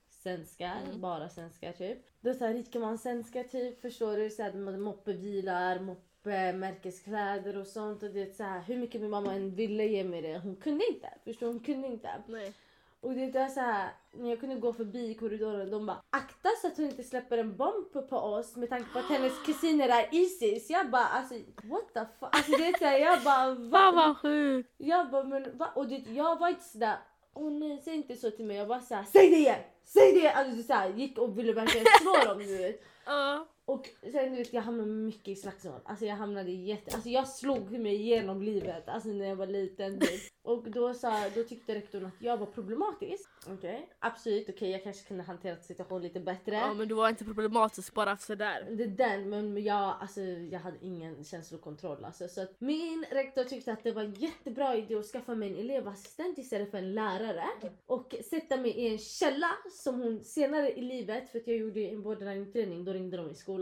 Svenskar, 0.09 0.77
Mm. 0.87 1.01
bara 1.01 1.29
svenskar 1.29 1.71
typ. 1.71 2.25
Är 2.25 2.33
så 2.33 2.45
här 2.45 2.53
rikemanssvenskar 2.53 3.43
typ, 3.43 3.81
förstår 3.81 4.17
du? 4.17 4.29
Så 4.29 4.43
här, 4.43 4.51
de 4.51 4.65
hade 4.67 4.77
moppebilar, 4.77 5.79
moppemärkeskläder 5.79 7.57
och 7.57 7.67
sånt. 7.67 8.03
Och 8.03 8.09
det 8.09 8.35
så 8.35 8.43
här, 8.43 8.61
hur 8.61 8.77
mycket 8.77 9.01
min 9.01 9.09
mamma 9.09 9.33
än 9.33 9.55
ville 9.55 9.85
ge 9.85 10.03
mig 10.03 10.21
det, 10.21 10.37
hon 10.39 10.55
kunde 10.55 10.83
inte. 10.93 11.09
Förstår? 11.23 11.47
Hon 11.47 11.59
kunde 11.59 11.87
inte. 11.87 12.09
Nej. 12.27 12.53
Och 13.01 13.13
det 13.13 13.35
är 13.35 13.47
så 13.47 13.59
här, 13.59 13.89
när 14.11 14.29
jag 14.29 14.39
kunde 14.39 14.55
gå 14.55 14.73
förbi 14.73 15.11
i 15.11 15.13
korridoren, 15.13 15.71
de 15.71 15.85
bara 15.85 16.01
akta 16.09 16.49
så 16.61 16.67
att 16.67 16.77
hon 16.77 16.85
inte 16.85 17.03
släpper 17.03 17.37
en 17.37 17.57
bomb 17.57 18.09
på 18.09 18.17
oss 18.17 18.55
med 18.55 18.69
tanke 18.69 18.93
på 18.93 18.99
att 18.99 19.09
hennes 19.09 19.41
kusiner 19.45 19.89
är 19.89 20.15
Isis. 20.15 20.69
Jag 20.69 20.89
bara 20.89 21.05
alltså 21.05 21.35
what 21.63 21.93
the 21.93 22.05
fuck. 22.19 22.35
Alltså 22.35 22.51
det 22.51 22.67
är 22.67 22.77
så 22.77 22.85
här, 22.85 22.97
jag 22.97 23.23
bara 23.23 23.55
Fan 23.55 23.69
va? 23.69 23.91
vad 23.91 24.17
sjukt! 24.17 24.73
Jag 24.77 25.09
bara 25.09 25.23
men 25.23 25.57
va? 25.57 25.71
Och 25.75 25.87
det, 25.87 25.95
jag 25.95 26.39
var 26.39 26.49
inte 26.49 26.63
sådär 26.63 26.97
åh 27.35 27.51
nej 27.51 27.81
säg 27.85 27.95
inte 27.95 28.15
så 28.15 28.31
till 28.31 28.45
mig. 28.45 28.57
Jag 28.57 28.67
bara 28.67 28.81
såhär 28.81 29.03
säg 29.03 29.29
det 29.29 29.35
igen! 29.35 29.61
Säg 29.85 30.11
det! 30.11 30.19
igen! 30.19 30.33
Alltså 30.35 30.63
så 30.63 30.73
här, 30.73 30.89
gick 30.89 31.17
och 31.17 31.37
ville 31.39 31.53
verkligen 31.53 31.85
slå 32.01 32.13
dem 32.33 32.37
du 32.37 32.57
vet. 32.57 32.83
Ja. 33.05 33.47
Och 33.65 33.89
sen 34.01 34.31
du 34.31 34.37
vet 34.37 34.53
jag 34.53 34.61
hamnade 34.61 34.89
mycket 34.89 35.27
i 35.27 35.35
slagsmål. 35.35 35.81
Alltså 35.85 36.05
jag 36.05 36.15
hamnade 36.15 36.51
jätte... 36.51 36.95
Alltså 36.95 37.09
jag 37.09 37.27
slog 37.27 37.71
mig 37.71 37.95
igenom 37.95 38.41
livet. 38.41 38.89
Alltså 38.89 39.09
när 39.09 39.25
jag 39.25 39.35
var 39.35 39.47
liten. 39.47 39.99
Typ. 39.99 40.21
Och 40.43 40.71
då, 40.71 40.93
sa, 40.93 41.29
då 41.35 41.43
tyckte 41.43 41.75
rektorn 41.75 42.05
att 42.05 42.21
jag 42.21 42.37
var 42.37 42.45
problematisk. 42.45 43.29
Okej, 43.47 43.89
absolut 43.99 44.49
okej 44.49 44.69
jag 44.71 44.83
kanske 44.83 45.07
kunde 45.07 45.23
hantera 45.23 45.57
situationen 45.57 46.01
lite 46.01 46.19
bättre. 46.19 46.55
ja 46.55 46.73
men 46.73 46.87
du 46.87 46.95
var 46.95 47.09
inte 47.09 47.25
problematisk 47.25 47.93
bara 47.93 48.17
sådär. 48.17 48.67
Det 48.71 48.83
är 48.83 48.87
den, 48.87 49.29
men 49.29 49.63
jag, 49.63 49.95
alltså, 50.01 50.21
jag 50.21 50.59
hade 50.59 50.77
ingen 50.81 51.23
känslokontroll. 51.23 52.05
Alltså, 52.05 52.27
så 52.27 52.41
att 52.41 52.55
min 52.61 53.05
rektor 53.11 53.43
tyckte 53.43 53.71
att 53.73 53.83
det 53.83 53.91
var 53.91 54.03
en 54.03 54.13
jättebra 54.13 54.75
idé 54.75 54.95
att 54.95 55.05
skaffa 55.05 55.35
mig 55.35 55.49
en 55.49 55.57
elevassistent 55.57 56.37
istället 56.37 56.71
för 56.71 56.77
en 56.77 56.93
lärare. 56.93 57.45
Och 57.85 58.15
sätta 58.29 58.57
mig 58.57 58.71
i 58.71 58.87
en 58.87 58.97
källa 58.97 59.49
som 59.71 60.01
hon 60.01 60.23
senare 60.23 60.71
i 60.71 60.81
livet, 60.81 61.29
för 61.29 61.39
att 61.39 61.47
jag 61.47 61.57
gjorde 61.57 61.79
en 61.79 62.03
borderline-utredning, 62.03 62.85
då 62.85 62.93
ringde 62.93 63.17
de 63.17 63.31
i 63.31 63.35
skolan. 63.35 63.54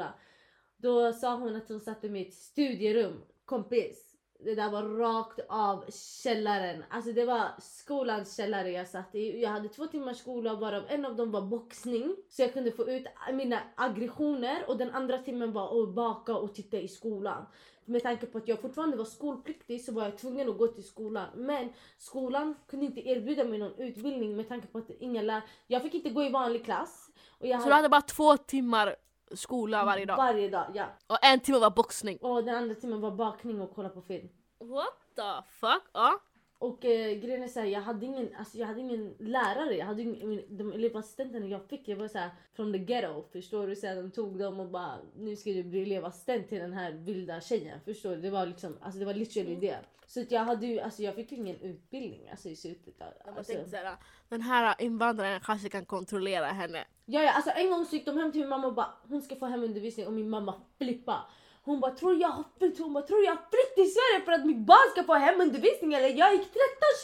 Då 0.77 1.13
sa 1.13 1.35
hon 1.35 1.55
att 1.55 1.69
hon 1.69 1.79
satte 1.79 2.09
mig 2.09 2.21
i 2.21 2.27
ett 2.27 2.33
studierum, 2.33 3.21
kompis. 3.45 4.13
Det 4.39 4.55
där 4.55 4.71
var 4.71 4.83
rakt 4.83 5.39
av 5.49 5.85
källaren. 6.23 6.83
Alltså 6.89 7.11
det 7.11 7.25
var 7.25 7.47
skolans 7.59 8.37
källare 8.37 8.71
jag 8.71 8.87
satt 8.87 9.15
i. 9.15 9.41
Jag 9.41 9.49
hade 9.49 9.69
två 9.69 9.87
timmars 9.87 10.17
skola 10.17 10.55
varav 10.55 10.83
en 10.87 11.05
av 11.05 11.15
dem 11.15 11.31
var 11.31 11.41
boxning. 11.41 12.15
Så 12.29 12.41
jag 12.41 12.53
kunde 12.53 12.71
få 12.71 12.89
ut 12.89 13.07
mina 13.33 13.59
aggressioner 13.75 14.63
och 14.67 14.77
den 14.77 14.91
andra 14.91 15.17
timmen 15.17 15.51
var 15.53 15.83
att 15.83 15.89
baka 15.89 16.35
och 16.35 16.55
titta 16.55 16.77
i 16.77 16.87
skolan. 16.87 17.45
Med 17.85 18.03
tanke 18.03 18.25
på 18.25 18.37
att 18.37 18.47
jag 18.47 18.61
fortfarande 18.61 18.97
var 18.97 19.05
skolpliktig 19.05 19.85
så 19.85 19.91
var 19.91 20.03
jag 20.03 20.17
tvungen 20.17 20.49
att 20.49 20.57
gå 20.57 20.67
till 20.67 20.83
skolan. 20.83 21.27
Men 21.35 21.73
skolan 21.97 22.55
kunde 22.67 22.85
inte 22.85 23.07
erbjuda 23.07 23.43
mig 23.43 23.59
någon 23.59 23.79
utbildning 23.79 24.35
med 24.35 24.47
tanke 24.47 24.67
på 24.67 24.77
att 24.77 24.89
inga 24.89 25.21
lär... 25.21 25.41
Jag 25.67 25.81
fick 25.81 25.93
inte 25.93 26.09
gå 26.09 26.23
i 26.23 26.29
vanlig 26.29 26.65
klass. 26.65 27.09
Och 27.39 27.47
jag 27.47 27.61
Så 27.61 27.67
du 27.67 27.73
hade 27.73 27.89
bara 27.89 28.01
två 28.01 28.37
timmar 28.37 28.95
skola 29.35 29.85
varje 29.85 30.05
dag? 30.05 30.17
Varje 30.17 30.49
dag, 30.49 30.65
ja. 30.73 30.85
Och 31.07 31.17
en 31.21 31.39
timme 31.39 31.59
var 31.59 31.69
boxning? 31.69 32.17
Och 32.21 32.43
den 32.43 32.55
andra 32.55 32.75
timmen 32.75 33.01
var 33.01 33.11
bakning 33.11 33.61
och 33.61 33.75
kolla 33.75 33.89
på 33.89 34.01
film. 34.01 34.29
What 34.59 35.15
the 35.15 35.49
fuck? 35.49 35.83
Ja. 35.93 36.19
Och 36.63 36.85
eh, 36.85 37.17
grejen 37.19 37.43
är 37.43 37.47
såhär, 37.47 37.67
jag 37.67 37.81
hade 37.81 38.05
ingen, 38.05 38.29
alltså, 38.39 38.57
jag 38.57 38.67
hade 38.67 38.79
ingen 38.79 39.15
lärare. 39.19 39.75
Jag 39.77 39.85
hade 39.85 40.01
ingen, 40.01 40.41
de 40.57 40.71
elevassistenterna 40.71 41.45
jag 41.47 41.65
fick, 41.69 41.87
jag 41.87 41.97
var 41.97 42.07
såhär 42.07 42.29
from 42.53 42.73
the 42.73 42.79
ghetto. 42.79 43.23
Förstår 43.31 43.67
du? 43.67 43.75
Så 43.75 43.87
här, 43.87 43.95
de 43.95 44.11
tog 44.11 44.39
dem 44.39 44.59
och 44.59 44.69
bara 44.69 44.97
nu 45.17 45.35
ska 45.35 45.49
du 45.49 45.63
bli 45.63 45.81
elevassistent 45.81 46.49
till 46.49 46.59
den 46.59 46.73
här 46.73 46.91
vilda 46.91 47.41
tjejen. 47.41 47.79
Förstår 47.85 48.09
du? 48.09 48.21
Det 48.21 48.29
var 48.29 48.45
liksom, 48.45 48.77
alltså 48.81 48.99
det 48.99 49.05
var 49.05 49.13
literally 49.13 49.55
det. 49.55 49.77
Så 50.07 50.21
att 50.21 50.31
jag 50.31 50.41
hade 50.41 50.67
ju, 50.67 50.79
alltså 50.79 51.03
jag 51.03 51.15
fick 51.15 51.31
ingen 51.31 51.55
utbildning 51.59 52.29
alltså, 52.29 52.49
i 52.49 52.55
slutet. 52.55 53.01
av- 53.01 53.37
Alltså. 53.37 53.53
tänkte 53.53 53.69
såhär, 53.69 53.95
den 54.29 54.41
här 54.41 54.75
invandraren 54.79 55.39
kanske 55.43 55.69
kan 55.69 55.85
kontrollera 55.85 56.45
henne. 56.45 56.83
Ja, 57.05 57.21
ja, 57.21 57.31
alltså 57.31 57.51
en 57.55 57.69
gång 57.69 57.85
så 57.85 57.95
gick 57.95 58.05
de 58.05 58.17
hem 58.17 58.31
till 58.31 58.41
min 58.41 58.49
mamma 58.49 58.67
och 58.67 58.73
bara 58.73 58.93
hon 59.09 59.21
ska 59.21 59.35
få 59.35 59.45
hemundervisning 59.45 60.07
och 60.07 60.13
min 60.13 60.29
mamma 60.29 60.61
flippa. 60.77 61.25
Hon 61.65 61.79
bara 61.79 61.91
tror 61.95 62.15
jag 62.15 62.27
har 62.29 62.43
flytt, 62.57 62.79
hon 62.79 62.93
bara 62.93 63.03
tror 63.03 63.23
jag 63.23 63.31
har 63.31 63.41
flytt 63.51 63.75
till 63.75 63.93
Sverige 63.93 64.25
för 64.25 64.31
att 64.31 64.45
mitt 64.45 64.57
barn 64.57 64.91
ska 64.91 65.03
få 65.03 65.13
hemundervisning 65.13 65.93
eller 65.93 66.07
jag 66.07 66.33
gick 66.33 66.41
13 66.41 66.53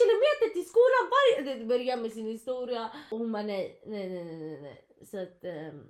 kilometer 0.00 0.52
till 0.52 0.68
skolan 0.68 1.04
varje... 1.14 1.58
Det 1.58 1.64
började 1.64 2.02
med 2.02 2.12
sin 2.12 2.26
historia 2.26 2.90
och 3.10 3.18
hon 3.18 3.32
bara 3.32 3.42
nej, 3.42 3.82
nej, 3.86 4.08
nej, 4.08 4.24
nej, 4.24 4.36
nej, 4.36 4.60
nej. 4.62 4.84
Så 5.10 5.22
att 5.22 5.44
ehm, 5.44 5.86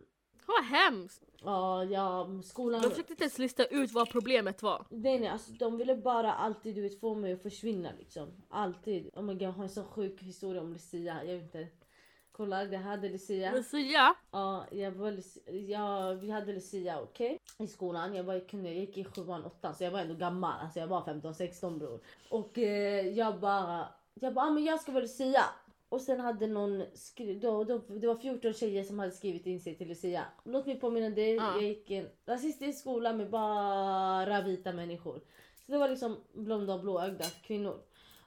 Vad 0.47 0.65
hemskt! 0.65 1.23
ja, 1.45 1.85
ja, 1.85 2.29
skolan... 2.45 2.83
De 2.83 2.91
försökte 2.91 3.13
inte 3.13 3.25
ens 3.25 3.39
lista 3.39 3.65
ut 3.65 3.93
vad 3.93 4.11
problemet 4.11 4.63
var. 4.63 4.87
Nej, 4.91 5.19
nej, 5.21 5.29
alltså 5.29 5.53
de 5.53 5.77
ville 5.77 5.97
bara 5.97 6.33
alltid 6.33 6.75
du 6.75 6.83
vet, 6.83 7.01
få 7.01 7.15
mig 7.15 7.33
att 7.33 7.43
försvinna 7.43 7.89
liksom. 7.99 8.29
Alltid. 8.51 9.11
Oh 9.15 9.23
my 9.23 9.33
god, 9.33 9.43
jag 9.43 9.53
har 9.53 9.63
en 9.63 9.71
så 9.71 9.85
sjuk 9.85 10.23
historia 10.23 10.63
om 10.63 10.73
Lucia. 10.73 11.25
Jag 11.25 11.35
vet 11.35 11.43
inte. 11.43 11.67
Kolla, 12.41 12.65
jag 12.65 12.81
hade 12.81 13.09
Lucia. 13.09 13.53
Lucia? 13.55 14.15
Ja, 14.31 14.65
jag 14.71 14.91
var, 14.93 15.11
Lucia- 15.11 15.53
ja, 15.69 16.13
vi 16.13 16.31
hade 16.31 16.53
Lucia 16.53 17.01
okej 17.01 17.39
i 17.59 17.67
skolan. 17.67 18.15
Jag, 18.15 18.25
var, 18.25 18.49
kunde, 18.49 18.69
jag 18.69 18.79
gick 18.79 18.99
i 18.99 19.05
sjuan, 19.05 19.45
åttan 19.45 19.75
så 19.75 19.85
jag 19.85 19.91
var 19.91 20.01
ändå 20.01 20.15
gammal. 20.15 20.61
Alltså 20.61 20.79
jag 20.81 20.87
var 20.87 21.01
15-16 21.01 21.79
bror. 21.79 22.01
Och 22.31 22.59
eh, 22.59 23.09
jag 23.09 23.41
bara, 23.41 23.89
jag 24.15 24.35
bara, 24.35 24.47
ah, 24.47 24.51
men 24.51 24.65
jag 24.65 24.81
ska 24.81 24.93
vara 24.93 25.03
Lucia. 25.03 25.45
Och 25.89 26.01
sen 26.01 26.21
hade 26.21 26.47
någon 26.47 26.85
skrivit, 26.95 27.43
då, 27.43 27.65
då, 27.65 27.79
det 27.79 28.07
var 28.07 28.15
14 28.17 28.53
tjejer 28.53 28.85
som 28.85 28.99
hade 28.99 29.13
skrivit 29.13 29.47
in 29.47 29.61
sig 29.61 29.75
till 29.79 29.89
Lucia. 29.89 30.25
Låt 30.45 30.67
mig 30.67 30.81
påminna 30.81 31.11
dig, 31.11 31.35
Ja. 31.35 31.53
jag 31.55 31.63
gick 31.63 31.91
i 31.91 31.95
en 31.97 32.09
rasistisk 32.27 32.81
skola 32.81 33.13
med 33.13 33.31
bara 33.31 34.43
vita 34.43 34.73
människor. 34.73 35.21
Så 35.67 35.73
det 35.73 35.79
var 35.79 35.89
liksom 35.89 36.17
blonda 36.33 36.75
och 36.75 36.81
blåögda 36.81 37.25
kvinnor. 37.25 37.81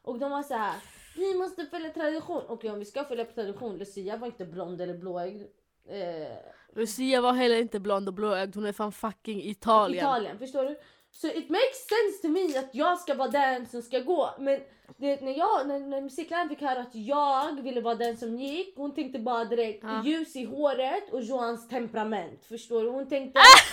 Och 0.04 0.20
de 0.20 0.32
var 0.32 0.44
så 0.44 0.54
här. 0.54 0.76
Vi 1.16 1.36
måste 1.36 1.66
följa 1.66 1.90
tradition. 1.90 2.42
Och 2.48 2.66
om 2.66 2.80
vi 2.80 2.86
ska 2.86 3.04
följa 3.04 3.26
tradition, 3.26 3.78
Lucia 3.78 4.18
var 4.18 4.28
inte 4.28 4.46
blond 4.46 4.82
eller 4.82 4.98
blåögd. 4.98 5.42
Eh, 5.90 6.38
Lucia 6.76 7.22
var 7.22 7.34
heller 7.34 7.58
inte 7.58 7.80
blond 7.80 8.08
och 8.08 8.14
blåögd, 8.14 8.56
hon 8.56 8.66
är 8.66 8.74
från 8.74 8.92
fucking 8.92 9.44
Italien. 9.44 10.06
Italien, 10.06 10.40
förstår 10.40 10.64
du? 10.64 10.80
Så 11.12 11.28
it 11.28 11.50
makes 11.50 11.88
sense 11.90 12.22
to 12.22 12.28
me 12.28 12.58
att 12.58 12.76
jag 12.76 13.00
ska 13.00 13.14
vara 13.16 13.30
den 13.30 13.66
som 13.66 13.82
ska 13.82 14.00
gå. 14.00 14.30
Men 14.40 14.60
det, 14.98 15.22
när, 15.22 15.38
jag, 15.38 15.68
när, 15.68 15.80
när 15.80 16.02
musikläraren 16.02 16.50
fick 16.50 16.62
höra 16.62 16.82
att 16.82 16.96
jag 16.96 17.62
ville 17.62 17.82
vara 17.82 17.96
den 17.96 18.18
som 18.18 18.38
gick, 18.40 18.78
hon 18.78 18.94
tänkte 18.96 19.20
bara 19.20 19.46
direkt 19.46 19.84
Ja. 19.84 20.04
ljus 20.06 20.36
i 20.36 20.44
håret 20.46 21.14
och 21.14 21.22
Joans 21.22 21.68
temperament. 21.70 22.46
Förstår 22.46 22.84
du? 22.84 22.90
Hon 22.90 23.10
tänkte 23.10 23.40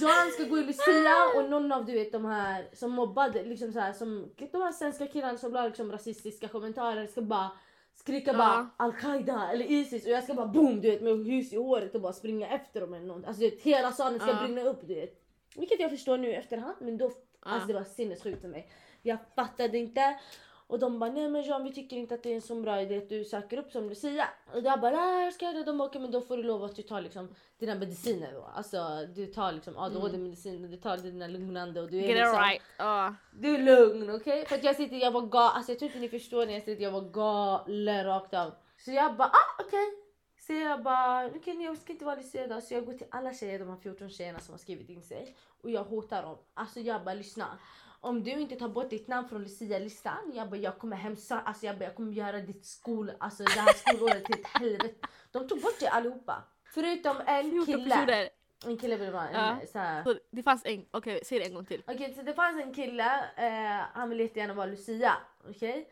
Johan 0.00 0.30
ska 0.34 0.44
gå 0.44 0.58
i 0.58 0.64
Lucia 0.64 1.14
och 1.36 1.50
någon 1.50 1.72
av 1.72 1.84
du 1.84 1.92
vet 1.92 2.12
de 2.12 2.24
här 2.24 2.68
som 2.72 2.90
mobbade, 2.90 3.44
liksom 3.44 3.72
så 3.72 3.80
här, 3.80 3.92
som, 3.92 4.30
de 4.52 4.62
här 4.62 4.72
svenska 4.72 5.06
killarna 5.06 5.38
som 5.38 5.52
la 5.52 5.66
liksom 5.66 5.92
rasistiska 5.92 6.48
kommentarer 6.48 7.06
ska 7.06 7.22
bara 7.22 7.50
skrika 7.94 8.30
Ja. 8.30 8.38
bara 8.38 8.70
Al-Qaida 8.76 9.50
eller 9.52 9.64
Isis 9.64 10.04
och 10.04 10.10
jag 10.10 10.24
ska 10.24 10.34
bara 10.34 10.46
boom 10.46 10.80
du 10.80 10.90
vet 10.90 11.02
med 11.02 11.26
hus 11.26 11.52
i 11.52 11.56
håret 11.56 11.94
och 11.94 12.00
bara 12.00 12.12
springa 12.12 12.48
efter 12.48 12.80
dem 12.80 12.94
eller 12.94 13.06
något. 13.06 13.24
Alltså 13.26 13.40
du 13.42 13.50
vet, 13.50 13.60
hela 13.62 13.92
salen 13.92 14.20
ska 14.20 14.30
Ja. 14.30 14.42
brinna 14.46 14.62
upp 14.62 14.80
du 14.88 14.94
vet. 14.94 15.20
Vilket 15.56 15.80
jag 15.80 15.90
förstår 15.90 16.18
nu 16.18 16.28
i 16.28 16.34
efterhand 16.34 16.74
men 16.80 16.98
då, 16.98 17.10
alltså 17.40 17.66
det 17.66 17.74
var 17.74 17.84
sinnessjukt 17.84 18.40
för 18.40 18.48
mig. 18.48 18.70
Jag 19.02 19.18
fattade 19.36 19.78
inte. 19.78 20.18
Och 20.66 20.78
de 20.78 20.98
bara 20.98 21.10
nej 21.10 21.28
men 21.28 21.42
Jean 21.42 21.64
vi 21.64 21.72
tycker 21.72 21.96
inte 21.96 22.14
att 22.14 22.22
det 22.22 22.30
är 22.30 22.34
en 22.34 22.42
så 22.42 22.54
bra 22.54 22.80
idé 22.80 22.98
att 22.98 23.08
du 23.08 23.24
söker 23.24 23.58
upp 23.58 23.70
som 23.70 23.88
Lucia. 23.88 24.28
Och 24.54 24.60
jag 24.62 24.80
bara 24.80 24.90
nej 24.90 25.24
jag 25.24 25.34
ska 25.34 25.44
göra 25.44 25.56
det. 25.56 25.64
De 25.64 25.78
bara 25.78 25.88
okej 25.88 26.00
men 26.00 26.10
då 26.10 26.20
får 26.20 26.36
du 26.36 26.42
lov 26.42 26.64
att 26.64 26.76
du 26.76 26.82
tar 26.82 27.00
liksom 27.00 27.34
dina 27.58 27.74
mediciner 27.74 28.32
då. 28.32 28.48
Alltså 28.54 29.06
du 29.14 29.26
tar 29.26 29.52
liksom 29.52 29.78
ADHD 29.78 30.18
mediciner, 30.18 30.68
du 30.68 30.76
tar 30.76 30.96
dina 30.96 31.26
lugnande 31.26 31.80
och 31.80 31.90
du 31.90 31.98
är 31.98 32.02
Get 32.02 32.16
liksom 32.16 32.42
right. 32.42 32.62
Ja. 32.78 33.14
du 33.32 33.54
är 33.54 33.58
lugn 33.58 34.10
okej? 34.10 34.46
För 34.46 34.54
att 34.54 34.64
jag 34.64 34.76
sitter, 34.76 34.96
jag 34.96 35.10
var 35.10 35.20
galen, 35.20 35.56
alltså 35.56 35.72
jag 35.72 35.78
tror 35.78 35.86
inte 35.86 36.00
ni 36.00 36.08
förstår 36.08 36.46
när 36.46 36.52
jag 36.52 36.62
sitter, 36.62 36.82
jag 36.82 36.90
var 36.90 37.10
galen 37.10 38.04
rakt 38.04 38.34
av. 38.34 38.54
Så 38.78 38.90
jag 38.90 39.16
bara 39.16 39.28
ah 39.28 39.62
okej. 39.66 40.04
Så 40.46 40.52
jag 40.52 40.82
bara 40.82 41.26
okej 41.26 41.62
jag 41.62 41.78
ska 41.78 41.92
inte 41.92 42.04
vara 42.04 42.16
Lucia 42.16 42.44
idag 42.44 42.62
så 42.62 42.74
jag 42.74 42.86
går 42.86 42.92
till 42.92 43.06
alla 43.10 43.34
tjejer, 43.34 43.58
de 43.58 43.68
här 43.68 43.76
14 43.76 44.10
tjejerna 44.10 44.38
som 44.40 44.52
har 44.52 44.58
skrivit 44.58 44.88
in 44.88 45.02
sig 45.02 45.36
och 45.62 45.70
jag 45.70 45.84
hotar 45.84 46.22
dem. 46.22 46.38
Alltså 46.54 46.80
jag 46.80 47.04
bara 47.04 47.14
lyssna. 47.14 47.58
Om 48.04 48.22
du 48.24 48.30
inte 48.30 48.56
tar 48.56 48.68
bort 48.68 48.90
ditt 48.90 49.08
namn 49.08 49.28
från 49.28 49.42
Lucia-listan, 49.42 50.32
jag 50.34 50.50
bara 50.50 50.56
jag 50.56 50.78
kommer 50.78 50.96
hemsa, 50.96 51.40
alltså 51.40 51.66
jag 51.66 51.78
bara 51.78 51.84
jag 51.84 51.94
kommer 51.94 52.12
göra 52.12 52.38
ditt 52.38 52.66
skol, 52.66 53.12
alltså 53.20 53.42
det 53.44 53.50
här 53.60 53.72
skolåret 53.72 54.24
till 54.24 54.40
ett 54.40 54.46
helvete. 54.46 55.06
De 55.32 55.48
tog 55.48 55.60
bort 55.60 55.80
det 55.80 55.88
allihopa. 55.88 56.42
Förutom 56.74 57.16
en 57.26 57.50
14 57.50 57.66
kille. 57.66 58.28
En 58.66 58.76
kille 58.76 58.96
ville 58.96 59.10
vara 59.10 59.28
en 59.28 59.58
Ja. 59.60 59.66
så 59.72 59.78
här. 59.78 60.04
Så 60.04 60.14
det 60.30 60.42
fanns 60.42 60.62
en, 60.64 60.84
okej 60.90 61.20
säg 61.24 61.38
det 61.38 61.44
en 61.44 61.54
gång 61.54 61.64
till. 61.66 61.82
Okej, 61.86 62.14
så 62.14 62.22
det 62.22 62.34
fanns 62.34 62.62
en 62.62 62.74
kille, 62.74 63.24
eh, 63.36 63.86
han 63.92 64.10
ville 64.10 64.22
jättegärna 64.22 64.54
vara 64.54 64.66
Lucia. 64.66 65.12
Okej? 65.48 65.88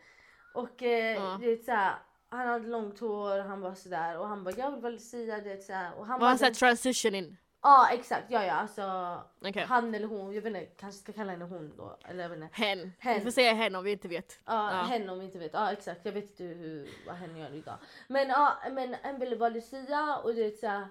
Och 0.53 0.83
eh, 0.83 1.13
Ja. 1.13 1.37
det 1.41 1.45
är 1.51 1.57
så 1.57 1.71
här, 1.71 1.95
han 2.29 2.47
hade 2.47 2.67
långt 2.67 2.99
hår, 2.99 3.39
han 3.39 3.61
var 3.61 3.75
sådär 3.75 4.19
och 4.19 4.27
han 4.27 4.43
bara 4.43 4.55
jag 4.57 4.71
vill 4.71 4.81
vara 4.81 4.91
Lucia. 4.93 5.37
Det 5.41 5.63
så 5.63 5.73
här, 5.73 5.95
och 5.99 6.05
han 6.07 6.19
Var 6.19 6.27
han 6.27 6.37
såhär 6.39 6.51
transition 6.53 7.15
in? 7.15 7.37
Ja 7.63 7.89
exakt, 7.91 8.23
ja 8.29 8.43
ja 8.45 8.53
alltså 8.53 9.17
Okej. 9.41 9.65
han 9.65 9.95
eller 9.95 10.07
hon, 10.07 10.33
jag 10.33 10.41
vet 10.41 10.55
inte, 10.55 10.65
kanske 10.65 11.01
ska 11.01 11.13
kalla 11.13 11.31
henne 11.31 11.45
hon 11.45 11.73
då. 11.77 11.97
Eller 12.09 12.21
jag 12.23 12.29
vet 12.29 12.39
inte. 12.41 12.49
Hen. 12.63 12.93
Hen. 12.99 13.15
Vi 13.17 13.21
får 13.23 13.31
säga 13.31 13.53
hen 13.53 13.75
om 13.75 13.83
vi 13.83 13.91
inte 13.91 14.07
vet. 14.07 14.39
Ja, 14.45 14.71
Ja. 14.77 14.81
hen 14.81 15.09
om 15.09 15.19
vi 15.19 15.25
inte 15.25 15.39
vet. 15.39 15.53
Ja 15.53 15.71
exakt, 15.71 15.99
jag 16.03 16.11
vet 16.13 16.23
inte 16.29 16.43
hur, 16.43 16.89
vad 17.07 17.15
hen 17.15 17.37
gör 17.37 17.53
idag. 17.55 17.75
Men 18.07 18.29
ja, 18.29 18.53
men 18.71 18.95
en 19.03 19.19
ville 19.19 19.35
vara 19.35 19.49
Lucia 19.49 20.17
och 20.23 20.33
det 20.35 20.45
är 20.45 20.51
så 20.51 20.67
här, 20.67 20.87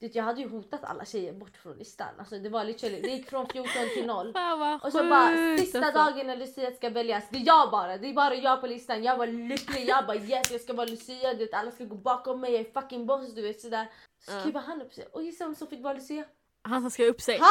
det, 0.00 0.14
jag 0.14 0.24
hade 0.24 0.40
ju 0.40 0.48
hotat 0.48 0.84
alla 0.84 1.04
tjejer 1.04 1.32
bort 1.32 1.56
från 1.56 1.76
listan. 1.76 2.08
Alltså 2.18 2.38
det 2.38 2.48
var 2.48 2.64
literally, 2.64 3.00
det 3.00 3.08
gick 3.08 3.28
från 3.30 3.48
14 3.48 3.72
till 3.94 4.06
0. 4.06 4.32
Fan 4.32 4.58
vad 4.60 4.84
Och 4.84 4.92
så 4.92 4.98
bara 5.04 5.58
sista 5.58 5.78
alltså. 5.78 5.98
dagen 5.98 6.26
när 6.26 6.36
Lucia 6.36 6.70
ska 6.70 6.90
väljas, 6.90 7.24
det 7.30 7.38
är 7.38 7.46
jag 7.46 7.70
bara, 7.70 7.98
det 7.98 8.08
är 8.08 8.14
bara 8.14 8.34
jag 8.34 8.60
på 8.60 8.66
listan. 8.66 9.02
Jag 9.04 9.16
var 9.16 9.26
lycklig, 9.26 9.88
jag 9.88 10.06
bara 10.06 10.16
yes 10.16 10.50
jag 10.50 10.60
ska 10.60 10.72
vara 10.72 10.86
Lucia, 10.86 11.32
du 11.34 11.38
vet, 11.38 11.54
alla 11.54 11.70
ska 11.70 11.84
gå 11.84 11.94
bakom 11.94 12.40
mig, 12.40 12.52
jag 12.52 12.60
är 12.60 12.80
fucking 12.80 13.06
boss 13.06 13.34
du 13.34 13.42
vet 13.42 13.60
sådär. 13.60 13.86
Så 14.20 14.50
Ja. 14.54 14.60
han 14.60 14.82
upp 14.82 14.92
sig 14.92 15.06
och 15.12 15.22
gissa 15.22 15.44
vem 15.44 15.54
som 15.54 15.68
fick 15.68 15.82
vara 15.82 15.94
Lucia? 15.94 16.24
Han 16.62 16.80
som 16.80 16.90
skrev 16.90 17.08
upp 17.08 17.20
sig. 17.20 17.38
Han! 17.38 17.50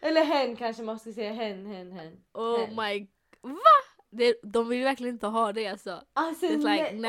Eller 0.00 0.24
hen 0.24 0.56
kanske 0.56 0.82
man 0.82 0.98
ska 0.98 1.12
säga, 1.12 1.32
hen, 1.32 1.66
hen, 1.66 1.92
hen. 1.92 2.16
Oh 2.34 2.58
hen. 2.58 2.76
my... 2.76 3.06
Va? 3.42 3.98
Det, 4.10 4.40
de 4.42 4.68
vill 4.68 4.84
verkligen 4.84 5.14
inte 5.14 5.26
ha 5.26 5.52
det 5.52 5.66
alltså. 5.66 6.02
Alltså 6.12 6.46
It's 6.46 6.72
like, 6.72 6.96
och 6.96 7.02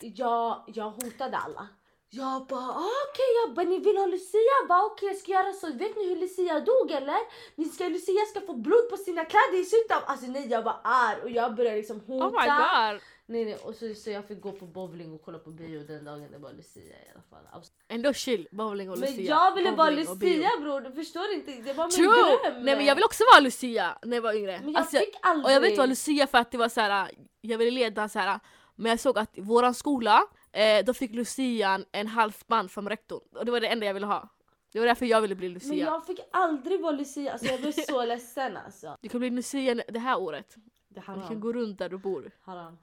det, 0.00 0.06
jag, 0.06 0.64
jag 0.66 0.90
hotade 0.90 1.36
alla. 1.36 1.68
Jag 2.10 2.46
bara 2.46 2.60
ah, 2.60 2.90
okej, 3.10 3.26
jag 3.44 3.54
bara 3.54 3.66
ni 3.66 3.78
vill 3.78 3.96
ha 3.96 4.06
Lucia? 4.06 4.66
Va 4.68 4.84
okej 4.84 5.08
jag 5.08 5.16
ska 5.16 5.32
göra 5.32 5.52
så. 5.52 5.66
Vet 5.66 5.96
ni 5.96 6.08
hur 6.08 6.16
Lucia 6.16 6.60
dog 6.60 6.90
eller? 6.90 7.18
Ni 7.54 7.64
ska, 7.64 7.88
Lucia 7.88 8.26
ska 8.30 8.40
få 8.40 8.54
blod 8.54 8.90
på 8.90 8.96
sina 8.96 9.24
kläder 9.24 9.60
i 9.60 9.64
slutet 9.64 9.96
av... 9.96 10.02
Alltså 10.06 10.26
nej 10.26 10.48
jag 10.48 10.62
var 10.62 10.80
arg 10.84 11.22
och 11.22 11.30
jag 11.30 11.54
började 11.54 11.76
liksom 11.76 12.00
hota. 12.00 12.26
Oh 12.26 12.30
my 12.30 12.46
god. 12.46 13.00
Nej 13.30 13.44
nej 13.44 13.54
och 13.54 13.74
så, 13.74 13.94
så 13.94 14.10
jag 14.10 14.24
fick 14.28 14.40
gå 14.40 14.52
på 14.52 14.66
bowling 14.66 15.12
och 15.12 15.22
kolla 15.24 15.38
på 15.38 15.50
bio 15.50 15.80
den 15.84 16.04
dagen 16.04 16.30
det 16.32 16.38
var 16.38 16.52
Lucia 16.52 16.82
i 16.82 17.10
alla 17.14 17.22
fall. 17.22 17.62
Ändå 17.88 18.12
chill, 18.12 18.48
bowling 18.52 18.90
och 18.90 18.98
Men 18.98 19.10
Lucia. 19.10 19.24
jag 19.24 19.54
ville 19.54 19.70
vara. 19.70 19.90
Lucia 19.90 20.50
bror, 20.60 20.80
du 20.80 20.92
förstår 20.92 21.30
inte. 21.34 21.52
Det 21.52 21.72
var 21.72 21.84
min 21.84 21.90
True! 21.90 22.50
dröm. 22.52 22.64
Nej 22.64 22.76
men 22.76 22.86
jag 22.86 22.94
vill 22.94 23.04
också 23.04 23.24
vara 23.32 23.40
Lucia 23.40 23.98
när 24.02 24.16
jag 24.16 24.22
var 24.22 24.32
yngre. 24.34 24.60
Men 24.64 24.72
jag 24.72 24.80
Alltså, 24.80 24.98
fick 24.98 25.14
aldrig. 25.22 25.44
och 25.46 25.52
jag 25.52 25.60
vill 25.60 25.70
inte 25.70 25.78
vara 25.78 25.86
Lucia 25.86 26.26
för 26.26 26.38
att 26.38 26.50
det 26.50 26.58
var 26.58 26.68
så 26.68 26.80
här. 26.80 27.10
jag 27.40 27.58
ville 27.58 27.70
leda 27.70 28.08
så 28.08 28.18
här. 28.18 28.40
men 28.76 28.90
jag 28.90 29.00
såg 29.00 29.18
att 29.18 29.38
i 29.38 29.40
våran 29.40 29.74
skola, 29.74 30.22
eh, 30.52 30.84
då 30.84 30.94
fick 30.94 31.14
Lucian 31.14 31.84
en 31.92 32.06
halsband 32.06 32.70
från 32.70 32.88
rektorn. 32.88 33.20
Och 33.38 33.44
det 33.44 33.50
var 33.52 33.60
det 33.60 33.66
enda 33.68 33.86
jag 33.86 33.94
ville 33.94 34.06
ha. 34.06 34.28
Det 34.72 34.78
var 34.78 34.86
därför 34.86 35.06
jag 35.06 35.20
ville 35.20 35.34
bli 35.34 35.48
Lucia. 35.48 35.68
Men 35.68 35.78
jag 35.78 36.06
fick 36.06 36.20
aldrig 36.32 36.80
vara 36.80 36.92
Lucia, 36.92 37.32
alltså 37.32 37.46
jag 37.48 37.60
blev 37.60 37.72
så 37.72 38.04
ledsen 38.12 38.56
alltså. 38.56 38.96
Du 39.00 39.08
kan 39.08 39.20
bli 39.20 39.30
Lucia 39.30 39.74
det 39.74 39.98
här 39.98 40.18
året. 40.20 40.54
Det 40.88 40.98
är 40.98 41.00
Du 41.00 41.06
kan 41.06 41.20
haram. 41.20 41.40
gå 41.40 41.52
runt 41.52 41.78
där 41.78 41.88
du 41.88 41.98
bor. 41.98 42.30
haram. 42.42 42.78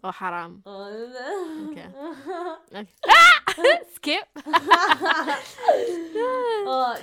Och 0.00 0.14
haram. 0.14 0.62
Okej. 0.64 1.88
Okej. 2.70 2.86
Ah! 3.08 3.52
Skip! 4.02 4.28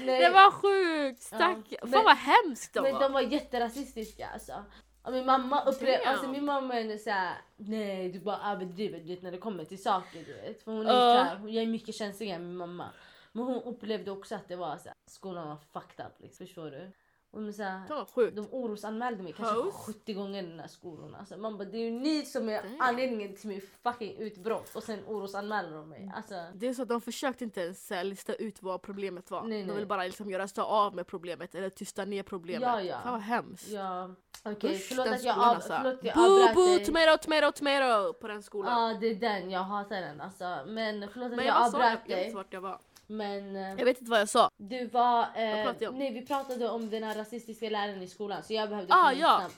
nej. 0.01 0.19
Det 0.21 0.29
var 0.29 0.51
sjukt! 0.51 1.21
Stack. 1.21 1.57
Ja, 1.69 1.77
Fan 1.81 1.89
men- 1.89 2.03
vad 2.03 2.17
hemskt 2.17 2.73
de 2.73 2.81
Men 2.83 2.93
var. 2.93 2.99
de 3.01 3.13
var 3.13 3.21
jätterasistiska 3.21 4.27
alltså. 4.33 4.63
Och 5.03 5.11
min 5.13 5.25
mamma 5.25 5.63
upplevde, 5.63 6.07
alltså 6.09 6.27
min 6.29 6.45
mamma 6.45 6.75
är 6.79 6.97
såhär, 6.97 7.33
nej 7.57 8.09
du 8.11 8.19
bara 8.19 8.51
överdriver 8.51 8.99
du 8.99 9.05
vet 9.05 9.21
när 9.23 9.31
det 9.31 9.37
kommer 9.37 9.65
till 9.65 9.83
saker 9.83 10.23
du 10.25 10.33
vet. 10.33 10.63
För 10.63 10.71
hon 10.71 10.87
är 10.87 10.93
Ja. 10.93 10.99
såhär, 11.17 11.35
hon 11.37 11.49
är 11.49 11.65
mycket 11.67 11.95
känsligare 11.95 12.35
än 12.35 12.43
min 12.47 12.57
mamma. 12.57 12.89
Men 13.31 13.43
hon 13.45 13.63
upplevde 13.63 14.11
också 14.11 14.35
att 14.35 14.47
det 14.47 14.55
var 14.55 14.77
såhär, 14.77 14.93
skolan 15.11 15.47
var 15.47 15.57
fucked 15.81 16.05
up 16.05 16.13
liksom, 16.17 16.45
förstår 16.47 16.71
du? 16.71 16.91
Och 17.33 17.41
de, 17.41 17.51
var 17.89 18.05
sjukt. 18.05 18.35
de 18.35 18.47
orosanmälde 18.51 19.23
mig 19.23 19.33
kanske 19.33 19.55
Host. 19.55 19.77
70 19.85 20.13
gånger 20.13 20.43
i 20.43 20.45
den 20.47 20.59
här 20.59 20.67
skolan. 20.67 21.15
Alltså, 21.15 21.37
man 21.37 21.57
bara, 21.57 21.63
det 21.65 21.77
är 21.77 21.81
ju 21.81 21.91
ni 21.91 22.25
som 22.25 22.49
är 22.49 22.63
Damn. 22.63 22.75
anledningen 22.81 23.35
till 23.35 23.49
min 23.49 23.61
fucking 23.83 24.17
utbrott 24.17 24.75
och 24.75 24.83
sen 24.83 24.99
orosanmäler 25.07 25.71
de 25.77 25.89
mig. 25.89 26.11
Alltså, 26.15 26.33
Det 26.53 26.67
är 26.67 26.73
så 26.73 26.81
att 26.81 26.87
de 26.89 27.01
försökte 27.01 27.43
inte 27.43 27.61
ens 27.61 27.91
lista 28.03 28.33
ut 28.33 28.61
vad 28.63 28.81
problemet 28.81 29.31
var. 29.31 29.43
Nej, 29.43 29.61
De 29.61 29.67
nej. 29.67 29.75
vill 29.75 29.87
bara 29.87 30.03
liksom 30.03 30.29
göra 30.29 30.47
sig 30.47 30.61
av 30.61 30.95
med 30.95 31.07
problemet 31.07 31.55
eller 31.55 31.69
tysta 31.69 32.05
ner 32.05 32.23
problemet. 32.23 32.61
Ja, 32.61 32.81
ja. 32.81 32.99
Fan 33.03 33.11
vad 33.11 33.21
hemskt. 33.21 33.67
ja, 33.69 34.15
okej 34.43 34.75
Usch, 34.75 34.87
förlåt 34.89 35.05
den 35.05 35.13
att 35.13 35.23
jag, 35.23 35.37
av, 35.37 35.43
alltså. 35.43 35.73
förlåt 35.83 35.99
jag 36.03 36.15
Boo, 36.15 36.23
avbröt 36.41 36.55
boo, 36.55 36.65
dig. 36.65 36.85
tomato, 36.85 37.17
tomato, 37.23 37.51
tomato 37.51 38.13
på 38.13 38.27
den 38.27 38.43
skolan. 38.43 38.89
Ja 38.91 38.97
det 38.99 39.07
är 39.07 39.15
den, 39.15 39.51
jag 39.51 39.63
hatar 39.63 40.01
den 40.01 40.21
alltså. 40.21 40.63
Men 40.67 41.07
förlåt 41.13 41.29
att 41.31 41.35
Men 41.35 41.45
jag 41.45 41.55
jag, 41.55 41.65
avbröt 41.65 41.83
jag 41.83 41.91
vet 41.97 42.07
dig. 42.07 42.25
inte 42.25 42.35
vart 42.35 42.53
jag 42.53 42.61
var. 42.61 42.79
Men 43.07 43.55
eh, 43.55 43.61
Jag 43.69 43.85
vet 43.85 43.99
inte 43.99 44.11
vad 44.11 44.19
jag 44.21 44.29
sa. 44.29 44.49
du 44.57 44.85
var... 44.87 45.21
Eh, 45.21 45.63
pratade 45.63 45.83
jag 45.85 45.93
om? 45.93 45.99
nej 45.99 46.11
vi 46.13 46.25
pratade 46.25 46.69
om 46.69 46.89
den 46.89 47.03
här 47.03 47.15
rasistiska 47.15 47.69
läraren 47.69 48.01
i 48.01 48.07
skolan 48.07 48.43
så 48.43 48.53
jag 48.53 48.69
behövde 48.69 48.93
Ah, 48.93 49.11
ja. 49.11 49.37
snabbt. 49.39 49.55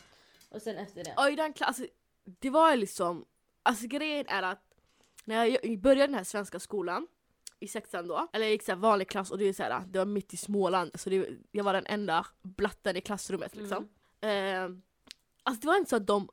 Och 0.49 0.62
sen 0.62 0.77
efter 0.77 1.03
det. 1.03 1.13
Och 1.17 1.29
i 1.31 1.36
den 1.36 1.53
klassen, 1.53 1.88
det 2.23 2.49
var 2.49 2.75
liksom, 2.75 3.25
alltså 3.63 3.88
grejen 3.88 4.25
är 4.27 4.43
att 4.43 4.62
när 5.25 5.45
jag 5.45 5.79
började 5.79 6.08
den 6.08 6.15
här 6.15 6.23
svenska 6.23 6.60
skolan 6.60 7.08
i 7.60 7.67
sexan 7.67 8.08
då, 8.08 8.27
eller 8.34 8.45
jag 8.45 8.51
gick 8.51 8.63
så 8.63 8.71
här 8.71 8.79
vanlig 8.79 9.10
klass 9.10 9.31
och 9.31 9.38
det, 9.38 9.45
är 9.45 9.53
så 9.53 9.63
här, 9.63 9.84
det 9.88 9.99
var 9.99 10.05
mitt 10.05 10.34
i 10.34 10.38
Småland 10.38 10.91
så 10.99 11.10
det, 11.10 11.29
jag 11.51 11.63
var 11.63 11.73
den 11.73 11.86
enda 11.86 12.25
blatten 12.41 12.95
i 12.97 13.01
klassrummet 13.01 13.55
liksom. 13.55 13.89
Eh, 14.21 14.63
alltså 15.43 15.62
det 15.62 15.67
var 15.67 15.75
inte 15.77 15.89
så 15.89 15.95
att 15.95 16.08
de, 16.08 16.29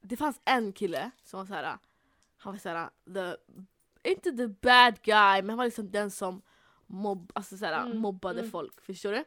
det 0.00 0.16
fanns 0.16 0.40
en 0.44 0.72
kille 0.72 1.10
som 1.22 1.38
var 1.38 1.46
så 1.46 1.54
här, 1.54 1.78
han 2.36 2.52
var 2.52 2.58
så 2.58 2.68
här, 2.68 2.88
the, 3.14 3.36
inte 4.10 4.32
the 4.32 4.46
bad 4.46 5.02
guy 5.02 5.42
men 5.42 5.48
han 5.48 5.58
var 5.58 5.64
liksom 5.64 5.90
den 5.90 6.10
som 6.10 6.42
mobb, 6.90 7.32
alltså 7.34 7.56
så 7.56 7.64
här, 7.66 7.86
Mm, 7.86 7.98
mobbade 7.98 8.38
mm. 8.40 8.50
folk, 8.50 8.80
förstår 8.80 9.12
du? 9.12 9.24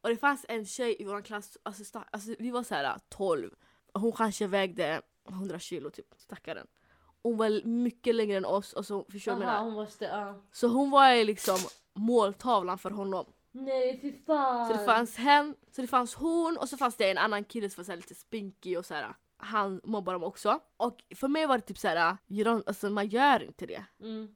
Och 0.00 0.08
det 0.08 0.16
fanns 0.16 0.44
en 0.48 0.66
tjej 0.66 0.96
i 0.98 1.04
vår 1.04 1.22
klass, 1.22 1.58
alltså, 1.62 1.82
sta- 1.82 2.04
alltså 2.12 2.34
vi 2.38 2.50
var 2.50 2.62
så 2.62 2.74
här 2.74 2.98
12 3.08 3.50
och 3.92 4.00
hon 4.00 4.12
kanske 4.12 4.46
vägde 4.46 5.02
100 5.28 5.58
kilo 5.58 5.90
typ, 5.90 6.14
stackaren. 6.16 6.66
Hon 7.22 7.36
var 7.36 7.66
mycket 7.66 8.14
längre 8.14 8.36
än 8.36 8.44
oss, 8.44 8.72
och 8.72 8.86
så, 8.86 9.04
förstår 9.04 9.36
du 9.36 9.44
Aha, 9.44 9.64
hon 9.64 9.72
måste... 9.74 10.04
ja. 10.04 10.34
Så 10.52 10.66
hon 10.68 10.90
var 10.90 11.24
liksom 11.24 11.58
måltavlan 11.94 12.78
för 12.78 12.90
honom. 12.90 13.32
Nej 13.52 13.98
fy 14.00 14.12
fan. 14.26 14.66
Så 14.68 14.72
det 14.72 14.84
fanns 14.84 15.16
hen, 15.16 15.56
så 15.72 15.80
det 15.80 15.88
fanns 15.88 16.14
hon 16.14 16.56
och 16.60 16.68
så 16.68 16.76
fanns 16.76 16.96
det 16.96 17.10
en 17.10 17.18
annan 17.18 17.44
kille 17.44 17.70
som 17.70 17.84
var 17.84 17.96
lite 17.96 18.14
spinkig 18.14 18.78
och 18.78 18.86
så 18.86 18.94
här. 18.94 19.14
Han 19.36 19.80
mobbade 19.84 20.14
dem 20.14 20.24
också. 20.24 20.60
Och 20.76 21.02
för 21.16 21.28
mig 21.28 21.46
var 21.46 21.58
det 21.58 21.64
typ 21.64 21.78
så 21.78 21.88
här, 21.88 22.16
you 22.28 22.44
don't, 22.44 22.62
alltså 22.66 22.90
man 22.90 23.08
gör 23.08 23.42
inte 23.42 23.66
det. 23.66 23.84
Mm. 24.00 24.34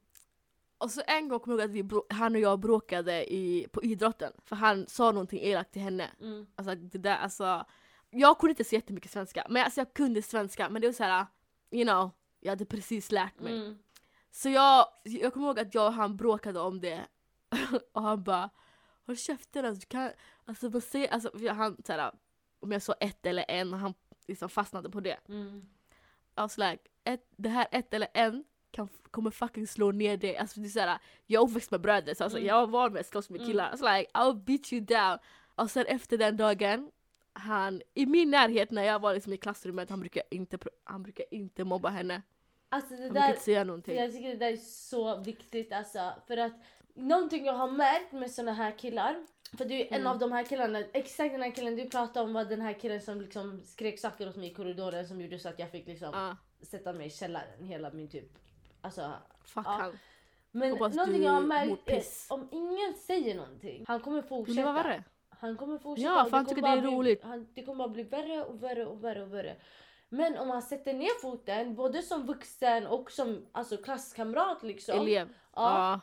Och 0.83 0.91
så 0.91 1.01
en 1.07 1.27
gång 1.27 1.39
kommer 1.39 1.59
jag 1.59 1.75
ihåg 1.75 1.85
att 1.85 2.07
vi, 2.09 2.15
han 2.15 2.35
och 2.35 2.41
jag 2.41 2.59
bråkade 2.59 3.33
i, 3.33 3.67
på 3.71 3.83
idrotten. 3.83 4.33
För 4.45 4.55
han 4.55 4.87
sa 4.87 5.11
någonting 5.11 5.39
elakt 5.41 5.73
till 5.73 5.81
henne. 5.81 6.09
Mm. 6.21 6.47
Alltså 6.55 6.75
det 6.75 6.97
där, 6.97 7.17
alltså. 7.17 7.65
Jag 8.09 8.39
kunde 8.39 8.51
inte 8.51 8.63
så 8.63 8.75
jättemycket 8.75 9.11
svenska, 9.11 9.45
men 9.49 9.63
alltså 9.63 9.79
jag 9.79 9.93
kunde 9.93 10.21
svenska. 10.21 10.69
Men 10.69 10.81
det 10.81 10.87
var 10.87 10.93
så 10.93 11.03
här, 11.03 11.25
you 11.71 11.83
know, 11.83 12.11
jag 12.39 12.51
hade 12.51 12.65
precis 12.65 13.11
lärt 13.11 13.39
mig. 13.39 13.55
Mm. 13.55 13.77
Så 14.31 14.49
jag, 14.49 14.87
jag 15.03 15.33
kommer 15.33 15.47
ihåg 15.47 15.59
att 15.59 15.75
jag 15.75 15.87
och 15.87 15.93
han 15.93 16.17
bråkade 16.17 16.59
om 16.59 16.81
det. 16.81 17.05
och 17.91 18.01
han 18.01 18.23
bara 18.23 18.49
håll 19.05 19.17
käften 19.17 19.65
alltså, 19.65 19.79
du 19.79 19.85
kan, 19.85 20.11
alltså, 20.45 20.69
man 20.69 20.81
ser, 20.81 21.07
alltså 21.07 21.47
han 21.49 21.77
såhär, 21.85 22.11
om 22.59 22.71
jag 22.71 22.81
sa 22.81 22.93
ett 22.93 23.25
eller 23.25 23.45
en, 23.47 23.73
han 23.73 23.93
liksom 24.27 24.49
fastnade 24.49 24.89
på 24.89 24.99
det. 24.99 25.17
Mm. 25.27 25.57
I 26.37 26.41
was 26.41 26.57
like, 26.57 26.79
ett, 27.03 27.27
det 27.37 27.49
här 27.49 27.67
ett 27.71 27.93
eller 27.93 28.07
en 28.13 28.43
kan, 28.73 28.89
kommer 29.11 29.31
fucking 29.31 29.67
slå 29.67 29.91
ner 29.91 30.17
dig. 30.17 30.37
Alltså 30.37 30.59
det 30.59 30.67
är 30.67 30.69
såhär, 30.69 30.99
jag 31.25 31.43
är 31.43 31.47
uppväxt 31.49 31.71
med 31.71 31.81
bröder 31.81 32.13
så 32.13 32.23
alltså, 32.23 32.37
Mm. 32.39 32.47
jag 32.47 32.55
var 32.55 32.67
van 32.67 32.93
med 32.93 32.99
att 32.99 33.05
slåss 33.07 33.29
med 33.29 33.41
Mm. 33.41 33.51
killar. 33.51 33.67
I 33.67 33.71
was 33.71 33.81
like, 33.81 34.11
I'll 34.13 34.43
beat 34.43 34.73
you 34.73 34.81
down. 34.81 35.17
Och 35.55 35.71
sen 35.71 35.85
efter 35.85 36.17
den 36.17 36.37
dagen, 36.37 36.91
han, 37.33 37.81
i 37.93 38.05
min 38.05 38.29
närhet 38.31 38.71
när 38.71 38.83
jag 38.83 38.99
var 38.99 39.13
liksom 39.13 39.33
i 39.33 39.37
klassrummet, 39.37 39.89
han 39.89 39.99
brukar 39.99 40.23
inte, 40.31 40.57
han 40.83 41.03
brukar 41.03 41.25
inte 41.31 41.63
mobba 41.63 41.89
henne. 41.89 42.21
Alltså 42.69 42.95
det 42.95 43.09
där, 43.09 43.27
inte 43.29 43.41
säga 43.41 43.63
någonting. 43.63 43.95
jag 43.97 44.11
tycker 44.11 44.29
det 44.29 44.35
där 44.35 44.51
är 44.53 44.57
så 44.57 45.17
viktigt 45.21 45.73
alltså. 45.73 46.13
För 46.27 46.37
att 46.37 46.53
någonting 46.95 47.45
jag 47.45 47.53
har 47.53 47.71
märkt 47.71 48.11
med 48.11 48.31
såna 48.31 48.53
här 48.53 48.77
killar. 48.77 49.25
För 49.57 49.65
du 49.65 49.75
är 49.75 49.85
en 49.87 49.93
Mm. 49.93 50.07
av 50.07 50.19
de 50.19 50.31
här 50.31 50.43
killarna, 50.43 50.79
exakt 50.93 51.31
den 51.33 51.41
här 51.41 51.51
killen 51.55 51.75
du 51.75 51.89
pratade 51.89 52.25
om 52.25 52.33
var 52.33 52.45
den 52.45 52.61
här 52.61 52.73
killen 52.73 53.01
som 53.01 53.21
liksom 53.21 53.61
skrek 53.63 53.99
saker 53.99 54.29
åt 54.29 54.35
mig 54.35 54.51
i 54.51 54.53
korridoren 54.53 55.07
som 55.07 55.21
gjorde 55.21 55.39
så 55.39 55.49
att 55.49 55.59
jag 55.59 55.71
fick 55.71 55.87
liksom 55.87 56.09
Ja, 56.13 56.37
sätta 56.65 56.93
mig 56.93 57.07
i 57.07 57.09
källaren 57.09 57.63
hela 57.63 57.91
min 57.91 58.09
typ. 58.09 58.37
Alltså, 58.83 59.13
fuck 59.45 59.65
Ja. 59.65 59.71
han. 59.71 59.99
men 60.51 60.71
Hoppas 60.71 60.95
någonting 60.95 61.23
jag 61.23 61.31
har 61.31 61.41
märkt 61.41 61.89
är 61.89 62.03
om 62.33 62.47
ingen 62.51 62.93
säger 62.93 63.35
någonting, 63.35 63.85
han 63.87 63.99
kommer 63.99 64.21
fortsätta. 64.21 64.59
det 64.61 64.65
vara 64.73 64.83
värre? 64.83 65.03
Han 65.29 65.57
kommer 65.57 65.77
fortsätta. 65.77 66.09
Ja, 66.09 66.25
för 66.25 66.37
han 66.37 66.45
tycker 66.45 66.61
det 66.61 66.67
är 66.67 66.81
bli- 66.81 66.91
roligt. 66.91 67.23
Han, 67.23 67.47
det 67.53 67.63
kommer 67.63 67.77
bara 67.77 67.87
bli 67.89 68.03
värre 68.03 68.43
och 68.45 68.63
värre 68.63 68.85
och 68.85 69.03
värre 69.03 69.23
och 69.23 69.33
värre. 69.33 69.55
Men 70.09 70.37
om 70.37 70.49
han 70.49 70.61
sätter 70.61 70.93
ner 70.93 71.21
foten, 71.21 71.75
både 71.75 72.01
som 72.01 72.25
vuxen 72.25 72.87
och 72.87 73.11
som 73.11 73.45
alltså, 73.51 73.77
klasskamrat 73.77 74.63
liksom. 74.63 74.99
Elev. 74.99 75.29
Ja, 75.55 75.91
Ja. 75.91 75.99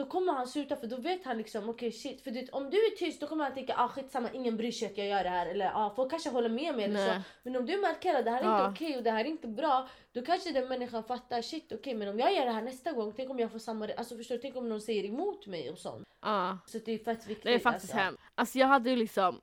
Då 0.00 0.06
kommer 0.06 0.32
han 0.32 0.46
sluta 0.46 0.76
för 0.76 0.86
då 0.86 0.96
vet 0.96 1.24
han 1.24 1.38
liksom 1.38 1.68
okej 1.68 1.92
shit. 1.92 2.20
För 2.24 2.30
du, 2.30 2.46
om 2.52 2.70
du 2.70 2.76
är 2.76 2.96
tyst 2.96 3.20
då 3.20 3.26
kommer 3.26 3.44
han 3.44 3.54
tänka 3.54 3.74
ah 3.76 3.88
skitsamma 3.88 4.28
ingen 4.32 4.56
bryr 4.56 4.72
sig 4.72 4.88
att 4.88 4.98
jag 4.98 5.06
gör 5.06 5.24
det 5.24 5.30
här. 5.30 5.46
Eller 5.46 5.72
ah 5.74 5.92
folk 5.96 6.10
kanske 6.10 6.30
håller 6.30 6.48
med 6.48 6.74
mig 6.76 6.84
eller 6.84 7.14
så. 7.14 7.20
Men 7.42 7.56
om 7.56 7.66
du 7.66 7.80
markerar 7.80 8.22
det 8.22 8.30
här 8.30 8.40
är 8.40 8.44
Ja. 8.44 8.68
inte 8.68 8.84
okej 8.84 8.96
och 8.96 9.02
det 9.02 9.10
här 9.10 9.20
är 9.20 9.28
inte 9.28 9.48
bra. 9.48 9.88
Då 10.12 10.22
kanske 10.22 10.52
den 10.52 10.68
människan 10.68 11.04
fattar 11.04 11.42
shit 11.42 11.72
okej 11.72 11.94
men 11.94 12.08
om 12.08 12.18
jag 12.18 12.34
gör 12.34 12.44
det 12.44 12.52
här 12.52 12.62
nästa 12.62 12.92
gång 12.92 13.12
tänk 13.16 13.30
om 13.30 13.38
jag 13.38 13.52
får 13.52 13.58
samma, 13.58 13.88
alltså 13.96 14.16
förstår 14.16 14.34
du? 14.34 14.40
Tänk 14.40 14.56
om 14.56 14.68
någon 14.68 14.80
säger 14.80 15.04
emot 15.04 15.46
mig 15.46 15.70
och 15.70 15.78
sånt. 15.78 16.08
Ja. 16.20 16.58
Så 16.66 16.78
det 16.78 16.92
är 16.92 16.98
fett 16.98 17.26
viktigt. 17.26 17.44
Det 17.44 17.54
är 17.54 17.58
faktiskt 17.58 17.84
alltså. 17.92 18.04
hemskt. 18.04 18.22
Alltså 18.34 18.58
jag 18.58 18.66
hade 18.66 18.90
ju 18.90 18.96
liksom, 18.96 19.40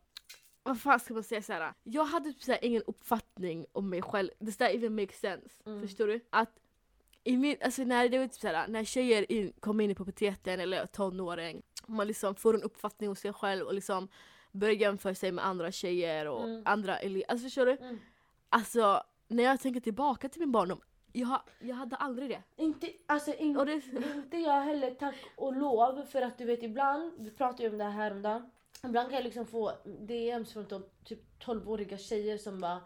vad 0.63 0.81
fan 0.81 0.99
ska 0.99 1.13
man 1.13 1.23
säga 1.23 1.41
såhär? 1.41 1.73
Jag 1.83 2.05
hade 2.05 2.29
typ 2.33 2.43
såhär 2.43 2.65
ingen 2.65 2.83
uppfattning 2.87 3.65
om 3.71 3.89
mig 3.89 4.01
själv. 4.01 4.29
Does 4.39 4.57
that 4.57 4.71
even 4.71 4.95
make 4.95 5.13
sense? 5.13 5.63
Mm. 5.65 5.81
Förstår 5.81 6.07
du? 6.07 6.19
Att 6.29 6.59
i 7.27 7.37
min, 7.37 7.57
alltså 7.61 7.83
när 7.83 8.09
det 8.09 8.17
var 8.19 8.25
typ 8.27 8.41
såhär, 8.41 8.67
när 8.67 8.83
tjejer 8.83 9.31
in, 9.31 9.53
kommer 9.59 9.83
in 9.83 9.91
i 9.91 9.95
puberteten 9.95 10.59
eller 10.59 10.85
tonåring, 10.85 11.61
man 11.87 12.07
liksom 12.07 12.35
får 12.35 12.53
en 12.53 12.63
uppfattning 12.63 13.09
om 13.09 13.15
sig 13.15 13.33
själv 13.33 13.65
och 13.65 13.73
liksom 13.73 14.07
börjar 14.51 14.73
jämföra 14.75 15.15
sig 15.15 15.31
med 15.31 15.45
andra 15.45 15.71
tjejer 15.71 16.27
och 16.27 16.43
Mm. 16.43 16.61
andra 16.65 16.97
elever. 16.97 17.25
Alltså 17.31 17.43
förstår 17.43 17.65
du? 17.65 17.71
Mm. 17.71 17.99
Alltså 18.49 19.03
när 19.27 19.43
jag 19.43 19.59
tänker 19.59 19.79
tillbaka 19.79 20.29
till 20.29 20.39
min 20.39 20.51
barndom, 20.51 20.81
jag, 21.13 21.41
jag 21.59 21.75
hade 21.75 21.95
aldrig 21.95 22.29
det. 22.29 22.43
Inte, 22.63 22.89
alltså 23.05 23.33
in, 23.33 23.53
det 23.53 23.81
inte 24.15 24.37
jag 24.37 24.61
heller 24.61 24.91
tack 24.91 25.15
och 25.37 25.55
lov 25.55 26.05
för 26.05 26.21
att 26.21 26.37
du 26.37 26.45
vet 26.45 26.63
ibland, 26.63 27.13
vi 27.17 27.31
pratade 27.31 27.63
ju 27.63 27.69
om 27.69 27.77
det 27.77 27.83
här 27.83 27.91
häromdagen. 27.91 28.49
Ibland 28.83 29.09
kan 29.09 29.15
jag 29.15 29.23
liksom 29.23 29.45
få 29.45 29.71
DMs 29.85 30.53
från 30.53 30.65
typ 31.03 31.19
12-åriga 31.45 31.97
tjejer 31.97 32.37
som 32.37 32.59
bara 32.59 32.81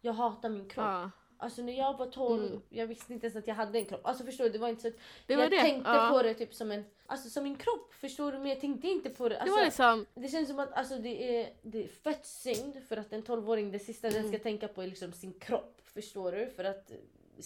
jag 0.00 0.12
hatar 0.12 0.48
min 0.48 0.68
kropp. 0.68 0.84
ja. 0.86 1.10
Alltså 1.38 1.62
när 1.62 1.72
jag 1.78 1.98
var 1.98 2.06
12, 2.06 2.44
Mm. 2.46 2.60
jag 2.68 2.86
visste 2.86 3.12
inte 3.12 3.26
ens 3.26 3.36
att 3.36 3.46
jag 3.46 3.54
hade 3.54 3.78
en 3.78 3.84
kropp. 3.84 4.00
Alltså 4.06 4.24
förstår 4.24 4.44
du, 4.44 4.50
det 4.50 4.58
var 4.58 4.68
inte 4.68 4.82
så 4.82 4.88
att 4.88 4.94
Det 5.26 5.32
jag 5.34 5.50
det. 5.50 5.60
tänkte 5.60 5.90
ja. 5.90 6.08
på 6.12 6.22
det 6.22 6.34
typ 6.34 6.54
som 6.54 6.70
en, 6.70 6.84
alltså 7.06 7.28
som 7.30 7.44
en 7.46 7.56
kropp. 7.56 7.94
Förstår 7.94 8.32
du? 8.32 8.38
Men 8.38 8.48
jag 8.48 8.60
tänkte 8.60 8.88
inte 8.88 9.10
på 9.10 9.28
det. 9.28 9.34
Det 9.34 9.40
Alltså, 9.40 9.56
var 9.56 9.64
liksom, 9.64 10.06
det 10.14 10.28
känns 10.28 10.48
som 10.48 10.58
att 10.58 10.72
alltså, 10.72 10.98
det, 10.98 11.40
är, 11.40 11.52
det 11.62 11.84
är 11.84 11.88
fett 11.88 12.26
synd 12.26 12.82
för 12.88 12.96
att 12.96 13.12
en 13.12 13.22
12-åring 13.22 13.70
det 13.72 13.78
sista 13.78 14.08
den 14.10 14.16
Mm. 14.18 14.32
ska 14.32 14.38
tänka 14.42 14.68
på 14.68 14.82
är 14.82 14.86
liksom 14.86 15.12
sin 15.12 15.32
kropp. 15.32 15.80
Förstår 15.84 16.32
du? 16.32 16.50
För 16.56 16.64
att 16.64 16.90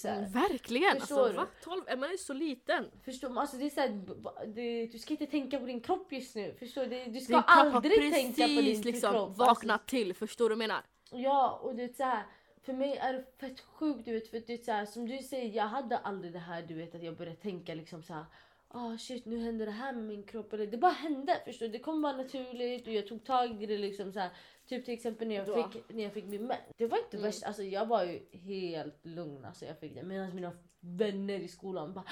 mm, 0.04 0.30
verkligen! 0.32 1.00
Förstår 1.00 1.16
Alltså, 1.18 1.28
du? 1.32 1.36
va? 1.36 1.46
12, 1.64 1.82
är 1.86 1.96
man 1.96 2.10
är 2.10 2.16
så 2.16 2.32
liten. 2.32 2.84
Förstår, 3.04 3.38
alltså 3.40 3.56
det 3.56 3.64
är 3.64 3.70
så 3.70 3.80
här, 3.80 4.00
det, 4.46 4.86
du 4.86 4.98
ska 4.98 5.14
inte 5.14 5.26
tänka 5.26 5.60
på 5.60 5.66
din 5.66 5.80
kropp 5.80 6.12
just 6.12 6.36
nu. 6.36 6.54
Förstår 6.58 6.82
du? 6.82 6.88
Det- 6.88 7.04
Du 7.04 7.20
ska 7.20 7.36
aldrig 7.36 8.12
tänka 8.12 8.42
på 8.42 8.48
din 8.48 8.80
liksom 8.82 9.10
kropp. 9.12 9.36
vaknat 9.36 9.86
till, 9.86 10.14
förstår 10.14 10.44
du 10.48 10.54
vad 10.54 10.62
jag 10.62 10.68
menar? 10.68 10.76
Alltså, 11.02 11.16
ja, 11.18 11.60
och 11.62 11.74
det 11.74 11.82
är 11.82 11.88
så 11.88 12.02
här, 12.04 12.22
för 12.62 12.72
mig 12.72 12.96
är 12.96 13.12
det 13.12 13.24
fett 13.38 13.60
sjukt 13.60 14.04
du 14.04 14.12
vet. 14.12 14.28
För 14.28 14.42
det 14.46 14.52
är 14.52 14.58
så 14.64 14.72
här, 14.72 14.86
som 14.86 15.06
du 15.08 15.18
säger, 15.18 15.56
jag 15.56 15.64
hade 15.64 15.98
aldrig 15.98 16.32
det 16.32 16.38
här 16.38 16.62
du 16.62 16.74
vet 16.74 16.94
att 16.94 17.02
jag 17.02 17.16
började 17.16 17.36
tänka 17.36 17.74
liksom 17.74 18.02
så 18.02 18.14
här. 18.14 18.24
Ah 18.72 18.98
shit 18.98 19.24
nu 19.24 19.38
händer 19.38 19.66
det 19.66 19.72
här 19.72 19.92
med 19.92 20.04
min 20.04 20.22
kropp. 20.22 20.52
Eller, 20.52 20.66
det 20.66 20.76
bara 20.78 20.92
hände. 20.92 21.40
Förstår 21.44 21.66
du? 21.66 21.72
Det 21.72 21.78
kom 21.78 22.02
bara 22.02 22.16
naturligt 22.16 22.86
och 22.86 22.92
jag 22.92 23.06
tog 23.08 23.24
tag 23.24 23.62
i 23.62 23.66
det 23.66 23.78
liksom 23.78 24.12
så 24.12 24.18
här. 24.20 24.30
Typ 24.66 24.84
till 24.84 24.94
exempel 24.94 25.28
när 25.28 25.34
jag 25.34 25.46
Då. 25.46 25.70
fick, 25.70 25.88
när 25.88 26.02
jag 26.04 26.12
fick 26.12 26.24
min 26.24 26.46
mens. 26.46 26.60
Det 26.76 26.86
var 26.86 26.98
inte 26.98 27.16
Mm. 27.16 27.26
värst. 27.26 27.42
Alltså 27.44 27.62
jag 27.62 27.86
var 27.86 28.04
ju 28.04 28.20
helt 28.32 29.06
lugn. 29.06 29.44
Alltså 29.44 29.64
jag 29.64 29.78
fick 29.78 29.94
det. 29.94 30.02
Medan 30.02 30.34
mina 30.34 30.52
vänner 30.80 31.38
i 31.40 31.48
skolan 31.48 31.92
bara 31.94 32.04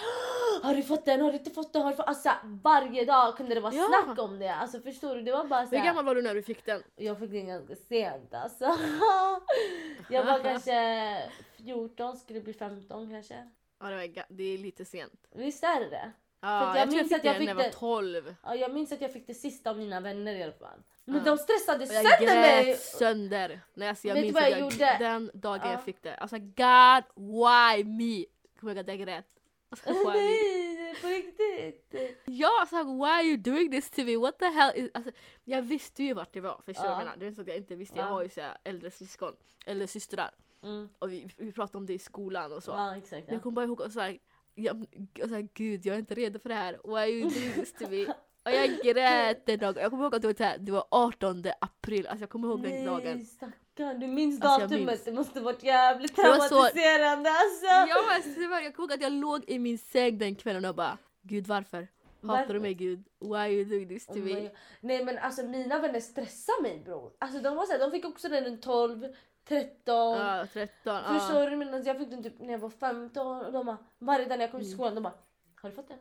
Har 0.63 0.75
du 0.75 0.83
fått 0.83 1.05
den? 1.05 1.21
Har 1.21 1.33
du 1.33 1.39
inte 1.39 1.51
fått 1.51 1.73
den? 1.73 1.83
Har 1.83 1.91
du 1.91 1.97
fått? 1.97 2.07
Alltså 2.07 2.31
varje 2.63 3.05
dag 3.05 3.37
kunde 3.37 3.55
det 3.55 3.61
vara 3.61 3.75
Ja. 3.75 3.89
snack 4.05 4.19
om 4.19 4.39
det. 4.39 4.55
Alltså 4.55 4.81
förstår 4.81 5.15
du? 5.15 5.23
Det 5.23 5.33
var 5.33 5.45
bara 5.45 5.67
så 5.67 5.77
Hur 5.77 5.85
gammal 5.85 6.05
var 6.05 6.15
du 6.15 6.23
när 6.23 6.35
du 6.35 6.43
fick 6.43 6.65
den? 6.67 6.83
Jag 6.97 7.19
fick 7.19 7.31
den 7.31 7.47
ganska 7.47 7.75
sent 7.77 8.35
alltså. 8.35 8.65
jag 10.11 10.25
var 10.25 10.39
kanske 10.43 11.23
14, 11.57 12.17
skulle 12.17 12.41
bli 12.41 12.53
15 12.53 13.11
kanske. 13.11 13.49
Ja, 13.81 13.87
det, 13.87 13.97
var, 13.97 14.25
det 14.29 14.43
är 14.55 14.59
lite 14.59 14.85
sent. 14.85 15.27
Visst 15.35 15.65
är 15.65 15.81
det 15.81 15.91
det? 15.91 16.13
Ja, 16.41 16.61
jag 16.61 16.77
jag, 16.77 16.83
jag 16.83 16.89
minns 16.93 17.03
fick 17.09 17.13
att 17.19 17.25
jag 17.25 17.35
den 17.35 17.39
fick 17.41 17.47
när 17.47 17.53
jag 17.53 17.57
var 17.57 17.65
det- 17.65 17.71
12. 17.73 18.35
Ja, 18.43 18.55
jag 18.55 18.73
minns 18.75 18.93
att 18.93 19.01
jag 19.01 19.13
fick 19.13 19.27
det 19.27 19.35
sista 19.35 19.71
av 19.71 19.79
mina 19.79 20.01
vänner 20.01 20.35
i 20.35 20.43
alla 20.43 20.53
fall. 20.53 20.79
Men 21.05 21.17
Ja. 21.17 21.23
de 21.25 21.39
stressade 21.39 21.85
Och 21.85 21.93
jag 21.93 22.05
sönder 22.19 22.35
mig! 22.41 22.65
grät 22.65 22.81
sönder. 22.81 23.61
Nej, 23.75 23.89
alltså, 23.89 24.09
jag 24.09 24.15
Vet 24.15 24.25
minns 24.25 24.37
att 24.37 24.43
jag 24.43 24.51
jag, 24.51 24.61
gjorde? 24.61 24.97
den 24.99 25.31
dagen 25.35 25.61
Ja. 25.65 25.71
jag 25.73 25.85
fick 25.85 26.03
det. 26.03 26.17
Alltså 26.17 26.37
God, 26.39 27.05
why 27.27 27.85
me? 27.85 28.25
Kommer 28.61 28.75
jag 28.75 28.77
ihåg 28.77 28.91
att 28.91 28.99
jag 28.99 29.07
grät. 29.09 29.27
Nej, 29.87 30.95
på 31.03 31.09
riktigt! 31.09 31.95
Ja, 32.25 32.61
alltså 32.61 32.77
why 32.85 33.05
are 33.11 33.23
you 33.23 33.37
doing 33.37 33.71
this 33.71 33.91
to 33.91 34.05
me? 34.05 34.17
What 34.17 34.39
the 34.39 34.45
hell? 34.47 34.73
Is... 34.77 34.91
Alltså, 34.95 35.11
jag 35.45 35.63
visste 35.63 36.03
ju 36.03 36.15
vart 36.15 36.33
det 36.33 36.41
var, 36.41 36.61
förstår 36.65 36.83
du 36.85 36.89
Ja. 36.89 36.93
jag 36.93 36.99
menar? 36.99 37.17
Det 37.17 37.25
är 37.25 37.29
inte 37.29 37.37
så 37.37 37.43
att 37.43 37.49
jag 37.49 37.57
inte 37.57 37.75
visste, 37.75 37.99
jag 37.99 38.07
Ja. 38.07 38.11
har 38.11 38.23
ju 38.23 38.29
så 38.29 38.41
här 38.41 38.57
äldre 38.65 38.91
syskon, 38.91 39.33
eller 39.67 39.87
systrar. 39.87 40.31
Mm. 40.63 40.89
Och 40.99 41.13
vi, 41.13 41.29
vi 41.37 41.53
pratade 41.53 41.79
om 41.79 41.87
det 41.87 41.93
i 41.95 41.99
skolan 41.99 42.53
och 42.53 42.63
så. 42.63 42.71
Ja 42.71 42.97
exakt. 42.97 43.25
Ja. 43.29 43.33
Jag 43.35 43.43
kommer 43.43 43.55
bara 43.55 43.65
ihåg 43.67 43.81
och 43.81 43.93
så 43.93 44.01
här, 44.01 44.19
jag, 44.55 44.87
och 45.23 45.29
så 45.29 45.35
här, 45.35 45.49
gud 45.55 45.87
jag 45.87 45.95
är 45.95 45.99
inte 45.99 46.15
redo 46.15 46.39
för 46.39 46.49
det 46.49 46.55
här. 46.55 46.81
Why 46.85 46.95
are 46.95 47.09
you 47.11 47.31
doing 47.31 47.53
this 47.53 47.73
to 47.73 47.89
me? 47.91 48.07
Och 48.45 48.55
jag 48.55 48.71
grät 48.85 49.47
den 49.47 49.59
dagen. 49.59 49.83
Jag 49.83 49.91
kommer 49.91 50.05
ihåg 50.05 50.15
att 50.15 50.23
det 50.23 50.29
var, 50.29 50.45
här, 50.45 50.59
det 50.59 50.73
var 50.73 50.85
18 50.91 51.45
april, 51.61 52.07
alltså 52.07 52.23
jag 52.23 52.31
kommer 52.31 52.49
ihåg 52.49 52.63
den 52.63 52.85
dagen. 52.85 53.27
Nej 53.41 53.51
du 54.01 54.07
minns 54.07 54.43
Alltså, 54.43 54.61
jag 54.61 54.71
datumet. 54.71 54.87
minns. 54.87 55.05
Det 55.05 55.13
måste 55.13 55.41
varit 55.41 55.63
jävligt 55.63 56.17
traumatiserande 56.17 57.31
alltså. 57.31 57.67
Ja, 57.67 58.15
alltså, 58.15 58.49
var, 58.49 58.61
jag 58.61 58.75
kommer 58.75 58.89
ihåg 58.89 58.93
att 58.93 59.03
jag 59.03 59.13
låg 59.13 59.45
i 59.47 59.59
min 59.59 59.79
säng 59.79 60.19
den 60.19 60.35
kvällen 60.35 60.65
och 60.65 60.75
bara 60.75 60.99
Gud 61.23 61.47
varför? 61.47 61.89
Hatar 62.23 62.55
du 62.55 62.61
mig 62.61 62.75
Gud? 62.75 63.05
Why 63.21 63.35
are 63.37 63.51
you 63.53 63.65
doing 63.65 63.89
this 63.89 64.07
to 64.07 64.13
Oh 64.13 64.19
me? 64.19 64.51
Nej 64.81 65.05
men 65.05 65.19
alltså 65.19 65.43
mina 65.43 65.79
vänner 65.79 66.01
stressar 66.01 66.63
mig 66.63 66.83
bror. 66.85 67.13
Alltså 67.19 67.39
de 67.41 67.57
var 67.57 67.67
så 67.67 67.73
här, 67.73 67.79
de 67.79 67.91
fick 67.91 68.05
också 68.05 68.29
den 68.29 68.45
runt 68.45 68.63
12, 68.63 69.07
13. 69.49 70.19
Ja, 70.19 70.47
13. 70.53 71.03
Förstår 71.21 71.43
Ja. 71.43 71.51
du? 71.51 71.57
Men 71.57 71.85
jag 71.85 71.99
fick 71.99 72.11
den 72.11 72.23
typ 72.23 72.41
när 72.41 72.53
jag 72.53 72.59
var 72.59 72.71
15 72.71 73.27
och 73.47 73.53
de 73.53 73.67
bara, 73.67 73.79
varje 73.99 74.25
dag 74.25 74.39
när 74.39 74.45
jag 74.45 74.51
kom 74.51 74.61
till 74.61 74.69
Mm. 74.69 74.79
skolan 74.79 74.95
de 74.95 75.01
bara 75.03 75.15
Har 75.63 75.69
du 75.71 75.77
fått 75.77 75.89
den? 75.89 75.99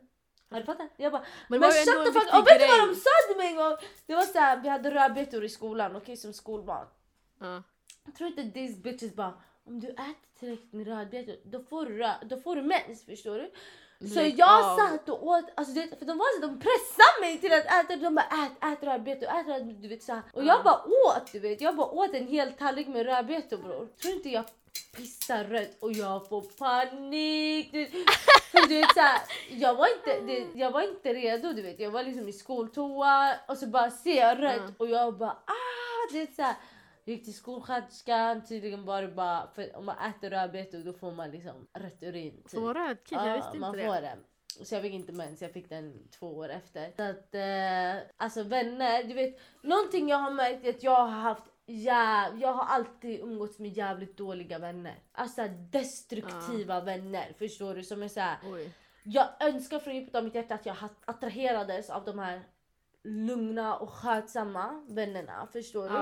Har 0.51 0.59
du 0.59 0.65
fått 0.65 0.77
den? 0.77 0.89
Jag 0.97 1.11
bara 1.11 1.23
Men 1.47 1.59
Men, 1.59 1.71
shut 1.71 1.85
the 2.05 2.11
fuck 2.19 2.33
Och 2.33 2.47
vet 2.47 2.59
du 2.59 2.67
vad 2.67 2.89
de 2.89 2.95
sa 2.95 3.09
till 3.29 3.37
mig 3.37 3.47
en 3.47 3.55
gång? 3.55 3.75
Det 4.05 4.15
var 4.15 4.21
så 4.21 4.39
här, 4.39 4.57
vi 4.61 4.69
hade 4.69 4.91
rödbetor 4.91 5.43
i 5.43 5.49
skolan, 5.49 5.95
okej 5.95 6.17
som 6.17 6.33
skolmat. 6.33 6.93
Ja. 7.39 7.63
Jag 8.05 8.15
tror 8.15 8.29
inte 8.29 8.43
these 8.59 8.77
bitches 8.81 9.15
bara 9.15 9.33
om 9.65 9.79
du 9.79 9.87
äter 9.89 10.15
tillräckligt 10.39 10.73
med 10.73 10.87
rödbetor 10.87 11.35
då 11.43 11.59
får 11.63 11.85
du, 11.85 12.09
då 12.29 12.37
får 12.41 12.55
du 12.55 12.61
mens 12.61 13.05
förstår 13.05 13.37
du? 13.37 13.51
Så 14.07 14.15
Lägg 14.15 14.39
jag 14.39 14.65
av. 14.65 14.77
satt 14.77 15.09
och 15.09 15.27
åt, 15.27 15.45
alltså 15.55 15.73
du 15.73 15.81
vet, 15.81 15.99
för 15.99 16.05
de 16.05 16.17
var 16.17 16.41
så 16.41 16.47
de 16.47 16.59
pressade 16.59 17.21
mig 17.21 17.37
till 17.41 17.53
att 17.53 17.65
äta, 17.65 17.95
de 17.95 18.15
bara 18.15 18.25
ät, 18.45 18.73
ät 18.73 18.83
rödbetor, 18.83 19.25
ät 19.27 19.47
rödbetor, 19.47 19.81
du 19.81 19.87
vet 19.87 20.03
så 20.03 20.13
här. 20.13 20.21
Och 20.33 20.43
jag 20.43 20.59
Ja. 20.59 20.63
bara 20.63 20.83
åt 21.17 21.31
du 21.31 21.39
vet, 21.39 21.61
jag 21.61 21.75
bara 21.75 21.87
åt 21.87 22.13
en 22.13 22.27
hel 22.27 22.53
tallrik 22.53 22.87
med 22.87 23.05
rödbetor 23.05 23.57
bror. 23.57 23.87
Tror 24.01 24.13
inte 24.13 24.29
jag 24.29 24.45
pissar 24.95 25.43
rött 25.43 25.77
och 25.79 25.91
jag 25.93 26.29
får 26.29 26.41
panik. 26.41 27.71
Du 27.71 27.79
vet. 27.85 27.91
För 28.51 28.67
du 28.69 28.75
vet 28.77 28.93
så 28.93 28.99
här, 28.99 29.21
jag 29.49 29.75
var 29.75 29.87
inte, 29.97 30.19
det, 30.33 30.59
jag 30.59 30.71
var 30.71 30.81
inte 30.81 31.13
redo 31.13 31.53
du 31.53 31.61
vet, 31.61 31.79
jag 31.79 31.91
var 31.91 32.03
liksom 32.03 32.27
i 32.27 32.33
skoltoa 32.33 33.35
och 33.47 33.57
så 33.57 33.67
bara 33.67 33.91
ser 33.91 34.17
jag 34.21 34.41
rött 34.43 34.71
och 34.77 34.89
jag 34.89 35.17
bara 35.17 35.31
ah, 35.31 36.11
det 36.11 36.21
är 36.21 36.27
så 36.35 36.41
här. 36.41 36.55
Gick 37.07 37.23
till 37.23 37.33
skolsköterskan, 37.33 38.45
tydligen 38.45 38.85
var 38.85 39.01
det 39.01 39.07
bara 39.07 39.47
för 39.47 39.75
om 39.75 39.85
man 39.85 39.97
äter 39.97 40.29
rödbetor 40.29 40.79
då 40.79 40.93
får 40.93 41.11
man 41.11 41.31
liksom 41.31 41.67
rött 41.73 42.03
urin. 42.03 42.43
Får 42.45 42.61
man 42.61 42.73
röd? 42.73 42.97
Jag 43.09 43.35
visste 43.35 43.57
man 43.57 43.73
inte 43.73 43.87
får 43.87 43.95
det. 43.95 44.17
det. 44.59 44.65
Så 44.65 44.75
jag 44.75 44.81
fick 44.81 44.93
inte 44.93 45.11
mens, 45.11 45.41
jag 45.41 45.51
fick 45.51 45.69
den 45.69 46.07
två 46.19 46.27
år 46.27 46.49
efter. 46.49 46.91
Så 46.95 47.03
att, 47.03 47.35
eh, 47.35 48.09
alltså 48.17 48.43
vänner, 48.43 49.03
du 49.03 49.13
vet, 49.13 49.39
någonting 49.61 50.09
jag 50.09 50.17
har 50.17 50.31
märkt 50.31 50.65
är 50.65 50.69
att 50.69 50.83
jag 50.83 51.05
har 51.05 51.07
haft 51.07 51.43
Ja, 51.69 52.29
jag 52.39 52.53
har 52.53 52.65
alltid 52.65 53.19
umgåtts 53.19 53.59
med 53.59 53.71
jävligt 53.71 54.17
dåliga 54.17 54.59
vänner. 54.59 54.95
Alltså 55.11 55.47
destruktiva 55.71 56.81
vänner. 56.81 57.33
Förstår 57.39 57.75
du? 57.75 57.83
Som 57.83 58.03
är 58.03 58.07
såhär, 58.07 58.37
jag 59.03 59.27
önskar 59.39 59.79
från 59.79 59.95
djupet 59.95 60.15
av 60.15 60.23
mitt 60.23 60.35
hjärta 60.35 60.55
att 60.55 60.65
jag 60.65 60.75
attraherades 61.05 61.89
av 61.89 62.05
de 62.05 62.19
här 62.19 62.41
lugna 63.03 63.75
och 63.75 63.89
skötsamma 63.89 64.85
vännerna. 64.87 65.47
Förstår 65.53 65.89
du? 65.89 65.95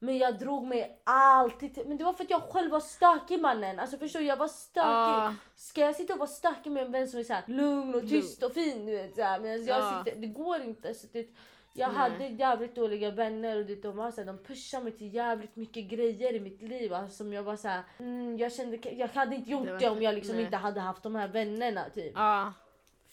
Men 0.00 0.18
jag 0.18 0.38
drog 0.38 0.66
mig 0.66 1.00
alltid 1.04 1.74
till, 1.74 1.86
Men 1.86 1.96
det 1.96 2.04
var 2.04 2.12
för 2.12 2.24
att 2.24 2.30
jag 2.30 2.42
själv 2.42 2.70
var 2.70 2.80
stökig 2.80 3.40
mannen. 3.40 3.78
Alltså 3.78 3.98
förstår 3.98 4.20
du? 4.20 4.26
Jag 4.26 4.36
var 4.36 4.48
stökig. 4.48 4.88
Ja. 4.88 5.34
Ska 5.56 5.80
jag 5.80 5.96
sitta 5.96 6.12
och 6.12 6.18
vara 6.18 6.28
stökig 6.28 6.72
med 6.72 6.84
en 6.84 6.92
vän 6.92 7.08
som 7.08 7.20
är 7.20 7.24
så 7.24 7.32
här 7.32 7.42
lugn 7.46 7.94
och 7.94 8.08
tyst 8.08 8.42
och 8.42 8.52
fin 8.52 8.86
du 8.86 8.92
vet 8.92 9.14
såhär. 9.16 9.40
Medan 9.40 9.64
jag 9.64 9.78
Ja. 9.80 10.02
sitter, 10.04 10.20
det 10.20 10.26
går 10.26 10.60
inte. 10.62 10.94
Så 10.94 11.06
det, 11.12 11.26
jag 11.72 11.88
Nej. 11.88 11.96
hade 11.98 12.26
jävligt 12.26 12.74
dåliga 12.74 13.10
vänner 13.10 13.56
och 13.58 13.66
det, 13.66 13.82
de, 13.82 13.96
var 13.96 14.10
så 14.10 14.20
här, 14.20 14.26
de 14.26 14.38
pushade 14.38 14.84
mig 14.84 14.92
till 14.92 15.14
jävligt 15.14 15.56
mycket 15.56 15.84
grejer 15.88 16.34
i 16.34 16.40
mitt 16.40 16.62
liv. 16.62 16.94
Alltså, 16.94 17.16
som 17.16 17.32
jag 17.32 17.42
var 17.42 17.56
så 17.56 17.68
här, 17.68 17.82
mm, 17.98 18.38
jag 18.38 18.52
kände 18.52 18.78
jag 18.92 19.08
hade 19.08 19.36
inte 19.36 19.50
gjort 19.50 19.66
Det 19.66 19.78
det, 19.78 19.88
om 19.88 20.02
jag 20.02 20.14
liksom 20.14 20.34
nej. 20.36 20.44
inte 20.44 20.56
hade 20.56 20.80
haft 20.80 21.02
de 21.02 21.14
här 21.14 21.28
vännerna 21.28 21.84
typ. 21.94 22.12
Ja. 22.14 22.52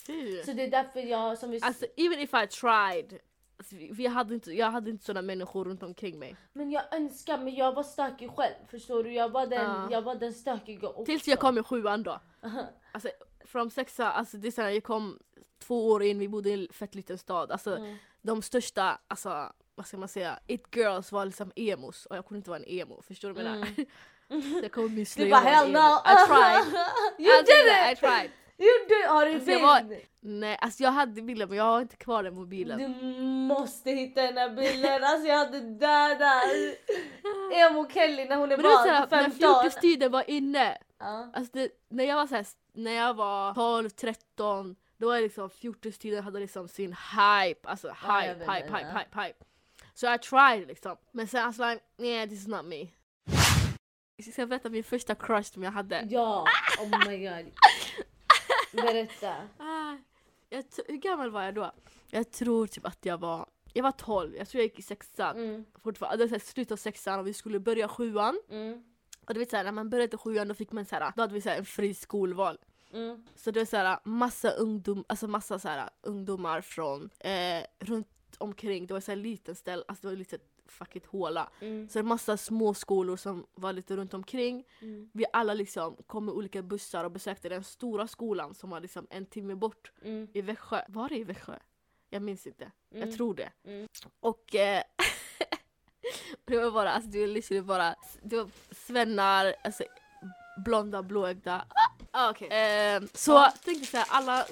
Fy. 0.07 0.43
Så 0.43 0.51
det 0.53 0.63
är 0.63 0.71
därför 0.71 0.99
jag 0.99 1.37
som 1.37 1.51
vi 1.51 1.59
Alltså 1.61 1.85
even 1.97 2.19
if 2.19 2.33
I 2.33 2.47
tried. 2.47 3.19
Alltså, 3.57 3.75
vi, 3.91 4.07
hade 4.07 4.33
inte, 4.33 4.51
jag 4.51 4.71
hade 4.71 4.89
inte 4.89 5.05
såna 5.05 5.21
människor 5.21 5.65
runt 5.65 5.83
omkring 5.83 6.19
mig. 6.19 6.35
Men 6.53 6.71
jag 6.71 6.83
önskar, 6.95 7.37
men 7.37 7.55
jag 7.55 7.73
var 7.73 7.83
stökig 7.83 8.29
själv. 8.31 8.53
Förstår 8.67 9.03
du? 9.03 9.13
Jag 9.13 9.29
var 9.29 9.47
den, 9.47 9.61
Ja. 9.65 9.87
jag 9.91 10.01
var 10.01 10.15
den 10.15 10.33
stökiga 10.33 10.87
också. 10.89 11.05
Tills 11.05 11.27
jag 11.27 11.39
kom 11.39 11.57
i 11.57 11.63
sjuan 11.63 12.03
då. 12.03 12.19
Alltså 12.91 13.09
från 13.45 13.71
sexa, 13.71 14.11
alltså 14.11 14.37
det 14.37 14.47
är 14.47 14.51
såhär, 14.51 14.69
jag 14.69 14.83
kom 14.83 15.19
två 15.59 15.87
år 15.89 16.03
in, 16.03 16.19
vi 16.19 16.27
bodde 16.27 16.49
i 16.49 16.53
en 16.53 16.67
fett 16.73 16.95
liten 16.95 17.17
stad. 17.17 17.51
Alltså 17.51 17.75
Mm. 17.77 17.95
de 18.21 18.41
största, 18.41 18.99
alltså 19.07 19.53
vad 19.75 19.85
ska 19.87 19.97
man 19.97 20.09
säga, 20.09 20.39
it 20.47 20.63
girls 20.75 21.11
var 21.11 21.25
liksom 21.25 21.51
emos 21.55 22.05
och 22.05 22.17
jag 22.17 22.25
kunde 22.27 22.37
inte 22.37 22.49
vara 22.49 22.59
en 22.59 22.65
emo, 22.69 23.01
förstår 23.01 23.27
du 23.29 23.33
vad 23.33 23.43
jag 23.45 23.51
menar? 23.51 23.67
Så 24.51 24.59
jag 24.63 24.71
kommer 24.71 24.89
min 24.89 25.05
Du 25.17 25.29
bara 25.29 25.39
hell 25.41 25.71
no! 25.71 25.77
I 25.77 26.27
tried! 26.27 26.73
you 27.19 27.39
I 27.39 27.43
did 27.43 27.89
I 27.89 27.91
it! 27.93 27.99
tried! 27.99 28.31
Did 28.57 29.07
Har 29.07 29.25
du 29.25 29.33
Alltså, 29.35 29.45
bild? 29.89 30.01
Nej 30.19 30.57
alltså 30.61 30.83
jag 30.83 30.91
hade 30.91 31.21
bilden 31.21 31.49
men 31.49 31.57
jag 31.57 31.63
har 31.65 31.81
inte 31.81 31.95
kvar 31.95 32.23
den 32.23 32.35
mobilen. 32.35 32.79
Du 32.79 32.87
måste 33.55 33.91
hitta 33.91 34.21
den 34.21 34.37
här 34.37 34.49
bilden, 34.49 35.03
alltså 35.03 35.27
jag 35.27 35.37
hade 35.37 35.59
dödat 35.59 36.43
Emo 37.53 37.89
Kelly 37.93 38.25
när 38.25 38.35
hon 38.35 38.51
är 38.51 38.57
Men 38.57 38.63
vet 38.65 38.71
såhär, 38.73 39.07
bara 39.07 39.21
när 39.21 39.29
15. 39.29 39.31
fjortistiden 39.39 40.11
var 40.11 40.29
inne, 40.29 40.77
Ja. 40.99 41.31
alltså 41.33 41.51
det, 41.53 41.69
när 41.89 42.03
jag 42.03 42.15
var 42.15 42.27
såhär, 42.27 42.45
när 42.73 42.91
jag 42.91 43.13
var 43.13 43.53
12, 43.53 43.89
13, 43.89 44.75
då 44.97 45.07
var 45.07 45.21
liksom 45.21 45.49
fjortistiden 45.49 46.23
hade 46.23 46.39
liksom 46.39 46.67
sin 46.67 46.93
hype, 46.93 47.69
alltså 47.69 47.87
Ja, 48.07 48.19
hype, 48.19 48.33
vet, 48.33 48.49
hype, 48.49 48.67
ja. 48.71 48.77
hype, 48.77 48.99
hype, 48.99 49.21
hype. 49.21 49.39
Så 49.93 50.13
I 50.13 50.17
tried 50.17 50.67
liksom. 50.67 50.97
Men 51.11 51.27
sen 51.27 51.45
was 51.45 51.57
like, 51.57 51.81
yeah 51.97 52.29
this 52.29 52.39
is 52.41 52.47
not 52.47 52.65
me. 52.65 52.87
Ska 54.31 54.41
jag 54.41 54.49
berätta 54.49 54.69
min 54.69 54.83
första 54.83 55.15
crush 55.15 55.53
som 55.53 55.63
jag 55.63 55.71
hade? 55.71 56.07
ja, 56.09 56.45
oh 56.79 57.07
my 57.09 57.17
god. 57.17 57.51
Berätta. 58.75 59.35
Ah, 59.57 59.95
jag 60.49 60.63
hur 60.87 60.95
gammal 60.97 61.31
var 61.31 61.43
jag 61.43 61.55
då? 61.55 61.71
Jag 62.09 62.31
tror 62.31 62.67
typ 62.67 62.85
att 62.85 63.05
jag 63.05 63.17
var, 63.17 63.49
jag 63.73 63.83
var 63.83 63.91
12, 63.91 64.35
jag 64.35 64.47
tror 64.49 64.59
jag 64.61 64.65
gick 64.69 64.79
i 64.79 64.81
sexan. 64.81 65.37
Mm, 65.37 65.65
Fortfarande, 65.83 66.17
det 66.17 66.23
var 66.23 66.27
så 66.29 66.35
här 66.35 66.39
slutet 66.39 66.71
av 66.71 66.77
sexan 66.77 67.19
och 67.19 67.27
vi 67.27 67.33
skulle 67.33 67.59
börja 67.59 67.87
sjuan. 67.87 68.39
mm, 68.49 68.83
Och 69.27 69.33
du 69.33 69.39
vet 69.39 69.49
såhär, 69.49 69.63
när 69.63 69.71
man 69.71 69.89
började 69.89 70.17
sjuan 70.17 70.47
då 70.47 70.53
fick 70.53 70.71
man 70.71 70.85
såhär, 70.85 71.11
då 71.15 71.21
hade 71.21 71.33
vi 71.33 71.41
såhär 71.41 71.57
en 71.57 71.65
fri 71.65 71.93
skolval. 71.93 72.57
mm, 72.93 73.25
Så 73.35 73.51
det 73.51 73.59
var 73.59 73.65
såhär 73.65 73.99
massa 74.03 74.49
ungdom, 74.51 75.05
alltså 75.07 75.27
massa 75.27 75.59
såhär 75.59 75.89
ungdomar 76.01 76.61
från 76.61 77.09
eh, 77.19 77.63
runt 77.79 78.07
omkring, 78.37 78.87
det 78.87 78.93
var 78.93 79.01
såhär 79.01 79.15
liten 79.17 79.55
ställe, 79.55 79.83
alltså 79.87 80.01
det 80.01 80.07
var 80.07 80.17
lite 80.17 80.37
fuckigt 80.67 81.05
håla. 81.05 81.49
mm, 81.61 81.89
Så 81.89 81.99
det 81.99 82.03
var 82.03 82.09
massa 82.09 82.37
små 82.37 82.73
skolor 82.73 83.17
som 83.17 83.45
var 83.53 83.73
lite 83.73 83.95
runt 83.95 84.13
omkring. 84.13 84.63
mm, 84.81 85.09
Vi 85.13 85.25
alla 85.33 85.53
liksom 85.53 85.95
kom 86.07 86.25
med 86.25 86.33
olika 86.33 86.61
bussar 86.61 87.03
och 87.03 87.11
besökte 87.11 87.49
den 87.49 87.63
stora 87.63 88.07
skolan 88.07 88.53
som 88.55 88.69
var 88.69 88.79
liksom 88.79 89.07
en 89.09 89.25
timme 89.25 89.55
bort 89.55 89.91
mm, 90.01 90.27
i 90.33 90.41
Växjö. 90.41 90.81
Var 90.87 91.09
det 91.09 91.17
i 91.17 91.23
Växjö? 91.23 91.59
Jag 92.09 92.21
minns 92.21 92.47
inte. 92.47 92.71
mm. 92.91 93.07
Jag 93.09 93.17
tror 93.17 93.33
det. 93.35 93.51
Mm. 93.63 93.87
Och 94.19 94.55
eh, 94.55 94.83
det 96.45 96.57
var 96.57 96.71
bara, 96.71 96.91
alltså 96.91 97.09
det 97.09 97.19
var 97.19 97.27
literally 97.27 97.61
bara, 97.61 97.95
det 98.23 98.37
var 98.37 98.49
svennar, 98.71 99.55
alltså 99.63 99.83
blonda, 100.65 101.03
blåögda. 101.03 101.65
Ah, 101.69 101.94
okej. 102.29 102.47
Eh, 102.47 103.01
så 103.13 103.31
Ja. 103.31 103.53
tänkte 103.63 103.97
jag 103.97 104.07
såhär, 104.07 104.07
alla 104.19 104.45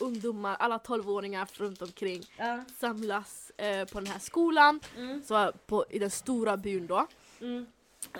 ungdomar, 0.00 0.56
alla 0.58 0.78
tolvåringar 0.78 1.48
runt 1.52 1.82
omkring 1.82 2.22
Ja. 2.36 2.64
samlas 2.80 3.50
eh, 3.56 3.84
på 3.88 4.00
den 4.00 4.06
här 4.06 4.18
skolan, 4.18 4.80
Mm, 4.96 5.22
så 5.24 5.52
på, 5.66 5.84
i 5.90 5.98
den 5.98 6.10
stora 6.10 6.56
byn 6.56 6.86
då. 6.86 7.06
mm, 7.40 7.66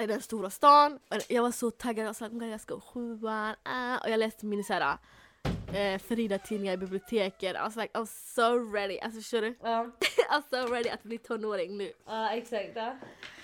I 0.01 0.07
den 0.07 0.23
stora 0.23 0.51
stan. 0.51 0.99
Jag 1.29 1.43
var 1.43 1.51
så 1.53 1.71
taggad, 1.71 2.07
jag 2.07 2.17
sa 2.17 2.27
att 2.27 2.33
jag 2.51 2.61
ska 2.61 2.75
gå 2.75 2.81
sjuan. 2.81 3.55
Ah. 3.63 3.99
Och 3.99 4.11
jag 4.11 4.19
läste 4.19 4.47
min 4.47 4.65
såhär, 4.65 4.97
eh, 5.75 5.99
Frida-tidningar 5.99 6.73
i 6.73 6.77
biblioteket. 6.77 7.57
I 7.57 7.59
was 7.59 7.77
like 7.77 7.99
I'm 7.99 8.07
so 8.35 8.73
ready. 8.75 8.99
Alltså 8.99 9.21
förstår 9.21 9.41
du? 9.41 9.55
ja. 9.63 9.87
I'm 10.31 10.43
so 10.51 10.73
ready 10.75 10.89
att 10.89 11.03
bli 11.03 11.19
tonåring 11.19 11.77
nu. 11.79 11.93
Ja, 12.07 12.31
exakt. 12.31 12.77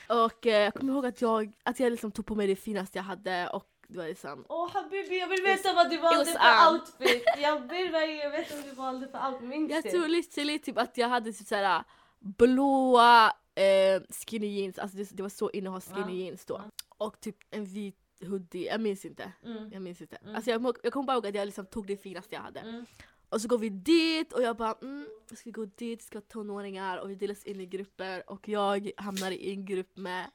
Och 0.09 0.47
eh, 0.47 0.63
jag 0.63 0.75
kommer 0.75 0.93
ihåg 0.93 1.07
att 1.07 1.21
jag, 1.21 1.53
att 1.63 1.81
jag 1.81 1.91
liksom 1.91 2.11
tog 2.13 2.27
på 2.27 2.35
mig 2.35 2.47
det 2.47 2.57
finaste 2.57 2.99
jag 2.99 3.03
hade 3.05 3.49
och 3.49 3.67
det 3.91 3.99
var 3.99 4.07
liksom 4.07 4.45
Åh 4.49 4.70
habibi, 4.70 5.18
jag 5.20 5.28
vill 5.28 5.43
veta 5.43 5.72
vad 5.72 5.91
du 5.91 5.99
valde 5.99 6.24
för 6.24 6.72
outfit. 6.72 7.24
Jag 7.38 7.61
vill 7.61 7.91
verkligen 7.91 8.32
veta 8.32 8.55
vad 8.57 8.64
du 8.64 8.70
valde 8.70 9.09
för 9.09 9.28
outfit. 9.28 9.49
Minns 9.49 9.70
Jag 9.70 9.91
tror 9.91 10.09
literally 10.09 10.59
typ 10.59 10.78
att 10.78 10.97
jag 10.97 11.09
hade 11.09 11.32
typ 11.32 11.47
såhär 11.47 11.84
blåa 12.18 13.26
eh, 13.55 14.03
skinny 14.26 14.47
jeans, 14.47 14.78
alltså 14.78 14.97
det, 14.97 15.16
det 15.16 15.22
var 15.22 15.30
så 15.30 15.51
inne 15.51 15.70
att 15.76 15.84
ha 15.84 15.95
skinny 15.95 16.18
Ja. 16.18 16.24
jeans 16.24 16.45
då. 16.45 16.55
Ja. 16.64 16.70
Och 16.99 17.20
typ 17.20 17.36
en 17.51 17.64
vit 17.64 17.97
hoodie, 18.26 18.66
jag 18.66 18.80
minns 18.80 19.05
inte. 19.05 19.32
Mm. 19.45 19.72
Jag 19.72 19.82
minns 19.82 20.01
inte. 20.01 20.16
Mm. 20.16 20.34
Alltså 20.34 20.51
jag, 20.51 20.76
jag 20.82 20.93
kommer 20.93 21.07
bara 21.07 21.12
ihåg 21.12 21.26
att 21.26 21.34
jag 21.34 21.47
liksom 21.47 21.66
tog 21.66 21.86
det 21.86 21.97
finaste 21.97 22.34
jag 22.34 22.43
hade. 22.43 22.61
Mm. 22.61 22.86
Och 23.28 23.41
så 23.41 23.49
går 23.49 23.59
vi 23.59 23.68
dit 23.68 24.32
och 24.32 24.43
jag 24.43 24.57
bara 24.57 24.74
mm, 24.82 25.07
ska 25.26 25.36
vi 25.45 25.51
gå 25.51 25.64
dit, 25.64 26.03
ska 26.03 26.18
vara 26.18 26.24
tonåringar 26.28 26.99
och 26.99 27.11
vi 27.11 27.14
delas 27.14 27.45
in 27.45 27.61
i 27.61 27.66
grupper 27.66 28.30
och 28.30 28.49
jag 28.49 28.91
hamnar 28.97 29.30
i 29.30 29.51
en 29.51 29.64
grupp 29.64 29.97
med 29.97 30.30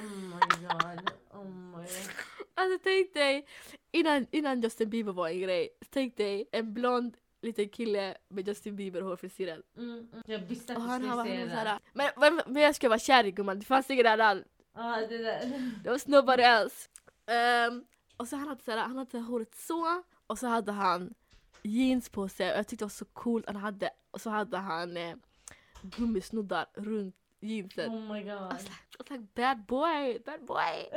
Oh 0.00 0.16
my 0.16 0.66
god. 0.68 1.10
Oh 1.30 1.44
my 1.44 1.76
god. 1.76 2.37
Alltså 2.58 2.78
tänk 2.82 3.14
dig, 3.14 3.46
innan, 3.92 4.26
innan 4.30 4.60
Justin 4.60 4.90
Bieber 4.90 5.12
var 5.12 5.28
en 5.28 5.40
grej, 5.40 5.68
tänk 5.90 6.16
dig 6.16 6.48
en 6.52 6.74
blond 6.74 7.16
liten 7.42 7.68
kille 7.68 8.16
med 8.28 8.48
Justin 8.48 8.76
Bieber 8.76 9.00
hårfrisyren. 9.00 9.62
Mm. 9.76 9.90
mm. 9.90 10.22
Jag 10.26 10.38
visste 10.38 10.72
att 10.72 10.78
Och 10.78 10.84
du 10.84 10.90
skulle 10.94 11.14
var- 11.14 11.24
säga 11.24 11.38
var 11.40 11.44
det. 11.46 11.50
såhär, 11.50 11.78
men, 11.92 12.10
men, 12.16 12.40
men 12.46 12.62
jag 12.62 12.74
ska 12.74 12.88
vara 12.88 12.98
kär 12.98 13.24
i 13.24 13.30
gumman, 13.30 13.58
det 13.58 13.64
fanns 13.66 13.90
ingen 13.90 14.06
annan. 14.06 14.44
Ja, 14.74 15.06
det 15.08 15.18
där. 15.18 15.72
Det 15.84 15.90
was 15.94 16.06
nobody 16.06 16.42
else. 16.42 16.88
Ehm, 17.26 17.84
och 18.16 18.28
så 18.28 18.36
han 18.36 18.48
hade, 18.48 18.62
såhär, 18.62 18.78
han 18.78 18.96
hade 18.98 19.10
såhär 19.10 19.24
håret 19.24 19.54
så, 19.54 20.02
och 20.26 20.38
så 20.38 20.46
hade 20.46 20.72
han 20.72 21.14
jeans 21.62 22.08
på 22.08 22.28
sig 22.28 22.52
och 22.52 22.58
jag 22.58 22.66
tyckte 22.66 22.82
det 22.84 22.86
var 22.86 22.90
så 22.90 23.04
coolt. 23.04 23.46
Han 23.46 23.56
hade, 23.56 23.90
och 24.10 24.20
så 24.20 24.30
hade 24.30 24.56
han 24.56 24.96
eh, 24.96 25.14
gummisnoddar 25.82 26.66
runt 26.74 27.16
jeansen. 27.40 27.90
Oh 27.92 28.00
my 28.12 28.22
god. 28.22 28.52
I 28.52 28.54
was 28.54 28.62
like, 28.64 28.72
I 28.72 28.96
was 28.98 29.10
like 29.10 29.24
bad 29.34 29.66
boy, 29.66 30.18
bad 30.24 30.46
boy. 30.46 30.88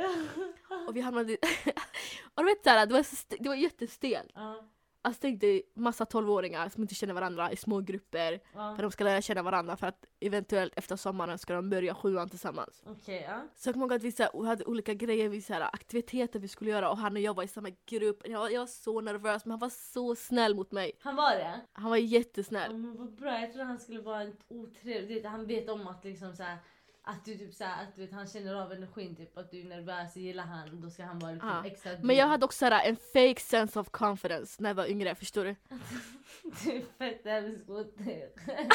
Och 0.88 0.96
vi 0.96 1.00
hamnade 1.00 1.36
och 2.34 2.42
du 2.42 2.44
vet 2.44 2.64
såhär, 2.64 2.86
det 2.86 2.92
var, 2.92 3.02
så 3.02 3.14
st- 3.14 3.36
det 3.40 3.48
var 3.48 3.56
jättestelt. 3.56 4.30
Ja, 4.34 4.64
Alltså 5.04 5.20
tänk 5.20 5.40
dig 5.40 5.62
massa 5.74 6.04
tolvåringar 6.06 6.68
som 6.68 6.82
inte 6.82 6.94
känner 6.94 7.14
varandra 7.14 7.52
i 7.52 7.56
små 7.56 7.80
grupper. 7.80 8.40
ja. 8.54 8.74
För 8.76 8.82
de 8.82 8.92
ska 8.92 9.04
lära 9.04 9.20
känna 9.22 9.42
varandra 9.42 9.76
för 9.76 9.86
att 9.86 10.04
eventuellt 10.20 10.72
efter 10.76 10.96
sommaren 10.96 11.38
ska 11.38 11.54
de 11.54 11.70
börja 11.70 11.94
sjuan 11.94 12.28
tillsammans. 12.28 12.82
Okej, 12.86 13.26
ja. 13.28 13.40
Så 13.54 13.68
jag 13.68 13.74
kommer 13.74 13.86
ihåg 13.86 13.92
att 13.92 14.02
vi 14.02 14.12
så 14.12 14.44
hade 14.44 14.64
olika 14.64 14.94
grejer, 14.94 15.28
vi, 15.28 15.42
så 15.42 15.54
aktiviteter 15.54 16.38
vi 16.40 16.48
skulle 16.48 16.70
göra 16.70 16.90
och 16.90 16.98
han 16.98 17.12
och 17.12 17.20
jag 17.22 17.34
var 17.34 17.42
i 17.42 17.48
samma 17.48 17.68
grupp. 17.86 18.28
Jag, 18.28 18.52
jag 18.52 18.60
var 18.60 18.66
så 18.66 19.00
nervös 19.00 19.44
men 19.44 19.50
han 19.50 19.58
var 19.60 19.70
så 19.70 20.14
snäll 20.16 20.54
mot 20.54 20.72
mig. 20.72 20.92
Han 21.00 21.16
var 21.16 21.30
det? 21.30 21.60
Han 21.72 21.90
var 21.90 21.96
Ja, 21.96 22.02
jättesnäll. 22.18 22.74
men 22.78 22.96
vad 22.96 23.14
bra, 23.14 23.40
jag 23.40 23.52
trodde 23.52 23.64
han 23.64 23.78
skulle 23.78 24.00
vara 24.00 24.20
en 24.22 24.36
otrevlig, 24.48 25.24
han 25.24 25.46
vet 25.46 25.68
om 25.68 25.86
att 25.86 26.04
liksom 26.04 26.34
så 26.36 26.42
här, 26.42 26.56
att 27.04 27.24
du 27.24 27.38
typ 27.38 27.54
så 27.54 27.64
här, 27.64 27.82
att 27.82 27.96
du 27.96 28.00
vet, 28.02 28.12
han 28.12 28.26
känner 28.26 28.54
av 28.54 28.72
energin 28.72 29.16
typ 29.16 29.38
att 29.38 29.50
du 29.50 29.60
är 29.60 29.64
nervös, 29.64 30.16
gillar 30.16 30.44
han, 30.44 30.80
då 30.80 30.90
ska 30.90 31.04
han 31.04 31.18
vara 31.18 31.32
liksom 31.32 31.48
Ja. 31.48 31.66
extra 31.66 31.92
Men 32.02 32.16
jag 32.16 32.26
hade 32.26 32.44
också 32.44 32.58
så 32.58 32.64
här, 32.64 32.88
en 32.88 32.96
fake 32.96 33.40
sense 33.40 33.80
of 33.80 33.90
confidence 33.90 34.62
när 34.62 34.70
jag 34.70 34.74
var 34.74 34.86
yngre, 34.86 35.14
förstår 35.14 35.44
du? 35.44 35.56
Du 36.64 36.70
är 36.76 36.82
fett 36.98 37.24
hemsk 37.24 37.68
mot 37.68 37.98
dig. 37.98 38.34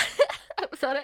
Vad 0.69 0.79
sa 0.79 0.93
du? 0.93 1.03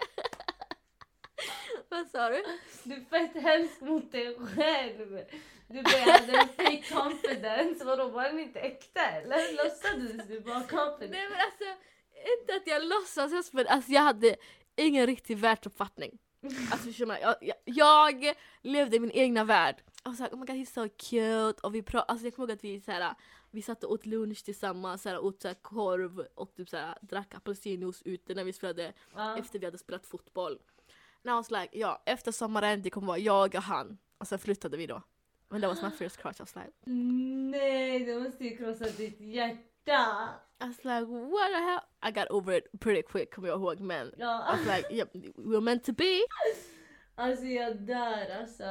Vad 1.89 2.07
sa 2.07 2.30
du? 2.30 2.43
Du 2.84 2.93
är 2.93 3.01
fett 3.01 3.43
hemsk 3.43 3.82
mot 3.82 4.11
dig 4.11 4.38
själv. 4.39 5.19
Du 5.67 5.82
bara 5.84 6.11
hade 6.11 6.38
en 6.38 6.47
fake 6.47 6.84
confidence, 6.93 7.86
vadå 7.86 8.07
var 8.09 8.24
den 8.24 8.39
inte 8.39 8.59
äkta 8.59 9.01
eller? 9.01 9.63
Låtsades 9.63 10.28
du 10.28 10.39
vara 10.39 10.63
confident? 10.63 11.11
Nej 11.11 11.30
men 11.30 11.39
alltså, 11.39 11.63
inte 12.39 12.55
att 12.55 12.67
jag 12.67 12.84
låtsas 12.84 13.53
men 13.53 13.67
alltså 13.67 13.91
jag 13.91 14.01
hade 14.01 14.36
ingen 14.76 15.05
riktig 15.07 15.38
världsuppfattning. 15.38 16.19
Alltså 16.44 16.78
förstår 16.88 17.06
man, 17.06 17.18
jag, 17.22 17.36
jag, 17.41 17.56
jag 17.66 18.34
levde 18.62 18.96
i 18.96 19.00
min 19.00 19.12
egna 19.12 19.44
värld. 19.44 19.76
Jag 20.04 20.12
var 20.12 20.16
såhär 20.16 20.30
oh 20.32 20.39
my 20.39 20.46
god 20.46 20.56
he's 20.56 20.74
so 20.74 20.89
cute 20.98 21.68
och 21.68 21.76
vi 21.76 21.82
pratade, 21.82 22.12
alltså 22.12 22.26
jag 22.28 22.36
kommer 22.36 22.48
ihåg 22.50 22.58
att 22.58 22.64
vi 22.64 22.82
såhär, 22.82 23.16
vi 23.52 23.62
satt 23.62 23.84
och 23.84 23.91
åt 23.91 24.06
lunch 24.06 24.44
tillsammans, 24.46 25.02
såhär, 25.02 25.20
åt 25.20 25.41
såhär, 25.41 25.56
korv 25.56 26.20
och 26.36 26.56
typ 26.56 26.70
såhär, 26.70 26.98
drack 27.02 27.34
apelsinjuice 27.36 28.02
ute 28.06 28.34
när 28.34 28.44
vi 28.44 28.54
spelade, 28.54 28.94
Ja. 29.16 29.38
efter 29.38 29.60
vi 29.60 29.66
hade 29.66 29.78
spelat 29.78 30.06
fotboll. 30.06 30.60
Now 31.22 31.34
I 31.34 31.38
was 31.38 31.52
like, 31.52 31.70
ja 31.72 32.02
efter 32.06 32.32
sommaren 32.32 32.82
det 32.82 32.89
kommer 32.89 33.08
vara 33.08 33.18
jag 33.18 33.56
och 33.56 33.64
han 33.64 33.98
och 34.18 34.28
sen 34.28 34.39
flyttade 34.39 34.78
vi 34.78 34.88
då. 34.88 35.02
Men 35.50 35.62
det 35.62 35.68
was 35.68 35.82
my 35.82 35.89
first 35.89 36.18
crush, 36.22 36.36
I 36.39 36.44
was 36.44 36.56
like 36.56 36.72
Nej, 36.86 38.00
det 38.06 38.20
måste 38.20 38.44
ju 38.44 38.58
krossa 38.58 38.86
ditt 38.86 39.20
hjärta. 39.20 40.30
I 40.64 40.68
was 40.68 40.78
like 40.78 41.06
what 41.06 41.48
the 41.48 41.64
hell? 41.64 41.80
I 42.08 42.12
got 42.12 42.28
over 42.30 42.54
it 42.58 42.80
pretty 42.80 43.01
quick 43.04 43.34
kommer 43.36 43.47
jag 43.47 43.60
ihåg 43.60 43.80
men 43.80 44.08
I 44.08 44.12
Ja. 44.18 44.45
was 44.51 44.78
like 44.78 44.93
yep, 44.95 45.10
we 45.14 45.32
were 45.51 45.62
meant 45.62 45.84
to 45.84 45.93
be. 45.93 46.22
Alltså 47.16 47.45
jag 47.45 47.76
dör 47.82 48.39
alltså. 48.41 48.64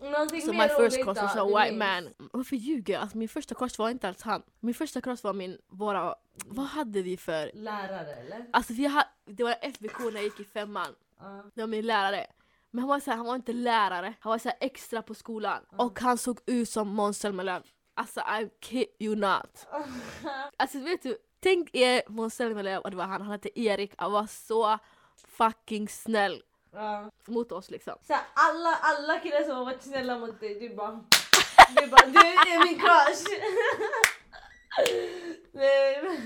Någonting 0.00 0.42
So 0.42 0.52
mer 0.52 0.58
my 0.58 0.84
first 0.84 1.06
då, 1.06 1.12
was 1.12 1.36
a 1.36 1.44
white 1.44 1.76
man. 1.76 2.08
Varför 2.32 2.56
ljuger 2.56 2.94
jag? 2.94 3.02
Alltså 3.02 3.18
min 3.18 3.28
första 3.28 3.54
crush 3.54 3.78
var 3.78 3.90
inte 3.90 4.08
alls 4.08 4.22
han. 4.22 4.42
Min 4.60 4.74
första 4.74 5.00
crush 5.00 5.24
var 5.24 5.32
min, 5.32 5.58
våra, 5.68 6.14
vad 6.46 6.66
hade 6.66 7.02
vi 7.02 7.16
för? 7.16 7.50
Lärare 7.54 8.14
eller? 8.14 8.46
Alltså 8.52 8.72
vi 8.72 8.86
hade, 8.86 9.08
det 9.24 9.42
var 9.44 9.56
FBK 9.62 9.98
när 10.00 10.12
jag 10.12 10.24
gick 10.24 10.40
i 10.40 10.44
femman. 10.44 10.94
Ja. 11.20 11.42
Det 11.54 11.60
var 11.60 11.68
min 11.68 11.86
lärare. 11.86 12.26
Men 12.70 12.78
han 12.80 12.88
var, 12.88 13.00
så 13.00 13.10
här, 13.10 13.16
han 13.16 13.26
var 13.26 13.34
inte 13.34 13.52
lärare, 13.52 14.14
han 14.20 14.30
var 14.30 14.38
så 14.38 14.50
extra 14.60 15.02
på 15.02 15.14
skolan. 15.14 15.62
Och 15.76 16.00
han 16.00 16.18
såg 16.18 16.38
ut 16.46 16.68
som 16.68 16.88
Måns 16.88 17.18
Zelmerlöw. 17.18 17.62
Alltså 17.94 18.20
I 18.20 18.48
kid 18.60 18.86
you 18.98 19.16
not. 19.16 19.66
Alltså 20.56 20.78
vet 20.78 21.02
du, 21.02 21.16
tänk 21.46 21.68
er 21.72 22.02
Måns 22.08 22.40
och 22.40 22.90
det 22.90 22.96
var 22.96 23.04
han, 23.04 23.22
han 23.22 23.30
hette 23.30 23.60
Erik, 23.60 23.92
han 23.96 24.12
var 24.12 24.26
så 24.26 24.78
fucking 25.28 25.88
snäll 25.88 26.42
Ja. 26.72 27.10
mot 27.26 27.52
oss 27.52 27.70
liksom. 27.70 27.94
Så 28.06 28.12
här, 28.12 28.22
alla, 28.34 28.76
alla 28.80 29.20
killar 29.20 29.42
som 29.42 29.56
har 29.56 29.64
varit 29.64 29.82
snälla 29.82 30.18
mot 30.18 30.40
dig, 30.40 30.60
du 30.60 30.74
bara... 30.74 31.04
Du 31.76 31.86
bara, 31.86 32.06
du 32.06 32.18
är 32.18 32.64
min 32.64 32.78
crush! 32.78 33.22
Nej 35.52 36.02
men... 36.02 36.16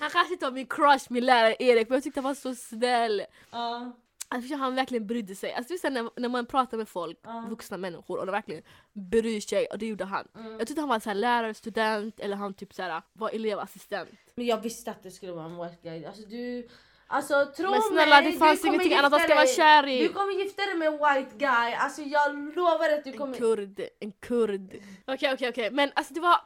Han 0.00 0.10
kanske 0.10 0.32
inte 0.32 0.46
var 0.46 0.52
min 0.52 0.66
crush, 0.66 1.06
min 1.08 1.26
lärare 1.26 1.56
Erik, 1.58 1.88
men 1.88 1.96
jag 1.96 2.04
tyckte 2.04 2.20
han 2.20 2.24
var 2.24 2.34
så 2.34 2.54
snäll. 2.54 3.22
Ja. 3.50 3.92
Alltså 4.28 4.54
han 4.56 4.74
verkligen 4.74 5.06
brydde 5.06 5.34
sig. 5.34 5.52
Alltså, 5.52 5.88
när, 5.90 6.20
när 6.20 6.28
man 6.28 6.46
pratar 6.46 6.76
med 6.76 6.88
folk, 6.88 7.18
Ja. 7.22 7.46
vuxna 7.50 7.76
människor 7.76 8.18
och 8.18 8.26
de 8.26 8.32
verkligen 8.32 8.62
bryr 8.92 9.40
sig 9.40 9.66
och 9.66 9.78
det 9.78 9.86
gjorde 9.86 10.04
han. 10.04 10.28
Mm. 10.36 10.58
Jag 10.58 10.66
tyckte 10.66 10.80
han 10.80 10.88
var 10.88 11.00
så 11.00 11.08
här 11.10 11.14
lärare, 11.14 11.54
student 11.54 12.20
eller 12.20 12.36
han 12.36 12.54
typ 12.54 12.74
så 12.74 12.82
här, 12.82 13.02
var 13.12 13.30
elevassistent. 13.30 14.10
Men 14.34 14.46
jag 14.46 14.60
visste 14.60 14.90
att 14.90 15.02
det 15.02 15.10
skulle 15.10 15.32
vara 15.32 15.44
en 15.44 15.56
white 15.58 15.76
guy. 15.82 16.04
Alltså 16.04 16.22
du... 16.22 16.68
Alltså 17.08 17.46
tro 17.56 17.70
Men 17.70 17.82
snälla 17.82 18.20
mig, 18.20 18.32
det 18.32 18.38
fanns 18.38 18.62
du 18.62 18.68
ingenting 18.68 18.94
annat 18.94 19.12
han 19.12 19.20
ska 19.20 19.34
vara 19.34 19.46
kär 19.46 19.82
Du 19.82 19.92
i. 19.92 20.08
kommer 20.08 20.32
gifta 20.32 20.62
dig 20.66 20.74
med 20.74 20.88
en 20.88 20.92
white 20.92 21.36
guy. 21.38 21.72
Alltså 21.74 22.02
jag 22.02 22.56
lovar 22.56 22.90
att 22.98 23.04
du 23.04 23.10
En 23.10 23.18
kommer... 23.18 23.38
kurd, 23.38 23.80
en 24.00 24.12
kurd. 24.12 24.76
Okej 25.06 25.32
okej 25.34 25.48
okej 25.48 25.70
men 25.70 25.90
alltså 25.94 26.14
det 26.14 26.20
var, 26.20 26.36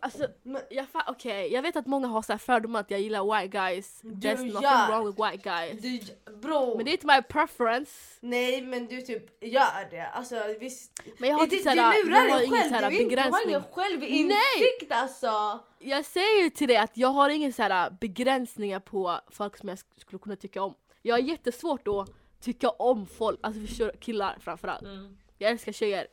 alltså, 0.00 0.26
jag, 0.70 0.86
okej, 1.06 1.52
jag 1.52 1.62
vet 1.62 1.76
att 1.76 1.86
många 1.86 2.06
har 2.06 2.22
så 2.22 2.32
här 2.32 2.38
fördomar 2.38 2.80
att 2.80 2.90
jag 2.90 3.00
gillar 3.00 3.40
white 3.40 3.58
guys. 3.58 4.00
Du 4.02 4.10
There's 4.28 4.36
nothing 4.44 4.62
gör. 4.62 4.88
wrong 4.88 5.06
with 5.06 5.22
white 5.30 5.50
guys. 5.50 5.82
Du, 6.26 6.32
bro! 6.32 6.76
Men 6.76 6.84
det 6.84 6.90
är 6.90 6.92
inte 6.92 7.06
my 7.06 7.22
preference. 7.22 7.92
Nej 8.20 8.62
men 8.62 8.86
du 8.86 9.00
typ 9.02 9.44
gör 9.44 9.90
det. 9.90 10.06
Alltså 10.08 10.34
visst. 10.60 11.02
Men 11.18 11.28
jag 11.30 11.36
har 11.36 11.46
du, 11.46 11.56
inte 11.56 11.70
du 11.70 11.76
såhär, 11.76 12.04
lurar 12.04 12.16
jag 12.26 12.30
har 12.32 12.38
dig 12.38 12.50
själv. 12.50 12.68
såhär 12.68 12.90
Du, 12.90 12.96
inte- 13.02 13.14
du 13.16 13.20
har 13.22 13.30
begränsning. 13.30 13.48
ingen 13.50 13.62
självinsikt 13.72 14.92
alltså. 14.92 15.58
Jag 15.78 16.04
säger 16.04 16.42
ju 16.42 16.50
till 16.50 16.68
dig 16.68 16.76
att 16.76 16.96
jag 16.96 17.08
har 17.08 17.30
ingen 17.30 17.52
så 17.52 17.62
här 17.62 17.90
begränsningar 18.00 18.80
på 18.80 19.20
folk 19.30 19.56
som 19.56 19.68
jag 19.68 19.78
sk- 19.78 20.00
skulle 20.00 20.18
kunna 20.18 20.36
tycka 20.36 20.62
om. 20.62 20.74
Jag 21.02 21.14
har 21.14 21.20
jättesvårt 21.20 21.88
att 21.88 22.10
tycka 22.40 22.70
om 22.70 23.06
folk, 23.06 23.38
alltså 23.42 23.60
du? 23.84 23.92
killar 24.00 24.36
framförallt. 24.40 24.84
Jag 25.38 25.50
älskar 25.50 25.72
tjejer. 25.72 26.06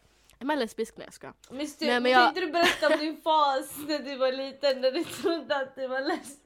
Är 0.46 0.48
man 0.48 0.60
lesbisk? 0.60 0.94
Nej 0.98 1.08
jag 1.08 1.14
skojar. 1.14 1.34
Men, 1.50 1.68
stu, 1.68 1.86
Nej, 1.86 2.00
men 2.00 2.12
jag- 2.12 2.28
inte 2.30 2.40
du 2.42 2.52
berätta 2.52 2.88
om 2.94 3.00
din 3.00 3.22
fas 3.22 3.70
när 3.88 4.00
du 4.00 4.16
var 4.16 4.32
liten 4.32 4.82
när 4.82 4.92
du 4.92 5.04
trodde 5.04 5.56
att 5.56 5.76
du 5.76 5.88
var 5.88 6.02
lesbisk? 6.02 6.40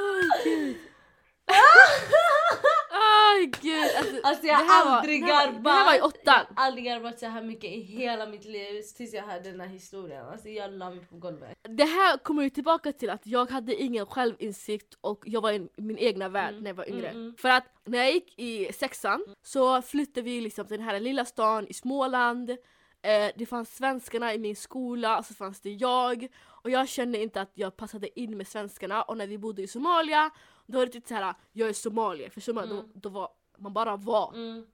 Åh 0.00 0.44
gud! 0.44 0.76
Alltså, 3.98 4.16
Alltså 4.22 4.46
jag 4.46 4.54
har 4.54 4.90
aldrig 4.96 5.22
var- 5.22 5.28
garvat. 5.28 5.64
Det 5.64 5.70
här 5.70 5.84
var 5.86 5.94
i 5.98 6.00
åttan. 6.00 6.44
Jag 6.48 6.56
har 6.62 6.66
aldrig 6.66 6.84
garvat 6.84 7.18
så 7.18 7.26
här 7.26 7.42
mycket 7.42 7.70
i 7.70 7.80
hela 7.80 8.26
mitt 8.26 8.44
liv 8.44 8.82
tills 8.96 9.12
jag 9.14 9.22
hörde 9.22 9.50
den 9.50 9.60
här 9.60 9.68
historien. 9.68 10.26
Alltså 10.28 10.48
jag 10.48 10.72
la 10.72 10.90
mig 10.90 11.00
på 11.10 11.16
golvet. 11.16 11.58
Det 11.68 11.84
här 11.84 12.18
kommer 12.18 12.42
ju 12.42 12.50
tillbaka 12.50 12.92
till 12.92 13.10
att 13.10 13.26
jag 13.26 13.50
hade 13.50 13.74
ingen 13.74 14.06
självinsikt 14.06 14.94
och 15.00 15.22
jag 15.26 15.40
var 15.40 15.52
i 15.52 15.68
min 15.76 15.98
egna 15.98 16.28
värld 16.28 16.54
när 16.60 16.70
jag 16.70 16.74
var 16.74 16.88
yngre. 16.88 17.08
mm, 17.08 17.22
mm. 17.22 17.36
För 17.36 17.48
att 17.48 17.64
när 17.84 17.98
jag 17.98 18.12
gick 18.12 18.38
i 18.38 18.72
sexan 18.72 19.24
så 19.42 19.82
flyttade 19.82 20.22
vi 20.22 20.40
liksom 20.40 20.66
till 20.66 20.76
den 20.76 20.86
här 20.86 21.00
lilla 21.00 21.24
stan 21.24 21.66
i 21.68 21.74
Småland. 21.74 22.56
Eh, 23.02 23.30
det 23.36 23.46
fanns 23.46 23.76
svenskarna 23.76 24.34
i 24.34 24.38
min 24.38 24.56
skola 24.56 25.18
och 25.18 25.24
så 25.24 25.34
fanns 25.34 25.60
det 25.60 25.70
jag. 25.72 26.28
Och 26.46 26.70
jag 26.70 26.88
kände 26.88 27.22
inte 27.22 27.40
att 27.40 27.50
jag 27.54 27.76
passade 27.76 28.20
in 28.20 28.36
med 28.36 28.46
svenskarna 28.48 29.02
och 29.02 29.16
när 29.16 29.26
vi 29.26 29.38
bodde 29.38 29.62
i 29.62 29.66
Somalia 29.66 30.30
då 30.66 30.78
var 30.78 30.86
det 30.86 30.92
typ 30.92 31.08
såhär, 31.08 31.34
jag 31.52 31.68
är 31.68 31.72
somalier. 31.72 32.30
För 32.30 32.40
Somalia, 32.40 32.72
Mm. 32.74 32.90
då, 32.94 33.00
då 33.00 33.08
var 33.08 33.28
man 33.58 33.72
bara 33.72 33.96
var. 33.96 34.32
Mm. 34.34 34.66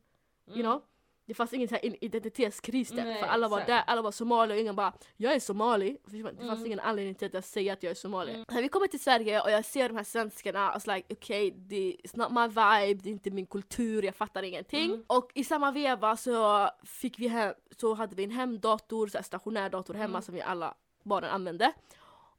You 0.49 0.63
know? 0.63 0.83
Det 1.27 1.35
fanns 1.35 1.53
ingen 1.53 1.69
så 1.69 1.75
här 1.75 2.05
identitetskris 2.05 2.89
där, 2.89 3.05
Nej, 3.05 3.21
för 3.21 3.27
alla 3.27 3.49
var 3.49 3.59
exakt. 3.59 3.69
där, 3.69 3.83
alla 3.93 4.03
var 4.03 4.13
somalier 4.13 4.55
och 4.57 4.61
ingen 4.61 4.77
bara 4.77 4.93
“jag 5.17 5.33
är 5.35 5.41
somali”. 5.41 5.97
Det 6.05 6.23
fanns 6.23 6.39
Mm. 6.41 6.67
ingen 6.67 6.81
anledning 6.81 7.15
till 7.15 7.27
att 7.27 7.35
jag 7.35 7.45
säger 7.45 7.73
att 7.73 7.83
jag 7.83 7.91
är 7.91 7.95
somalier. 7.95 8.45
När 8.49 8.63
vi 8.63 8.69
kommer 8.69 8.87
till 8.87 9.01
Sverige 9.01 9.41
och 9.41 9.51
jag 9.51 9.65
ser 9.65 9.89
de 9.89 9.97
här 9.97 10.05
svenskarna, 10.05 10.73
och 10.73 10.83
så 10.83 10.95
like 10.95 11.15
okej, 11.15 11.53
okay, 11.53 11.97
it's 12.05 12.17
not 12.19 12.31
my 12.33 12.47
vibe, 12.49 13.03
det 13.03 13.09
är 13.09 13.13
inte 13.13 13.31
min 13.31 13.47
kultur, 13.47 14.03
jag 14.03 14.15
fattar 14.15 14.43
ingenting. 14.43 14.85
Mm. 14.91 15.05
Och 15.07 15.31
i 15.35 15.45
samma 15.45 15.71
veva 15.73 16.17
så 16.17 16.69
fick 16.85 17.19
vi 17.19 17.29
hem, 17.29 17.55
så 17.81 17.95
hade 17.95 18.17
vi 18.17 18.25
en 18.25 18.31
hemdator, 18.31 19.07
så 19.07 19.19
här 19.19 19.23
stationär 19.23 19.71
dator 19.71 19.95
hemma 19.95 20.09
Mm. 20.09 20.23
som 20.23 20.35
vi 20.35 20.41
alla 20.43 20.75
barnen 21.03 21.31
använde. 21.31 21.73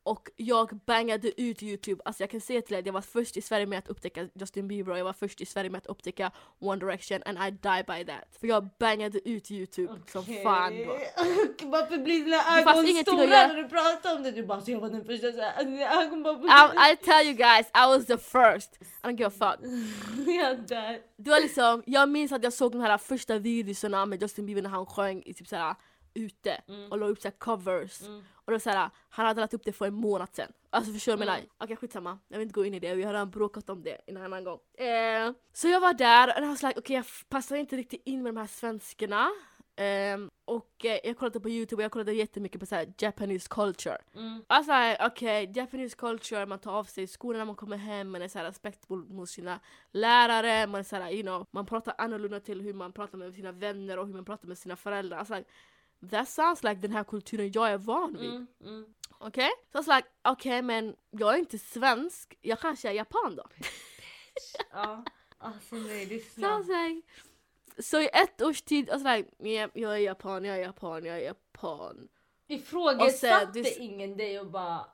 Och 0.07 0.29
jag 0.35 0.79
bangade 0.85 1.41
ut 1.41 1.63
youtube, 1.63 2.01
alltså 2.05 2.23
jag 2.23 2.29
kan 2.29 2.41
säga 2.41 2.61
till 2.61 2.75
er 2.75 2.79
att 2.79 2.85
jag 2.85 2.93
var 2.93 3.01
först 3.01 3.37
i 3.37 3.41
Sverige 3.41 3.65
med 3.65 3.79
att 3.79 3.87
upptäcka 3.87 4.29
Justin 4.33 4.67
Bieber 4.67 4.91
och 4.91 4.99
jag 4.99 5.03
var 5.05 5.13
först 5.13 5.41
i 5.41 5.45
Sverige 5.45 5.69
med 5.69 5.77
att 5.77 5.85
upptäcka 5.85 6.31
One 6.59 6.79
Direction 6.79 7.19
and 7.25 7.37
I 7.37 7.51
die 7.51 7.83
by 7.87 8.05
that. 8.05 8.37
För 8.39 8.47
jag 8.47 8.69
bangade 8.79 9.29
ut 9.29 9.51
youtube 9.51 9.93
som 10.11 10.25
fan 10.43 10.77
då. 10.77 10.99
Varför 11.67 11.97
blir 11.97 12.25
dina 12.25 12.59
ögon 12.59 12.87
stora 13.03 13.25
när 13.47 13.55
du 13.55 13.69
pratar 13.69 14.15
om 14.15 14.23
det? 14.23 14.31
Du 14.31 14.45
bara 14.45 14.61
så 14.61 14.71
jag 14.71 14.79
var 14.79 14.89
den 14.89 15.05
första 15.05 15.31
dina 15.63 16.03
ögon 16.03 16.23
bara... 16.23 16.89
I, 16.89 16.93
I 16.93 16.95
tell 16.95 17.25
you 17.27 17.33
guys, 17.33 17.67
I 17.67 17.85
was 17.87 18.05
the 18.05 18.17
first. 18.17 18.79
I 19.03 19.07
don't 19.07 19.17
give 19.17 19.27
a 19.27 19.31
fuck. 19.31 19.69
jag 20.27 20.59
dör. 20.59 20.99
Det 21.17 21.29
var 21.29 21.39
liksom, 21.39 21.83
jag 21.85 22.09
minns 22.09 22.31
att 22.31 22.43
jag 22.43 22.53
såg 22.53 22.71
de 22.71 22.81
här 22.81 22.97
första 22.97 23.37
videorna 23.37 24.05
med 24.05 24.21
Justin 24.21 24.45
Bieber 24.45 24.61
när 24.61 24.69
han 24.69 24.85
sjöng 24.85 25.23
i 25.25 25.33
typ 25.33 25.47
såhär 25.47 25.75
ute 26.13 26.61
Mm. 26.67 26.91
och 26.91 26.97
la 26.97 27.05
upp 27.05 27.21
såhär 27.21 27.35
covers. 27.37 28.01
Mm. 28.01 28.23
Och 28.47 28.53
då 28.53 28.59
såhär, 28.59 28.89
han 29.09 29.25
hade 29.25 29.41
lagt 29.41 29.53
upp 29.53 29.65
det 29.65 29.71
för 29.73 29.85
en 29.85 29.93
månad 29.93 30.29
sen. 30.33 30.51
Alltså 30.69 30.93
förstår 30.93 31.11
du 31.11 31.23
jag 31.23 31.27
Mm. 31.27 31.35
menar? 31.41 31.49
Okej 31.57 31.75
skitsamma, 31.75 32.19
jag 32.27 32.37
vill 32.37 32.47
inte 32.47 32.53
gå 32.59 32.65
in 32.65 32.73
i 32.73 32.79
det, 32.79 32.95
vi 32.95 33.03
har 33.03 33.13
redan 33.13 33.29
bråkat 33.31 33.69
om 33.69 33.83
det 33.83 34.01
en 34.07 34.17
annan 34.17 34.43
gång. 34.43 34.59
Eh, 34.77 35.31
så 35.53 35.67
jag 35.67 35.79
var 35.79 35.93
där 35.93 36.27
och 36.27 36.33
jag 36.43 36.47
var 36.47 36.67
like, 36.67 36.79
okej 36.79 36.95
jag 36.95 37.05
f- 37.05 37.25
passar 37.29 37.55
inte 37.55 37.77
riktigt 37.77 38.01
in 38.05 38.23
med 38.23 38.33
de 38.33 38.39
här 38.39 38.47
svenskarna. 38.47 39.29
Ehm, 39.79 40.29
och 40.45 40.85
eh, 40.85 40.99
jag 41.03 41.17
kollade 41.17 41.39
på 41.39 41.49
youtube 41.49 41.79
och 41.79 41.83
jag 41.83 41.91
kollade 41.91 42.13
jättemycket 42.13 42.59
på 42.59 42.65
såhär 42.65 42.93
Japanese 42.97 43.47
culture. 43.49 43.97
Mm. 44.15 44.43
Alltså 44.47 44.71
okej, 44.99 45.51
Japanese 45.55 45.95
culture, 45.95 46.45
man 46.45 46.59
tar 46.59 46.71
av 46.73 46.83
sig 46.83 47.07
skorna 47.07 47.37
när 47.37 47.45
man 47.45 47.55
kommer 47.55 47.77
hem, 47.77 48.09
man 48.11 48.21
är 48.21 48.27
så 48.27 48.37
här 48.39 48.45
respektfull 48.45 49.05
mot 49.05 49.29
sina 49.29 49.59
lärare, 49.91 50.67
man 50.67 50.79
är 50.79 50.83
så 50.83 50.95
här, 50.95 51.11
you 51.11 51.21
know, 51.21 51.45
man 51.51 51.65
pratar 51.65 51.95
annorlunda 51.97 52.39
till 52.39 52.61
hur 52.61 52.73
man 52.73 52.93
pratar 52.93 53.17
med 53.17 53.33
sina 53.33 53.51
vänner 53.51 53.97
och 53.99 54.07
hur 54.07 54.13
man 54.13 54.25
pratar 54.25 54.47
med 54.47 54.57
sina 54.57 54.75
föräldrar. 54.75 55.17
Alltså, 55.17 55.43
that 56.09 56.29
sounds 56.29 56.63
like 56.63 56.75
den 56.81 56.91
här 56.91 57.03
kulturen 57.03 57.51
jag 57.51 57.69
är 57.69 57.77
van 57.77 58.17
vid. 58.19 58.29
Mm. 58.29 58.47
Mm. 58.61 58.85
Okej? 59.19 59.49
Så 59.71 59.77
jag 59.77 59.83
var 59.83 59.95
like, 59.95 60.07
okej 60.21 60.61
men 60.61 60.95
jag 61.11 61.33
är 61.33 61.37
inte 61.37 61.59
svensk, 61.59 62.37
jag 62.41 62.59
kanske 62.59 62.89
är 62.89 62.93
japan 62.93 63.35
då. 63.35 63.43
Ja. 64.71 65.03
Alltså 65.37 65.75
nej, 65.75 66.07
är 66.15 66.19
Så, 66.19 66.63
like, 66.63 67.01
så 67.79 68.01
i 68.01 68.09
ett 68.13 68.41
års 68.41 68.61
tid, 68.61 68.89
var 68.89 69.17
like, 69.17 69.29
yeah, 69.39 69.69
jag 69.73 69.93
är 69.93 69.97
japan, 69.97 70.45
jag 70.45 70.57
är 70.57 70.61
japan, 70.61 71.05
jag 71.05 71.17
är 71.17 71.25
japan. 71.25 72.07
Ifrågasatte 72.47 73.63
sen, 73.63 73.83
ingen 73.83 74.17
dig 74.17 74.39
och 74.39 74.47
bara... 74.47 74.85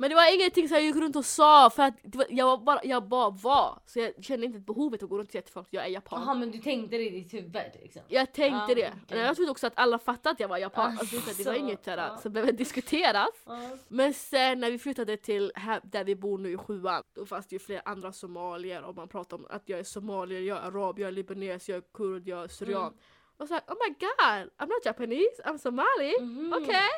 Men 0.00 0.10
det 0.10 0.16
var 0.16 0.34
ingenting 0.34 0.68
som 0.68 0.74
jag 0.76 0.84
gick 0.84 0.96
runt 0.96 1.16
och 1.16 1.24
sa 1.24 1.70
för 1.70 1.82
att 1.82 1.94
var, 2.02 2.26
jag, 2.30 2.46
var 2.46 2.56
bara, 2.58 2.80
jag 2.84 3.08
bara 3.08 3.30
var. 3.30 3.78
Så 3.86 3.98
jag 3.98 4.24
kände 4.24 4.46
inte 4.46 4.58
behovet 4.58 5.02
att 5.02 5.08
gå 5.08 5.18
runt 5.18 5.28
och 5.28 5.32
säga 5.32 5.42
till 5.42 5.52
folk 5.52 5.66
att 5.66 5.72
jag 5.72 5.84
är 5.84 5.88
japan. 5.88 6.22
Jaha 6.22 6.34
men 6.34 6.50
du 6.50 6.58
tänkte 6.58 6.96
det 6.96 7.06
i 7.06 7.10
ditt 7.10 7.34
huvud 7.34 7.56
liksom? 7.82 8.02
Jag 8.08 8.32
tänkte 8.32 8.72
Ja, 8.72 8.74
det. 8.74 8.92
okej. 9.04 9.18
Jag 9.18 9.36
trodde 9.36 9.50
också 9.50 9.66
att 9.66 9.72
alla 9.76 9.98
fattade 9.98 10.30
att 10.32 10.40
jag 10.40 10.48
var 10.48 10.58
japan. 10.58 10.96
Ah, 10.96 11.00
Alltså, 11.00 11.16
det, 11.36 11.46
var 11.46 11.54
inget 11.54 11.84
där, 11.84 11.98
ja. 11.98 12.16
som 12.16 12.32
behövde 12.32 12.52
diskuteras. 12.52 13.28
Ja. 13.46 13.70
Men 13.88 14.14
sen 14.14 14.60
när 14.60 14.70
vi 14.70 14.78
flyttade 14.78 15.16
till 15.16 15.52
här, 15.54 15.80
där 15.84 16.04
vi 16.04 16.16
bor 16.16 16.38
nu 16.38 16.52
i 16.52 16.56
sjuan, 16.56 17.02
då 17.14 17.26
fanns 17.26 17.46
det 17.46 17.54
ju 17.54 17.58
flera 17.60 17.80
andra 17.84 18.12
somalier 18.12 18.82
och 18.82 18.96
man 18.96 19.08
pratade 19.08 19.42
om 19.42 19.46
att 19.50 19.62
jag 19.68 19.78
är 19.78 19.84
somalier, 19.84 20.40
jag 20.40 20.58
är 20.58 20.62
arab, 20.62 20.98
jag 20.98 21.08
är 21.08 21.12
libanes, 21.12 21.68
jag 21.68 21.76
är 21.78 21.84
kurd, 21.94 22.28
jag 22.28 22.44
är 22.44 22.48
syrian. 22.48 22.82
Mm. 22.82 22.94
Och 23.40 23.48
så 23.48 23.54
like, 23.54 23.72
oh 23.72 23.76
my 23.88 23.94
god, 24.00 24.50
I'm 24.58 24.68
not 24.68 24.84
Japanese, 24.84 25.42
I'm 25.44 25.58
somali. 25.58 26.14
Mhm. 26.20 26.52
Okej. 26.52 26.90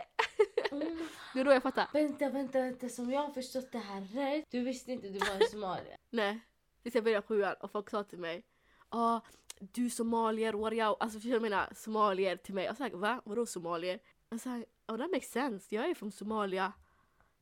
Mm. 0.72 1.08
Det 1.34 1.40
är 1.40 1.44
då 1.44 1.52
jag 1.52 1.62
fattar. 1.62 1.88
Vänta, 1.92 2.28
vänta, 2.28 2.60
vänta. 2.60 2.88
Som 2.88 3.10
jag 3.10 3.20
har 3.20 3.30
förstått 3.30 3.72
det 3.72 3.78
här 3.78 4.00
rätt. 4.00 4.46
Du 4.50 4.60
visste 4.60 4.92
inte 4.92 5.08
du 5.08 5.18
var 5.18 5.34
en 5.34 5.48
somalier? 5.50 5.96
Nej, 6.10 6.40
tills 6.82 6.94
jag 6.94 7.04
började 7.04 7.26
sjuan 7.26 7.54
och 7.60 7.70
folk 7.70 7.90
sa 7.90 8.04
till 8.04 8.18
mig 8.18 8.44
ah, 8.92 9.20
du 9.58 9.90
somalier, 9.90 10.52
what 10.52 10.66
are 10.66 10.76
you? 10.76 10.96
Alltså 11.00 11.18
förstår 11.18 11.30
du 11.30 11.38
vad 11.38 11.44
jag 11.44 11.50
menar? 11.50 11.68
Somalier 11.74 12.36
till 12.36 12.54
mig. 12.54 12.64
Jag 12.64 12.76
sa 12.76 12.88
va? 12.92 13.20
Vadå 13.24 13.46
somalier? 13.46 13.98
Jag 14.30 14.40
sa 14.40 14.62
oh 14.88 14.96
that 14.96 15.10
makes 15.10 15.30
sense, 15.30 15.74
jag 15.74 15.90
är 15.90 15.94
från 15.94 16.12
Somalia. 16.12 16.72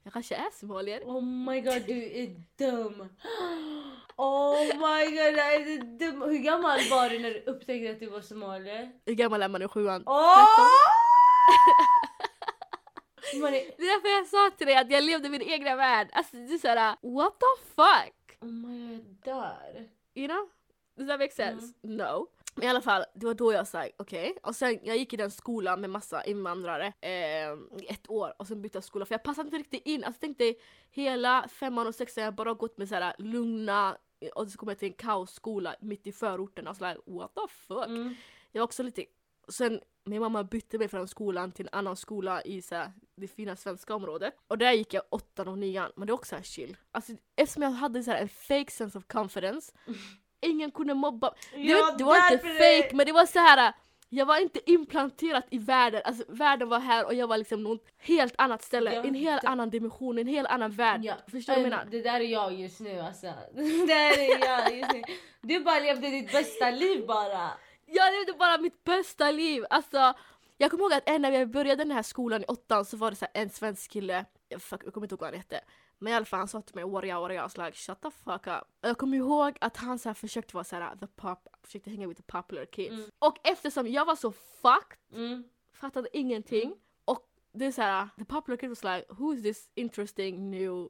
Jag 0.02 0.12
kanske 0.12 0.34
är 0.34 0.50
somalier. 0.52 1.02
Oh 1.04 1.22
my 1.22 1.60
god, 1.60 1.82
du 1.86 2.04
är 2.04 2.42
dum. 2.56 3.08
Oh 4.22 4.64
my 4.64 5.04
god, 5.16 5.34
det 5.34 5.40
är 5.40 5.64
det 5.64 6.04
dum. 6.04 6.22
Hur 6.22 6.38
gammal 6.38 6.78
var 6.90 7.10
du 7.10 7.18
när 7.18 7.30
du 7.30 7.40
upptäckte 7.40 7.90
att 7.90 8.00
du 8.00 8.06
var 8.06 8.20
somalier? 8.20 8.92
Hur 9.06 9.14
gammal 9.14 9.42
är 9.42 9.48
man 9.48 9.62
i 9.62 9.68
sjuan? 9.68 10.02
Åh! 10.06 10.46
Man 13.40 13.54
är, 13.54 13.64
Det 13.76 13.82
är 13.82 13.94
därför 13.94 14.08
jag 14.08 14.26
sa 14.26 14.50
till 14.56 14.66
dig 14.66 14.76
att 14.76 14.90
jag 14.90 15.04
levde 15.04 15.28
min 15.28 15.42
egna 15.42 15.76
värld. 15.76 16.08
Alltså 16.12 16.36
det 16.36 16.54
är 16.54 16.58
såhär, 16.58 16.96
what 17.16 17.40
the 17.40 17.64
fuck? 17.74 18.38
oh 18.40 18.48
my 18.48 18.96
god, 18.96 19.04
jag 19.24 19.34
dör. 19.34 19.88
You 20.14 20.28
know? 20.28 20.48
Does 20.96 21.08
that 21.08 21.20
make 21.20 21.32
sense? 21.32 21.74
No. 21.82 22.26
Men 22.54 22.64
i 22.64 22.68
alla 22.68 22.80
fall, 22.80 23.04
det 23.14 23.26
var 23.26 23.34
då 23.34 23.52
jag 23.52 23.68
sa 23.68 23.86
okej. 23.96 24.36
Och 24.42 24.56
sen 24.56 24.78
jag 24.82 24.96
gick 24.96 25.12
i 25.12 25.16
den 25.16 25.30
skolan 25.30 25.80
med 25.80 25.90
massa 25.90 26.24
invandrare 26.24 26.86
eh, 27.00 27.80
i 27.82 27.86
ett 27.88 28.10
år 28.10 28.34
och 28.38 28.46
sen 28.46 28.62
bytte 28.62 28.76
jag 28.76 28.84
skola 28.84 29.04
för 29.04 29.14
jag 29.14 29.22
passade 29.22 29.46
inte 29.46 29.58
riktigt 29.58 29.86
in. 29.86 30.04
Alltså 30.04 30.20
tänk 30.20 30.38
dig 30.38 30.60
hela 30.90 31.48
femman 31.48 31.86
och 31.86 31.94
sexan 31.94 32.24
jag 32.24 32.34
bara 32.34 32.54
gått 32.54 32.78
med 32.78 32.88
såhär 32.88 33.14
lugna 33.18 33.96
och 34.34 34.48
så 34.50 34.58
kom 34.58 34.68
jag 34.68 34.78
till 34.78 34.88
en 34.88 34.94
kaosskola 34.94 35.76
mitt 35.80 36.06
i 36.06 36.12
förorten 36.12 36.66
och 36.68 36.76
så 36.76 36.88
like, 36.88 37.00
what 37.06 37.34
the 37.34 37.40
fuck? 37.66 37.86
Mm. 37.86 38.14
Jag 38.52 38.60
var 38.60 38.64
också 38.64 38.82
lite, 38.82 39.04
sen 39.48 39.80
min 40.04 40.20
mamma 40.20 40.44
bytte 40.44 40.78
mig 40.78 40.88
från 40.88 41.08
skolan 41.08 41.52
till 41.52 41.66
en 41.72 41.78
annan 41.78 41.96
skola 41.96 42.42
i 42.42 42.62
så 42.62 42.74
här, 42.74 42.92
det 43.14 43.28
fina 43.28 43.56
svenska 43.56 43.94
området. 43.94 44.34
Och 44.48 44.58
där 44.58 44.72
gick 44.72 44.94
jag 44.94 45.02
åttan 45.10 45.48
och 45.48 45.58
nian, 45.58 45.92
men 45.96 46.06
det 46.06 46.12
var 46.12 46.18
också 46.18 46.36
här 46.36 46.42
chill. 46.42 46.76
Alltså, 46.90 47.12
eftersom 47.36 47.62
jag 47.62 47.70
hade 47.70 48.02
så 48.02 48.10
här, 48.10 48.22
en 48.22 48.28
fake 48.28 48.70
sense 48.70 48.98
of 48.98 49.04
confidence, 49.06 49.72
ingen 50.40 50.70
kunde 50.70 50.94
mobba. 50.94 51.34
Det, 51.52 51.60
Ja, 51.60 51.76
var, 51.80 51.98
det 51.98 52.04
var 52.04 52.32
inte 52.32 52.48
fake 52.48 52.96
men 52.96 53.06
det 53.06 53.12
var 53.12 53.26
så 53.26 53.38
här. 53.38 53.74
Jag 54.12 54.26
var 54.26 54.38
inte 54.42 54.70
implanterad 54.70 55.42
i 55.50 55.58
världen, 55.58 56.02
alltså 56.04 56.24
världen 56.28 56.68
var 56.68 56.78
här 56.80 57.06
och 57.06 57.14
jag 57.14 57.26
var 57.26 57.38
liksom 57.38 57.62
något 57.62 57.84
helt 57.98 58.34
annat 58.38 58.62
ställe, 58.62 58.94
Ja, 58.94 59.04
en 59.04 59.14
helt 59.14 59.42
det- 59.42 59.48
annan 59.48 59.70
dimension, 59.70 60.18
en 60.18 60.26
helt 60.26 60.48
annan 60.48 60.70
värld. 60.70 61.00
Ja. 61.04 61.14
Förstår 61.30 61.54
du 61.54 61.60
vad 61.60 61.66
jag 61.66 61.70
menar? 61.70 61.88
Det 61.90 62.00
där 62.02 62.20
är 62.20 62.24
jag 62.24 62.52
just 62.54 62.80
nu 62.80 63.00
alltså. 63.00 63.26
Det 63.54 63.86
där 63.86 64.18
är 64.18 64.46
jag 64.48 64.78
just 64.78 64.92
nu. 64.92 65.02
Du 65.40 65.60
bara 65.60 65.78
levde 65.80 66.08
ditt 66.10 66.32
bästa 66.32 66.70
liv 66.70 67.06
bara. 67.06 67.50
Jag 67.86 68.12
levde 68.14 68.32
bara 68.38 68.58
mitt 68.58 68.84
bästa 68.84 69.30
liv! 69.30 69.64
Alltså, 69.70 70.14
jag 70.58 70.70
kommer 70.70 70.84
ihåg 70.84 70.92
att 70.92 71.20
när 71.20 71.30
jag 71.32 71.50
började 71.50 71.84
den 71.84 71.90
här 71.90 72.02
skolan 72.02 72.42
i 72.42 72.44
åttan 72.44 72.84
så 72.84 72.96
var 72.96 73.10
det 73.10 73.16
så 73.16 73.26
en 73.34 73.50
svensk 73.50 73.90
kille, 73.90 74.24
jag, 74.48 74.62
fuck, 74.62 74.80
jag 74.84 74.94
kommer 74.94 75.04
inte 75.04 75.12
ihåg 75.14 75.20
vad 75.20 75.28
han 75.30 75.36
hette, 75.38 75.60
men 76.02 76.12
i 76.12 76.16
alla 76.16 76.24
fall 76.24 76.38
han 76.38 76.48
sa 76.48 76.60
till 76.62 76.74
mig 76.74 76.84
warja 76.84 77.20
warja 77.20 77.44
och 77.44 77.58
like 77.58 77.72
shut 77.72 78.00
the 78.00 78.10
fuck 78.10 78.46
up. 78.46 78.64
Jag 78.80 78.98
kommer 78.98 79.16
ihåg 79.16 79.56
att 79.60 79.76
han 79.76 79.98
så 79.98 80.08
här 80.08 80.14
försökte 80.14 80.54
vara 80.56 80.64
så 80.64 80.76
här 80.76 80.96
the 80.96 81.06
pop, 81.06 81.48
försökte 81.62 81.90
hänga 81.90 82.06
med 82.06 82.16
the 82.16 82.22
popular 82.22 82.64
kids. 82.64 82.90
Mm. 82.94 83.10
Och 83.18 83.36
eftersom 83.44 83.86
jag 83.88 84.04
var 84.04 84.16
så 84.16 84.32
fucked, 84.32 84.98
Mm. 85.12 85.44
fattade 85.72 86.08
ingenting 86.18 86.74
och 87.04 87.26
det 87.52 87.66
är 87.66 87.72
så 87.72 87.82
här 87.82 88.08
the 88.18 88.24
popular 88.24 88.56
kids 88.56 88.82
was 88.84 88.94
like 88.96 89.06
who 89.12 89.34
is 89.34 89.42
this 89.42 89.68
interesting 89.74 90.50
new 90.50 90.88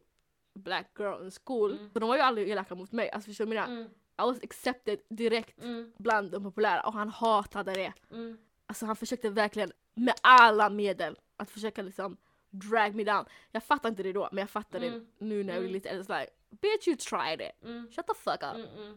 black 0.54 0.86
girl 0.98 1.24
in 1.24 1.30
school? 1.30 1.72
Mm. 1.72 1.90
Så 1.92 1.98
de 1.98 2.08
var 2.08 2.16
ju 2.16 2.22
aldrig 2.22 2.48
elaka 2.50 2.74
mot 2.74 2.92
mig, 2.92 3.10
alltså 3.10 3.30
förstår 3.30 3.44
du 3.44 3.48
vad 3.48 3.56
jag? 3.56 3.68
Mm. 3.70 3.82
I 4.18 4.22
was 4.22 4.38
accepted 4.44 4.98
direkt 5.08 5.62
Mm. 5.62 5.92
bland 5.98 6.30
de 6.30 6.42
populära 6.42 6.80
och 6.86 6.92
han 6.92 7.08
hatade 7.08 7.72
det. 7.72 7.92
Mm. 8.10 8.38
Alltså 8.66 8.86
han 8.86 8.96
försökte 8.96 9.30
verkligen 9.30 9.72
med 9.94 10.14
alla 10.22 10.70
medel 10.70 11.18
att 11.36 11.50
försöka 11.50 11.82
liksom 11.82 12.16
drag 12.50 12.94
me 12.94 13.04
down. 13.04 13.24
Jag 13.52 13.64
fattar 13.64 13.88
inte 13.88 14.02
det 14.02 14.12
då 14.12 14.28
men 14.32 14.38
jag 14.42 14.50
fattar 14.50 14.78
Mm. 14.80 14.92
det 15.18 15.24
nu 15.24 15.44
när 15.44 15.52
jag 15.52 15.56
är 15.56 15.60
Mm. 15.60 15.72
lite 15.72 15.88
äldre. 15.88 16.20
Like 16.20 16.32
bitch 16.50 16.88
you 16.88 16.96
tried 16.96 17.40
it. 17.40 17.64
Mm. 17.64 17.86
Shut 17.90 18.06
the 18.06 18.14
fuck 18.14 18.42
up. 18.42 18.54
Mm. 18.76 18.96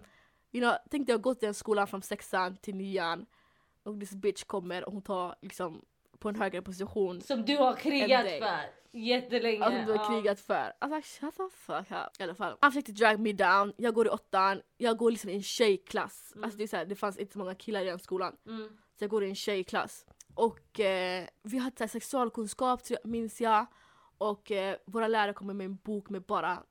You 0.51 0.61
know, 0.69 0.73
tänkte 0.89 1.11
jag 1.13 1.21
gått 1.21 1.43
i 1.43 1.45
den 1.45 1.53
skolan 1.53 1.87
från 1.87 2.01
sexan 2.01 2.57
till 2.57 2.75
nian 2.75 3.25
och 3.83 3.99
this 3.99 4.11
bitch 4.15 4.43
kommer 4.43 4.85
och 4.85 4.93
hon 4.93 5.01
tar 5.01 5.35
liksom 5.41 5.85
på 6.19 6.29
en 6.29 6.35
högre 6.35 6.61
position 6.61 7.21
Som 7.21 7.45
du 7.45 7.57
har 7.57 7.73
krigat 7.75 8.21
för 8.21 8.59
jättelänge. 8.91 9.63
Alltså 9.65 9.85
du 9.85 9.91
har 9.97 10.05
Ja. 10.05 10.09
krigat 10.21 10.39
för. 10.39 10.73
Alltså 10.79 11.19
shut 11.19 11.35
the 11.35 11.43
fuck 11.57 11.91
up. 11.91 12.19
I 12.19 12.23
alla 12.23 12.35
fall. 12.35 12.57
Han 12.61 12.71
försökte 12.71 12.91
drag 12.91 13.19
me 13.19 13.33
down, 13.33 13.73
jag 13.77 13.93
går 13.93 14.07
i 14.07 14.09
åttan, 14.09 14.61
jag 14.77 14.97
går 14.97 15.11
liksom 15.11 15.29
i 15.29 15.33
en 15.35 15.43
tjejklass. 15.43 16.31
Mm. 16.35 16.43
Alltså 16.43 16.57
det, 16.57 16.63
är 16.63 16.67
så 16.67 16.77
här, 16.77 16.85
det 16.85 16.95
fanns 16.95 17.17
inte 17.17 17.33
så 17.33 17.39
många 17.39 17.55
killar 17.55 17.81
i 17.81 17.85
den 17.85 17.99
skolan. 17.99 18.35
Mm. 18.47 18.77
Så 18.97 19.03
jag 19.03 19.09
går 19.09 19.23
i 19.23 19.29
en 19.29 19.35
tjejklass. 19.35 20.05
Och 20.35 20.79
eh, 20.79 21.27
vi 21.43 21.57
hade 21.57 21.77
så 21.77 21.83
här, 21.83 21.89
sexualkunskap 21.89 22.81
minns 23.03 23.41
jag. 23.41 23.65
Och 24.17 24.51
eh, 24.51 24.77
våra 24.85 25.07
lärare 25.07 25.33
kommer 25.33 25.53
med 25.53 25.65
en 25.65 25.75
bok 25.75 26.09
med 26.09 26.21
bara 26.21 26.63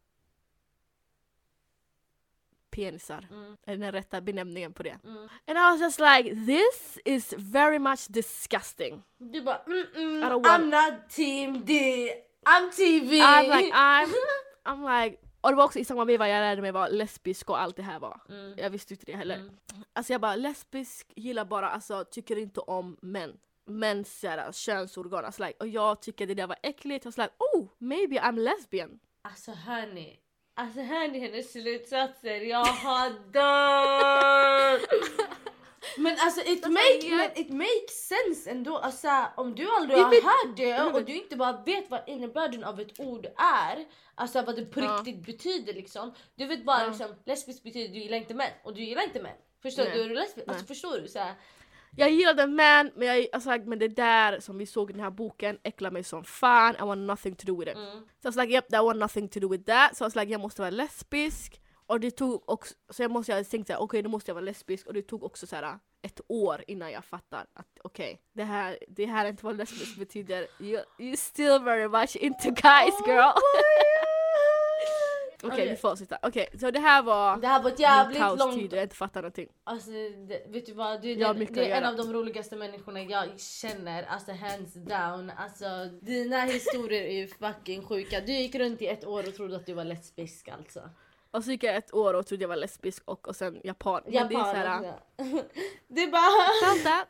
penisar. 2.70 3.28
Mm. 3.30 3.56
Är 3.64 3.76
den 3.76 3.92
rätta 3.92 4.20
benämningen 4.20 4.72
på 4.72 4.82
det? 4.82 4.98
Mm. 5.04 5.28
And 5.46 5.58
I 5.58 5.60
was 5.60 5.80
just 5.80 6.00
like 6.00 6.46
this 6.46 6.98
is 7.04 7.34
very 7.38 7.78
much 7.78 8.06
disgusting. 8.08 9.02
Du 9.18 9.42
bara 9.42 9.58
mm, 9.66 9.86
mm, 9.94 10.22
I'm 10.22 10.64
not 10.64 11.08
team 11.08 11.64
D, 11.64 11.74
I'm 12.44 12.70
TV. 12.76 13.20
I'm 13.20 13.56
like 13.56 13.72
I'm, 13.72 14.08
I'm 14.64 15.04
like 15.04 15.18
och 15.42 15.50
det 15.50 15.56
var 15.56 15.64
också 15.64 15.78
i 15.78 15.84
samma 15.84 16.04
veva 16.04 16.28
jag 16.28 16.40
lärde 16.40 16.62
mig 16.62 16.72
vad 16.72 16.92
lesbisk 16.92 17.50
och 17.50 17.60
allt 17.60 17.76
det 17.76 17.82
här 17.82 18.00
var. 18.00 18.20
Mm. 18.28 18.54
Jag 18.58 18.70
visste 18.70 18.94
inte 18.94 19.06
det 19.06 19.16
heller. 19.16 19.36
Mm. 19.36 19.56
Alltså 19.92 20.12
jag 20.12 20.20
bara 20.20 20.36
lesbisk 20.36 21.12
gillar 21.16 21.44
bara, 21.44 21.70
alltså 21.70 22.04
tycker 22.10 22.38
inte 22.38 22.60
om 22.60 22.96
män. 23.00 23.38
Såhär, 23.66 24.52
könsorgan. 24.52 25.24
Alltså, 25.24 25.42
like, 25.46 25.56
och 25.60 25.68
jag 25.68 26.02
tycker 26.02 26.26
det 26.26 26.34
där 26.34 26.46
var 26.46 26.56
äckligt. 26.62 27.04
Jag 27.04 27.12
var 27.16 27.24
like, 27.24 27.34
oh 27.38 27.68
maybe 27.78 28.16
I'm 28.20 28.38
lesbian. 28.40 28.98
Alltså 29.24 29.50
hörni, 29.50 30.18
alltså 30.54 30.80
hör 30.80 31.08
ni 31.08 31.18
hennes 31.18 31.52
slutsatser? 31.52 32.40
Jag 32.40 32.64
har 32.64 33.10
dött! 33.32 34.88
Men 35.98 36.16
alltså 36.20 36.40
it, 36.40 36.66
make, 36.68 36.98
ja. 37.02 37.16
men 37.16 37.30
it 37.38 37.50
makes 37.50 38.08
sense 38.08 38.50
ändå. 38.50 38.76
Alltså, 38.78 39.08
om 39.36 39.54
du 39.54 39.68
aldrig 39.76 39.98
har 39.98 40.22
hört 40.22 40.56
det 40.56 40.70
Mm. 40.70 40.94
och 40.94 41.04
du 41.04 41.14
inte 41.14 41.36
bara 41.36 41.62
vet 41.62 41.90
vad 41.90 42.08
innebörden 42.08 42.64
av 42.64 42.80
ett 42.80 43.00
ord 43.00 43.26
är, 43.36 43.84
alltså 44.14 44.42
vad 44.42 44.56
det 44.56 44.64
på 44.64 44.80
Ja. 44.80 44.86
riktigt 44.98 45.26
betyder 45.26 45.72
liksom. 45.74 46.14
Du 46.34 46.46
vet 46.46 46.64
bara 46.64 46.80
Ja. 46.82 46.86
liksom 46.88 47.14
lesbisk 47.24 47.62
betyder 47.62 47.94
du 47.94 48.00
gillar 48.00 48.16
inte 48.16 48.34
män 48.34 48.50
och 48.64 48.74
du 48.74 48.84
gillar 48.84 49.02
inte 49.02 49.22
män. 49.22 49.36
Förstår 49.62 49.84
Nej. 49.84 49.92
du? 49.96 50.02
Är 50.04 50.08
du 50.08 50.14
lesbisk? 50.14 50.48
Alltså 50.48 50.64
förstår 50.66 50.98
du? 51.00 51.08
Så 51.08 51.18
här, 51.18 51.34
Jag 51.97 52.11
gillade 52.11 52.47
män 52.47 52.90
men, 52.95 53.09
jag, 53.09 53.26
alltså, 53.32 53.53
like, 53.53 53.64
men 53.64 53.78
det 53.78 53.88
där 53.88 54.40
som 54.40 54.59
vi 54.59 54.66
såg 54.66 54.90
i 54.90 54.93
den 54.93 55.03
här 55.03 55.11
boken 55.11 55.59
äcklar 55.62 55.90
mig 55.90 56.05
som 56.05 56.24
fan. 56.24 56.74
I 56.76 56.82
want 56.82 57.01
nothing 57.01 57.34
to 57.34 57.47
do 57.47 57.61
with 57.61 57.70
it. 57.70 57.76
mm. 57.76 58.07
Så 58.22 58.28
jag 58.28 58.32
var 58.32 58.43
like, 58.43 58.55
yep, 58.55 58.68
that 58.68 58.84
want 58.84 58.99
nothing 58.99 59.28
to 59.28 59.40
do 59.40 59.49
with 59.49 59.64
that. 59.64 59.97
Så 59.97 60.05
jag 60.05 60.14
var 60.14 60.20
like, 60.22 60.32
jag 60.32 60.40
måste 60.40 60.62
vara 60.62 60.70
lesbisk. 60.70 61.61
Och 61.86 62.01
det 62.01 62.11
tog 62.11 62.43
också, 62.49 62.74
så 62.90 63.03
jag 63.03 63.11
måste 63.11 63.32
jag 63.32 63.51
tänkte 63.51 63.74
okej 63.74 63.84
okay, 63.84 64.03
då 64.03 64.09
måste 64.09 64.30
jag 64.30 64.34
vara 64.34 64.45
lesbisk 64.45 64.86
och 64.86 64.95
det 64.95 65.03
tog 65.03 65.24
också 65.24 65.47
så 65.47 65.57
här 65.57 65.78
ett 66.03 66.20
år 66.28 66.64
innan 66.66 66.93
jag 66.93 67.05
fattar 67.05 67.47
att 67.55 67.78
okej, 67.82 68.20
det, 68.32 68.45
här, 68.45 68.78
det 68.88 69.07
här 69.07 69.24
är 69.24 69.28
inte 69.28 69.45
vad 69.45 69.57
lesbisk 69.57 69.97
betyder. 69.99 70.47
You, 70.61 70.82
you 70.99 71.16
still 71.16 71.59
very 71.59 71.88
much 71.88 72.16
into 72.16 72.51
guys 72.51 72.95
girl. 73.07 73.32
Okej 75.43 75.55
Okej. 75.55 75.68
vi 75.70 75.76
får 75.76 75.88
avsluta. 75.88 76.18
Okej 76.22 76.47
så 76.61 76.70
det 76.70 76.80
här 76.80 77.03
var 77.03 77.36
Det 77.36 77.47
här 77.47 77.62
var 77.62 77.70
ett 77.70 77.78
min 77.78 77.82
jävligt 77.82 78.18
kaostid 78.18 78.61
långt 78.61 78.72
jag 78.72 78.82
inte 78.82 78.97
fattar 78.97 79.22
någonting. 79.22 79.49
Alltså 79.64 79.90
det, 80.28 80.47
vet 80.49 80.66
du 80.66 80.72
vad, 80.72 81.03
du 81.03 81.14
den, 81.14 81.38
mycket 81.38 81.55
du 81.55 81.62
är 81.62 81.76
en 81.76 81.84
av 81.84 81.97
de 81.97 82.12
roligaste 82.12 82.57
människorna 82.57 83.03
jag 83.03 83.40
känner, 83.40 84.03
alltså 84.03 84.32
hands 84.32 84.74
down. 84.74 85.30
Alltså 85.36 85.66
dina 86.03 86.40
historier 86.40 87.03
är 87.03 87.12
ju 87.12 87.28
fucking 87.28 87.84
sjuka. 87.84 88.20
Du 88.20 88.32
gick 88.32 88.55
runt 88.55 88.82
i 88.82 88.86
ett 88.86 89.05
år 89.05 89.28
och 89.28 89.34
trodde 89.34 89.57
att 89.57 89.66
du 89.66 89.72
var 89.72 89.84
lesbisk 89.84 90.49
alltså. 90.49 90.80
Och 91.35 91.45
så 91.45 91.51
gick 91.51 91.62
jag 91.64 91.76
ett 91.76 91.95
år 91.95 92.14
och 92.14 92.26
trodde 92.26 92.43
jag 92.43 92.49
var 92.49 92.57
lesbisk 92.57 93.03
och, 93.05 93.28
och 93.28 93.37
sen 93.37 93.61
japan. 93.64 94.03
Men 94.05 94.12
det 94.12 94.18
är 94.18 94.22
Japan 94.39 94.45
såhär, 94.55 94.80
också. 94.80 94.99
Det 95.89 96.03
är 96.03 96.11
bara... 96.11 96.72
Vänta! 96.74 97.07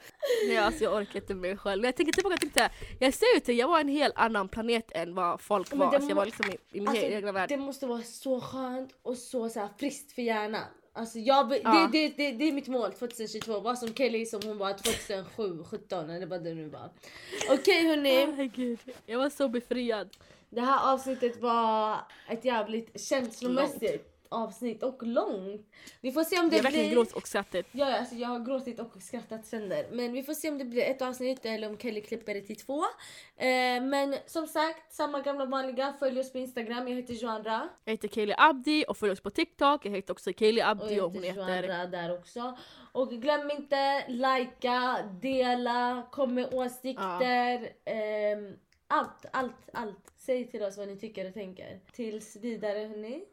Nej 0.49 0.57
alltså 0.57 0.85
jag 0.85 0.95
orkar 0.95 1.21
inte 1.21 1.35
mig 1.35 1.57
själv. 1.57 1.85
Jag 1.85 1.97
tänker 1.97 2.13
tillbaka 2.13 2.35
och 2.35 2.41
tänkte, 2.41 2.71
jag 3.01 3.15
ser 3.15 3.37
ut 3.37 3.49
jag 3.49 3.69
var 3.69 3.81
en 3.81 3.89
helt 3.89 4.15
annan 4.17 4.49
planet 4.49 4.91
än 4.95 5.15
vad 5.15 5.41
folk 5.41 5.71
Men 5.71 5.79
var. 5.79 5.91
det 5.91 5.97
Alltså, 5.97 6.11
jag 6.11 6.17
var 6.17 6.27
liksom 6.27 6.51
i, 6.51 6.53
i 6.53 6.81
min 6.81 6.89
Alltså, 6.89 7.05
egna 7.05 7.33
värld. 7.33 7.49
det 7.49 7.57
måste 7.57 7.87
vara 7.87 8.03
så 8.03 8.41
skönt 8.41 8.91
och 9.03 9.17
så, 9.17 9.49
så 9.49 9.61
här, 9.61 9.69
friskt 9.79 10.13
för 10.13 10.23
hjärnan. 10.23 10.65
Alltså 10.93 11.19
jag, 11.19 11.49
det, 11.49 11.61
Ja. 11.65 11.89
det, 11.93 12.09
det, 12.09 12.33
det 12.33 12.45
är 12.49 12.53
mitt 12.53 12.69
mål 12.69 12.93
2022, 12.93 13.61
vara 13.61 13.77
som 13.77 13.95
Kelly 13.95 14.27
som 14.27 14.41
hon 14.45 14.59
var 14.59 14.73
2007, 14.73 15.65
17 15.65 16.11
eller 16.11 16.27
vad 16.27 16.45
det 16.45 16.55
nu 16.55 16.69
var. 16.69 16.91
Okej 17.51 17.87
hörni. 17.89 18.15
Herregud, 18.15 18.79
jag 19.07 19.19
var 19.19 19.31
så 19.31 19.49
befriad. 19.49 20.09
Det 20.51 20.61
här 20.61 20.93
avsnittet 20.95 21.41
var 21.41 21.99
ett 22.29 22.45
jävligt 22.45 23.01
känslomässigt 23.01 24.12
avsnitt 24.33 24.83
och 24.83 25.03
långt. 25.03 25.69
Vi 26.01 26.13
får 26.13 26.25
se 26.25 26.41
om 26.41 26.51
det 26.51 26.61
verkligen 26.61 26.87
blir... 26.87 26.97
gråt 26.97 27.13
och 27.13 27.29
skrattat. 27.29 27.67
Ja, 27.73 27.91
ja, 27.91 27.99
alltså 27.99 28.15
jag 28.15 28.29
har 28.29 28.41
gråtit 28.41 28.81
och 28.81 29.03
skrattat 29.03 29.47
sönder. 29.47 29.87
Men 29.93 30.13
vi 30.13 30.23
får 30.23 30.35
se 30.35 30.51
om 30.51 30.59
det 30.59 30.65
blir 30.65 30.83
ett 30.83 31.03
avsnitt 31.03 31.45
eller 31.47 31.69
om 31.69 31.79
Kelly 31.79 32.01
klipper 32.01 32.35
det 32.35 32.41
till 32.41 32.57
två. 32.57 32.83
Eh, 33.37 33.83
men 33.83 34.15
som 34.27 34.47
sagt, 34.47 34.93
samma 34.95 35.21
gamla 35.21 35.45
vanliga. 35.45 35.95
Följ 35.99 36.21
oss 36.21 36.33
på 36.33 36.39
Instagram. 36.39 36.89
Jag 36.89 36.97
heter 36.97 37.15
Joandra. 37.15 37.69
Jag 37.85 37.93
heter 37.93 38.09
Kaeli 38.09 38.35
Abdi 38.39 38.85
och 38.89 38.97
följ 38.97 39.13
oss 39.13 39.21
på 39.21 39.31
TikTok. 39.31 39.87
Jag 39.87 39.91
heter 39.91 40.13
också 40.13 40.31
Och 40.31 40.43
Abdi 40.43 40.95
jag 40.95 41.05
och 41.05 41.13
hon 41.13 41.23
heter 41.23 41.43
heter... 41.43 41.69
Joandra 41.69 41.87
där 41.87 42.19
också. 42.19 42.59
Och 42.93 43.11
glöm 43.11 43.51
inte 43.51 44.05
likea, 44.09 44.99
dela, 45.23 46.07
kom 46.13 46.35
med 46.35 46.55
åsikter. 46.55 47.73
ehm, 47.85 48.57
allt, 48.87 49.27
allt, 49.33 49.71
allt. 49.73 50.13
Säg 50.17 50.51
till 50.51 50.63
oss 50.63 50.79
vad 50.79 50.89
ni 50.89 50.97
tycker 50.99 51.29
och 51.29 51.35
tänker. 51.35 51.81
Tills 51.93 52.37
vidare 52.37 52.79
hörni. 52.79 53.25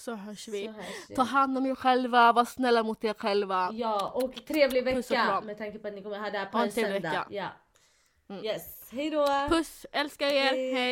Så 0.00 0.14
hörs 0.14 0.44
Så 0.44 0.50
vi. 0.50 0.66
hörs 0.66 0.86
vi. 1.08 1.14
Ta 1.14 1.22
hand 1.22 1.58
om 1.58 1.66
er 1.66 1.74
själva, 1.74 2.32
var 2.32 2.44
snälla 2.44 2.82
mot 2.82 3.04
er 3.04 3.14
själva. 3.14 3.70
Ja, 3.72 4.10
och 4.14 4.34
trevlig 4.46 4.84
vecka 4.84 5.40
med 5.44 5.58
tanke 5.58 5.78
på 5.78 5.88
att 5.88 5.94
ni 5.94 6.02
kommer 6.02 6.18
ha 6.18 6.30
det 6.30 6.38
här 6.38 6.46
på 6.46 6.58
en 6.58 6.64
en 6.64 6.72
söndag. 6.72 6.92
vecka. 7.10 7.26
Ja. 7.30 7.48
Mm. 8.30 8.44
Yes, 8.44 8.90
hejdå! 8.92 9.26
Puss, 9.48 9.86
älskar 9.92 10.26
er, 10.26 10.30
Hej. 10.40 10.72
hej! 10.74 10.88